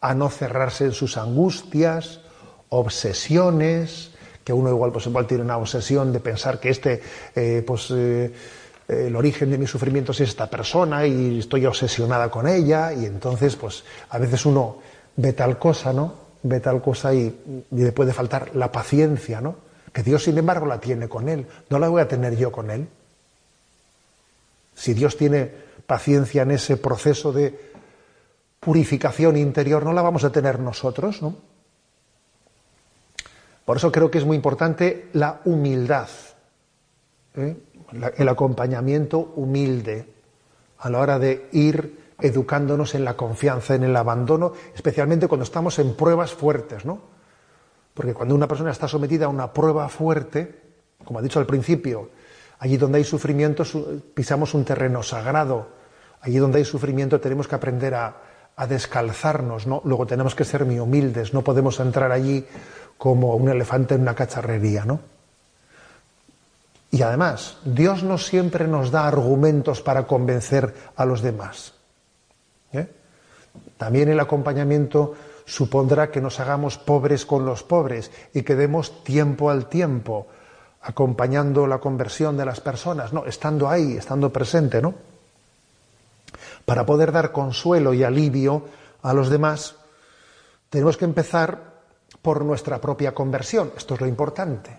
a 0.02 0.14
no 0.14 0.30
cerrarse 0.30 0.86
en 0.86 0.92
sus 0.94 1.18
angustias, 1.18 2.22
obsesiones, 2.70 4.12
que 4.44 4.54
uno 4.54 4.70
igual 4.70 4.92
pues 4.92 5.08
igual 5.08 5.28
tiene 5.28 5.44
una 5.44 5.58
obsesión 5.58 6.12
de 6.12 6.20
pensar 6.20 6.60
que 6.60 6.70
este 6.70 7.02
eh, 7.36 7.64
pues 7.66 7.92
el 7.92 9.16
origen 9.16 9.52
de 9.52 9.58
mis 9.58 9.70
sufrimientos 9.70 10.20
es 10.22 10.30
esta 10.30 10.50
persona 10.50 11.06
y 11.06 11.40
estoy 11.40 11.66
obsesionada 11.66 12.32
con 12.32 12.48
ella 12.48 12.94
y 12.94 13.06
entonces 13.06 13.56
pues 13.56 13.84
a 14.10 14.18
veces 14.18 14.46
uno 14.46 14.78
ve 15.18 15.34
tal 15.34 15.60
cosa, 15.60 15.92
¿no? 15.92 16.14
Ve 16.44 16.60
tal 16.60 16.82
cosa 16.82 17.14
y, 17.14 17.66
y 17.72 17.84
le 17.84 17.92
puede 17.92 18.14
faltar 18.14 18.56
la 18.56 18.72
paciencia, 18.72 19.42
¿no? 19.42 19.56
Que 19.92 20.04
Dios 20.04 20.24
sin 20.24 20.38
embargo 20.38 20.66
la 20.66 20.80
tiene 20.80 21.10
con 21.10 21.28
él, 21.28 21.46
no 21.70 21.80
la 21.80 21.90
voy 21.90 22.02
a 22.02 22.08
tener 22.08 22.38
yo 22.38 22.52
con 22.52 22.72
él. 22.72 22.88
Si 24.76 24.94
Dios 24.94 25.18
tiene 25.18 25.52
paciencia 25.86 26.44
en 26.44 26.52
ese 26.52 26.78
proceso 26.78 27.34
de 27.34 27.72
purificación 28.60 29.38
interior, 29.38 29.84
no 29.84 29.94
la 29.94 30.02
vamos 30.02 30.24
a 30.24 30.32
tener 30.32 30.60
nosotros, 30.60 31.22
¿no? 31.22 31.36
Por 33.66 33.78
eso 33.78 33.92
creo 33.92 34.10
que 34.10 34.18
es 34.20 34.26
muy 34.26 34.38
importante 34.38 35.10
la 35.14 35.42
humildad, 35.44 36.08
¿eh? 37.36 37.58
el 38.18 38.30
acompañamiento 38.30 39.34
humilde 39.36 40.06
a 40.80 40.90
la 40.90 41.00
hora 41.00 41.20
de 41.20 41.50
ir 41.52 42.07
educándonos 42.20 42.96
en 42.96 43.06
la 43.06 43.16
confianza, 43.16 43.76
en 43.76 43.84
el 43.84 43.96
abandono, 43.96 44.54
especialmente 44.74 45.28
cuando 45.28 45.44
estamos 45.44 45.78
en 45.80 45.96
pruebas 45.96 46.34
fuertes, 46.34 46.86
¿no? 46.86 47.00
Porque 47.94 48.14
cuando 48.14 48.36
una 48.36 48.48
persona 48.48 48.72
está 48.72 48.88
sometida 48.88 49.26
a 49.26 49.30
una 49.30 49.54
prueba 49.54 49.90
fuerte, 49.90 50.62
como 51.04 51.20
ha 51.20 51.22
dicho 51.22 51.40
al 51.40 51.46
principio, 51.46 52.10
Allí 52.60 52.78
donde 52.78 52.98
hay 52.98 53.04
sufrimiento 53.04 53.64
pisamos 54.14 54.54
un 54.54 54.66
terreno 54.66 55.04
sagrado. 55.04 55.68
Allí 56.22 56.38
donde 56.38 56.60
hay 56.60 56.66
sufrimiento 56.66 57.20
tenemos 57.20 57.48
que 57.48 57.56
aprender 57.56 57.94
a, 57.94 58.16
a 58.56 58.68
descalzarnos, 58.68 59.68
¿no? 59.68 59.82
Luego 59.86 60.08
tenemos 60.08 60.34
que 60.34 60.44
ser 60.44 60.66
muy 60.66 60.80
humildes, 60.80 61.34
no 61.34 61.44
podemos 61.44 61.80
entrar 61.80 62.12
allí 62.12 62.46
como 62.98 63.36
un 63.36 63.50
elefante 63.50 63.94
en 63.94 64.02
una 64.02 64.16
cacharrería, 64.16 64.84
¿no? 64.86 65.00
Y 66.90 67.02
además, 67.04 67.58
Dios 67.64 68.02
no 68.02 68.18
siempre 68.18 68.68
nos 68.68 68.90
da 68.90 69.08
argumentos 69.08 69.82
para 69.82 70.08
convencer 70.08 70.74
a 70.96 71.06
los 71.06 71.22
demás. 71.22 71.74
También 73.78 74.10
el 74.10 74.20
acompañamiento 74.20 75.14
supondrá 75.46 76.12
que 76.12 76.22
nos 76.22 76.40
hagamos 76.40 76.78
pobres 76.78 77.26
con 77.26 77.46
los 77.46 77.64
pobres 77.64 78.12
y 78.34 78.44
que 78.44 78.56
demos 78.56 79.04
tiempo 79.04 79.50
al 79.50 79.68
tiempo, 79.68 80.28
acompañando 80.82 81.68
la 81.68 81.80
conversión 81.80 82.36
de 82.36 82.46
las 82.46 82.60
personas, 82.60 83.14
no, 83.14 83.26
estando 83.26 83.70
ahí, 83.70 83.98
estando 83.98 84.32
presente, 84.32 84.82
¿no? 84.82 84.94
Para 86.66 86.86
poder 86.86 87.14
dar 87.14 87.32
consuelo 87.32 87.94
y 87.94 88.04
alivio 88.04 88.66
a 89.02 89.14
los 89.14 89.30
demás, 89.30 89.76
tenemos 90.70 90.98
que 90.98 91.06
empezar 91.06 91.78
por 92.22 92.44
nuestra 92.44 92.82
propia 92.82 93.14
conversión. 93.14 93.72
Esto 93.78 93.94
es 93.94 94.02
lo 94.02 94.08
importante. 94.08 94.78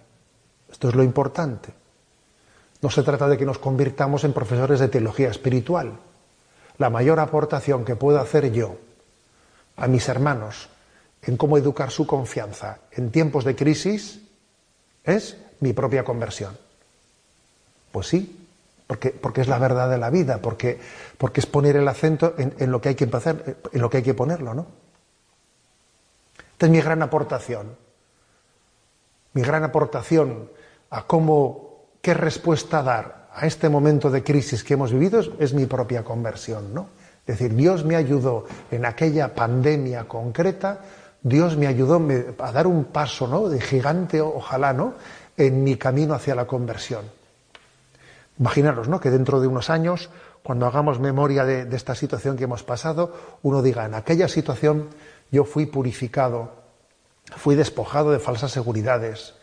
Esto 0.70 0.90
es 0.90 0.94
lo 0.94 1.02
importante. 1.02 1.72
No 2.82 2.90
se 2.90 3.02
trata 3.02 3.26
de 3.26 3.38
que 3.38 3.46
nos 3.46 3.58
convirtamos 3.58 4.24
en 4.24 4.34
profesores 4.34 4.80
de 4.80 4.88
teología 4.88 5.30
espiritual. 5.30 5.98
La 6.76 6.90
mayor 6.90 7.20
aportación 7.20 7.86
que 7.86 7.96
puedo 7.96 8.20
hacer 8.20 8.52
yo 8.52 8.76
a 9.78 9.86
mis 9.86 10.08
hermanos 10.08 10.68
en 11.22 11.36
cómo 11.36 11.58
educar 11.58 11.90
su 11.90 12.06
confianza 12.06 12.78
en 12.92 13.10
tiempos 13.10 13.44
de 13.44 13.56
crisis 13.56 14.20
es 15.04 15.36
mi 15.60 15.72
propia 15.72 16.04
conversión. 16.04 16.56
Pues 17.92 18.06
sí, 18.06 18.46
porque, 18.86 19.10
porque 19.10 19.40
es 19.40 19.48
la 19.48 19.58
verdad 19.58 19.90
de 19.90 19.98
la 19.98 20.10
vida, 20.10 20.38
porque, 20.38 20.78
porque 21.16 21.40
es 21.40 21.46
poner 21.46 21.76
el 21.76 21.88
acento 21.88 22.34
en, 22.38 22.54
en, 22.58 22.70
lo 22.70 22.80
que 22.80 22.90
hay 22.90 22.94
que 22.94 23.08
hacer, 23.12 23.58
en 23.72 23.80
lo 23.80 23.90
que 23.90 23.98
hay 23.98 24.02
que 24.02 24.14
ponerlo, 24.14 24.54
¿no? 24.54 24.66
Esta 26.52 26.66
es 26.66 26.72
mi 26.72 26.80
gran 26.80 27.02
aportación. 27.02 27.76
Mi 29.32 29.42
gran 29.42 29.62
aportación 29.62 30.50
a 30.90 31.06
cómo 31.06 31.86
qué 32.00 32.14
respuesta 32.14 32.82
dar 32.82 33.28
a 33.32 33.46
este 33.46 33.68
momento 33.68 34.10
de 34.10 34.24
crisis 34.24 34.64
que 34.64 34.74
hemos 34.74 34.92
vivido 34.92 35.20
es, 35.38 35.54
mi 35.54 35.66
propia 35.66 36.02
conversión, 36.02 36.74
¿no? 36.74 36.88
Es 37.28 37.38
decir, 37.38 37.54
Dios 37.54 37.84
me 37.84 37.94
ayudó 37.94 38.46
en 38.70 38.86
aquella 38.86 39.34
pandemia 39.34 40.08
concreta, 40.08 40.80
Dios 41.22 41.58
me 41.58 41.66
ayudó 41.66 42.00
a 42.38 42.52
dar 42.52 42.66
un 42.66 42.86
paso, 42.86 43.28
¿no? 43.28 43.50
De 43.50 43.60
gigante, 43.60 44.22
ojalá, 44.22 44.72
¿no? 44.72 44.94
En 45.36 45.62
mi 45.62 45.76
camino 45.76 46.14
hacia 46.14 46.34
la 46.34 46.46
conversión. 46.46 47.04
Imaginaros, 48.38 48.88
¿no? 48.88 48.98
Que 48.98 49.10
dentro 49.10 49.42
de 49.42 49.46
unos 49.46 49.68
años, 49.68 50.08
cuando 50.42 50.66
hagamos 50.66 51.00
memoria 51.00 51.44
de, 51.44 51.66
de 51.66 51.76
esta 51.76 51.94
situación 51.94 52.38
que 52.38 52.44
hemos 52.44 52.62
pasado, 52.62 53.12
uno 53.42 53.60
diga, 53.60 53.84
en 53.84 53.92
aquella 53.92 54.26
situación 54.26 54.88
yo 55.30 55.44
fui 55.44 55.66
purificado, 55.66 56.52
fui 57.36 57.56
despojado 57.56 58.10
de 58.10 58.20
falsas 58.20 58.52
seguridades, 58.52 59.34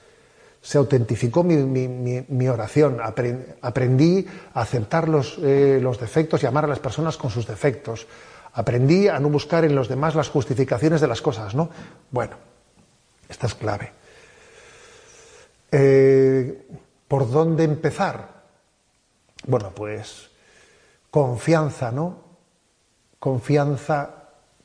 se 0.66 0.80
autentificó 0.80 1.44
mi, 1.44 2.48
oración, 2.48 2.98
aprendí 3.00 4.26
a 4.52 4.62
aceptar 4.62 5.08
los, 5.08 5.38
eh, 5.44 5.78
los, 5.80 6.00
defectos 6.00 6.42
y 6.42 6.48
amar 6.48 6.66
a 6.66 6.68
las 6.68 6.80
personas 6.80 7.18
con 7.18 7.30
sus 7.30 7.46
defectos, 7.46 8.08
aprendí 8.52 9.08
a 9.08 9.20
no 9.20 9.30
buscar 9.30 9.64
en 9.64 9.76
los 9.76 9.88
demás 9.88 10.16
las 10.16 10.28
justificaciones 10.30 11.02
de 11.02 11.08
las 11.08 11.22
cosas, 11.22 11.54
¿no? 11.54 11.70
Bueno, 12.10 12.38
esta 13.30 13.46
es 13.46 13.54
clave. 13.54 13.92
Eh, 15.72 16.68
¿Por 17.08 17.30
dónde 17.30 17.64
empezar? 17.64 18.28
Bueno, 19.46 19.70
pues 19.70 20.32
confianza, 21.12 21.92
¿no? 21.92 22.24
Confianza, 23.20 24.10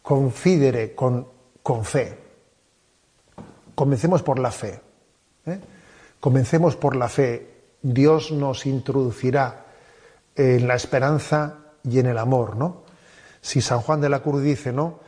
confidere 0.00 0.94
con, 0.94 1.28
con 1.62 1.84
fe. 1.84 2.16
Comencemos 3.74 4.22
por 4.22 4.38
la 4.38 4.50
fe. 4.50 4.80
¿eh? 5.44 5.60
Comencemos 6.20 6.76
por 6.76 6.96
la 6.96 7.08
fe. 7.08 7.50
Dios 7.82 8.30
nos 8.30 8.66
introducirá 8.66 9.64
en 10.36 10.68
la 10.68 10.74
esperanza 10.74 11.56
y 11.82 11.98
en 11.98 12.06
el 12.06 12.18
amor, 12.18 12.56
¿no? 12.56 12.82
Si 13.40 13.62
San 13.62 13.80
Juan 13.80 14.02
de 14.02 14.10
la 14.10 14.20
Cruz 14.20 14.42
dice, 14.42 14.70
¿no? 14.70 15.00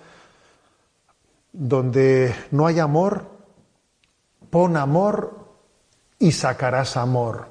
Donde 1.52 2.34
no 2.50 2.66
hay 2.66 2.78
amor, 2.78 3.26
pon 4.48 4.76
amor 4.78 5.48
y 6.18 6.32
sacarás 6.32 6.96
amor. 6.96 7.48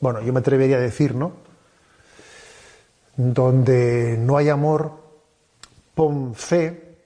Bueno, 0.00 0.20
yo 0.20 0.32
me 0.34 0.40
atrevería 0.40 0.76
a 0.76 0.80
decir, 0.80 1.14
¿no? 1.14 1.32
Donde 3.16 4.18
no 4.18 4.36
hay 4.36 4.50
amor, 4.50 4.92
pon 5.94 6.34
fe, 6.34 6.98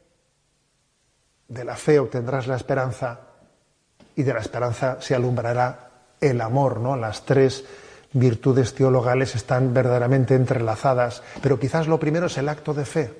de 1.46 1.64
la 1.64 1.76
fe 1.76 2.00
obtendrás 2.00 2.48
la 2.48 2.56
esperanza 2.56 3.31
y 4.16 4.22
de 4.22 4.34
la 4.34 4.40
esperanza 4.40 4.98
se 5.00 5.14
alumbrará 5.14 5.90
el 6.20 6.40
amor, 6.40 6.80
¿no? 6.80 6.96
Las 6.96 7.24
tres 7.24 7.64
virtudes 8.12 8.74
teologales 8.74 9.34
están 9.34 9.72
verdaderamente 9.72 10.34
entrelazadas, 10.34 11.22
pero 11.42 11.58
quizás 11.58 11.86
lo 11.86 11.98
primero 11.98 12.26
es 12.26 12.38
el 12.38 12.48
acto 12.48 12.74
de 12.74 12.84
fe. 12.84 13.14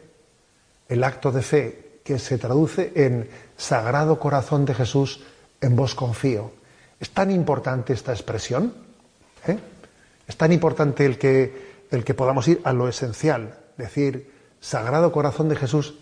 El 0.89 1.05
acto 1.05 1.33
de 1.33 1.43
fe 1.43 2.01
que 2.05 2.19
se 2.19 2.39
traduce 2.39 2.93
en 2.95 3.29
Sagrado 3.57 4.19
Corazón 4.19 4.65
de 4.65 4.75
Jesús, 4.75 5.25
en 5.61 5.77
vos 5.77 5.95
confío. 5.95 6.53
Es 7.01 7.11
tan 7.11 7.31
importante 7.31 7.93
esta 7.93 8.13
expresión, 8.13 8.75
¿eh? 9.47 9.59
es 10.27 10.37
tan 10.37 10.53
importante 10.53 11.07
el 11.07 11.19
que, 11.19 11.85
el 11.91 12.05
que 12.05 12.15
podamos 12.15 12.47
ir 12.49 12.61
a 12.65 12.73
lo 12.73 12.89
esencial, 12.89 13.59
decir, 13.77 14.31
Sagrado 14.61 15.11
Corazón 15.11 15.49
de 15.49 15.57
Jesús, 15.57 15.99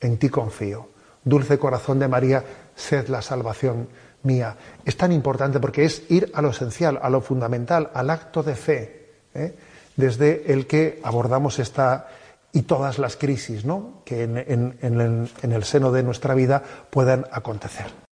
en 0.00 0.18
ti 0.18 0.28
confío. 0.28 0.88
Dulce 1.24 1.58
Corazón 1.58 1.98
de 1.98 2.08
María, 2.08 2.44
sed 2.74 3.08
la 3.08 3.20
salvación 3.20 3.88
mía. 4.22 4.56
Es 4.84 4.96
tan 4.96 5.12
importante 5.12 5.60
porque 5.60 5.84
es 5.84 6.02
ir 6.10 6.30
a 6.34 6.42
lo 6.42 6.50
esencial, 6.50 6.98
a 7.02 7.10
lo 7.10 7.20
fundamental, 7.20 7.90
al 7.94 8.10
acto 8.10 8.42
de 8.42 8.54
fe, 8.54 9.10
¿eh? 9.34 9.54
desde 9.96 10.52
el 10.52 10.66
que 10.66 11.00
abordamos 11.02 11.58
esta 11.58 12.08
y 12.52 12.62
todas 12.62 12.98
las 12.98 13.16
crisis 13.16 13.64
¿no? 13.64 14.02
que 14.04 14.22
en, 14.22 14.36
el, 14.38 15.30
en 15.42 15.52
el 15.52 15.64
seno 15.64 15.92
de 15.92 16.02
nuestra 16.02 16.34
vida 16.34 16.62
puedan 16.90 17.26
acontecer. 17.30 18.07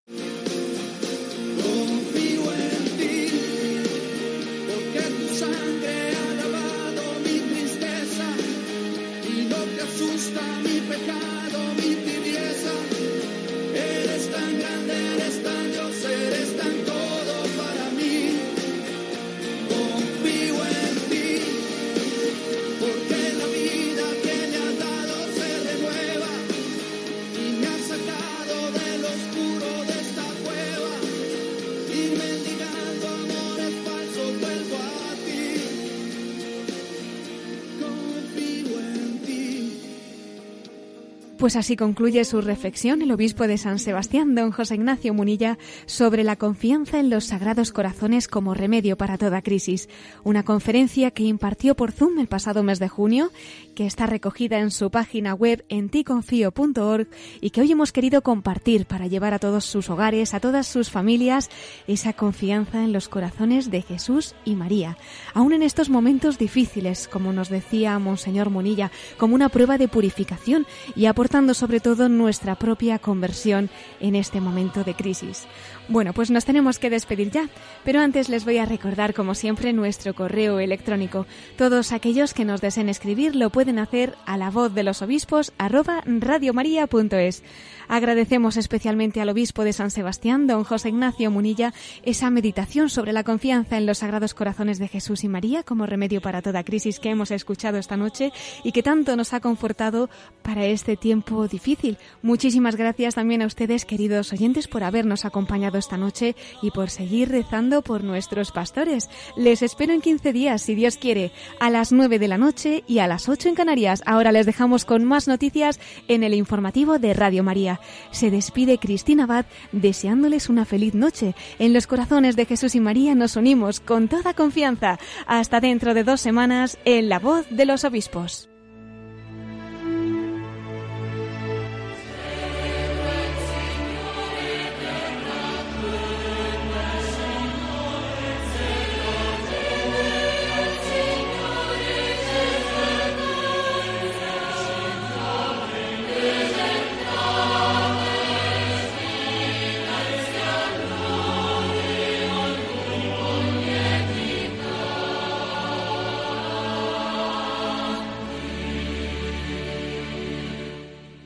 Pues 41.46 41.54
así 41.54 41.76
concluye 41.76 42.24
su 42.24 42.40
reflexión 42.40 43.02
el 43.02 43.12
obispo 43.12 43.46
de 43.46 43.56
San 43.56 43.78
Sebastián, 43.78 44.34
don 44.34 44.50
José 44.50 44.74
Ignacio 44.74 45.14
Munilla, 45.14 45.58
sobre 45.86 46.24
la 46.24 46.34
confianza 46.34 46.98
en 46.98 47.08
los 47.08 47.26
sagrados 47.26 47.70
corazones 47.70 48.26
como 48.26 48.52
remedio 48.52 48.96
para 48.96 49.16
toda 49.16 49.42
crisis. 49.42 49.88
Una 50.24 50.42
conferencia 50.42 51.12
que 51.12 51.22
impartió 51.22 51.76
por 51.76 51.92
Zoom 51.92 52.18
el 52.18 52.26
pasado 52.26 52.64
mes 52.64 52.80
de 52.80 52.88
junio, 52.88 53.30
que 53.76 53.86
está 53.86 54.06
recogida 54.06 54.58
en 54.58 54.72
su 54.72 54.90
página 54.90 55.34
web 55.34 55.64
en 55.68 55.88
ticonfío.org 55.88 57.06
y 57.40 57.50
que 57.50 57.60
hoy 57.60 57.70
hemos 57.70 57.92
querido 57.92 58.22
compartir 58.22 58.86
para 58.86 59.06
llevar 59.06 59.32
a 59.32 59.38
todos 59.38 59.66
sus 59.66 59.88
hogares, 59.88 60.34
a 60.34 60.40
todas 60.40 60.66
sus 60.66 60.90
familias, 60.90 61.48
esa 61.86 62.12
confianza 62.12 62.82
en 62.82 62.92
los 62.92 63.08
corazones 63.08 63.70
de 63.70 63.82
Jesús 63.82 64.34
y 64.44 64.56
María. 64.56 64.98
Aún 65.32 65.52
en 65.52 65.62
estos 65.62 65.90
momentos 65.90 66.38
difíciles, 66.38 67.06
como 67.06 67.32
nos 67.32 67.50
decía 67.50 67.96
Monseñor 68.00 68.50
Munilla, 68.50 68.90
como 69.16 69.36
una 69.36 69.48
prueba 69.48 69.78
de 69.78 69.86
purificación 69.86 70.66
y 70.96 71.06
sobre 71.52 71.80
todo 71.80 72.08
nuestra 72.08 72.54
propia 72.54 72.98
conversión 72.98 73.68
en 74.00 74.16
este 74.16 74.40
momento 74.40 74.84
de 74.84 74.94
crisis. 74.94 75.46
Bueno, 75.88 76.12
pues 76.12 76.32
nos 76.32 76.44
tenemos 76.44 76.80
que 76.80 76.90
despedir 76.90 77.30
ya, 77.30 77.48
pero 77.84 78.00
antes 78.00 78.28
les 78.28 78.44
voy 78.44 78.58
a 78.58 78.66
recordar, 78.66 79.14
como 79.14 79.36
siempre, 79.36 79.72
nuestro 79.72 80.14
correo 80.14 80.58
electrónico. 80.58 81.26
Todos 81.56 81.92
aquellos 81.92 82.34
que 82.34 82.44
nos 82.44 82.60
deseen 82.60 82.88
escribir 82.88 83.36
lo 83.36 83.50
pueden 83.50 83.78
hacer 83.78 84.16
a 84.26 84.36
la 84.36 84.50
voz 84.50 84.74
de 84.74 84.82
los 84.82 85.00
obispos 85.00 85.52
arroba 85.58 86.02
radiomaria.es. 86.04 87.44
Agradecemos 87.88 88.56
especialmente 88.56 89.20
al 89.20 89.28
obispo 89.28 89.62
de 89.62 89.72
San 89.72 89.92
Sebastián, 89.92 90.48
don 90.48 90.64
José 90.64 90.88
Ignacio 90.88 91.30
Munilla, 91.30 91.72
esa 92.02 92.30
meditación 92.30 92.90
sobre 92.90 93.12
la 93.12 93.22
confianza 93.22 93.78
en 93.78 93.86
los 93.86 93.98
sagrados 93.98 94.34
corazones 94.34 94.80
de 94.80 94.88
Jesús 94.88 95.22
y 95.22 95.28
María 95.28 95.62
como 95.62 95.86
remedio 95.86 96.20
para 96.20 96.42
toda 96.42 96.64
crisis 96.64 96.98
que 96.98 97.10
hemos 97.10 97.30
escuchado 97.30 97.78
esta 97.78 97.96
noche 97.96 98.32
y 98.64 98.72
que 98.72 98.82
tanto 98.82 99.14
nos 99.14 99.32
ha 99.34 99.40
confortado 99.40 100.10
para 100.42 100.66
este 100.66 100.96
tiempo 100.96 101.46
difícil. 101.46 101.96
Muchísimas 102.22 102.74
gracias 102.74 103.14
también 103.14 103.42
a 103.42 103.46
ustedes, 103.46 103.84
queridos 103.84 104.32
oyentes, 104.32 104.66
por 104.66 104.82
habernos 104.82 105.24
acompañado 105.24 105.75
esta 105.76 105.96
noche 105.96 106.36
y 106.62 106.70
por 106.70 106.90
seguir 106.90 107.30
rezando 107.30 107.82
por 107.82 108.04
nuestros 108.04 108.52
pastores. 108.52 109.08
Les 109.36 109.62
espero 109.62 109.92
en 109.92 110.00
15 110.00 110.32
días, 110.32 110.62
si 110.62 110.74
Dios 110.74 110.96
quiere, 110.96 111.32
a 111.60 111.70
las 111.70 111.92
9 111.92 112.18
de 112.18 112.28
la 112.28 112.38
noche 112.38 112.84
y 112.86 112.98
a 112.98 113.06
las 113.06 113.28
8 113.28 113.48
en 113.48 113.54
Canarias. 113.54 114.02
Ahora 114.06 114.32
les 114.32 114.46
dejamos 114.46 114.84
con 114.84 115.04
más 115.04 115.28
noticias 115.28 115.80
en 116.08 116.22
el 116.22 116.34
informativo 116.34 116.98
de 116.98 117.14
Radio 117.14 117.42
María. 117.42 117.80
Se 118.10 118.30
despide 118.30 118.78
Cristina 118.78 119.24
Abad 119.24 119.46
deseándoles 119.72 120.48
una 120.48 120.64
feliz 120.64 120.94
noche. 120.94 121.34
En 121.58 121.72
los 121.72 121.86
corazones 121.86 122.36
de 122.36 122.46
Jesús 122.46 122.74
y 122.74 122.80
María 122.80 123.14
nos 123.14 123.36
unimos 123.36 123.80
con 123.80 124.08
toda 124.08 124.34
confianza. 124.34 124.98
Hasta 125.26 125.60
dentro 125.60 125.94
de 125.94 126.04
dos 126.04 126.20
semanas 126.20 126.78
en 126.84 127.08
La 127.08 127.18
Voz 127.18 127.46
de 127.50 127.66
los 127.66 127.84
Obispos. 127.84 128.48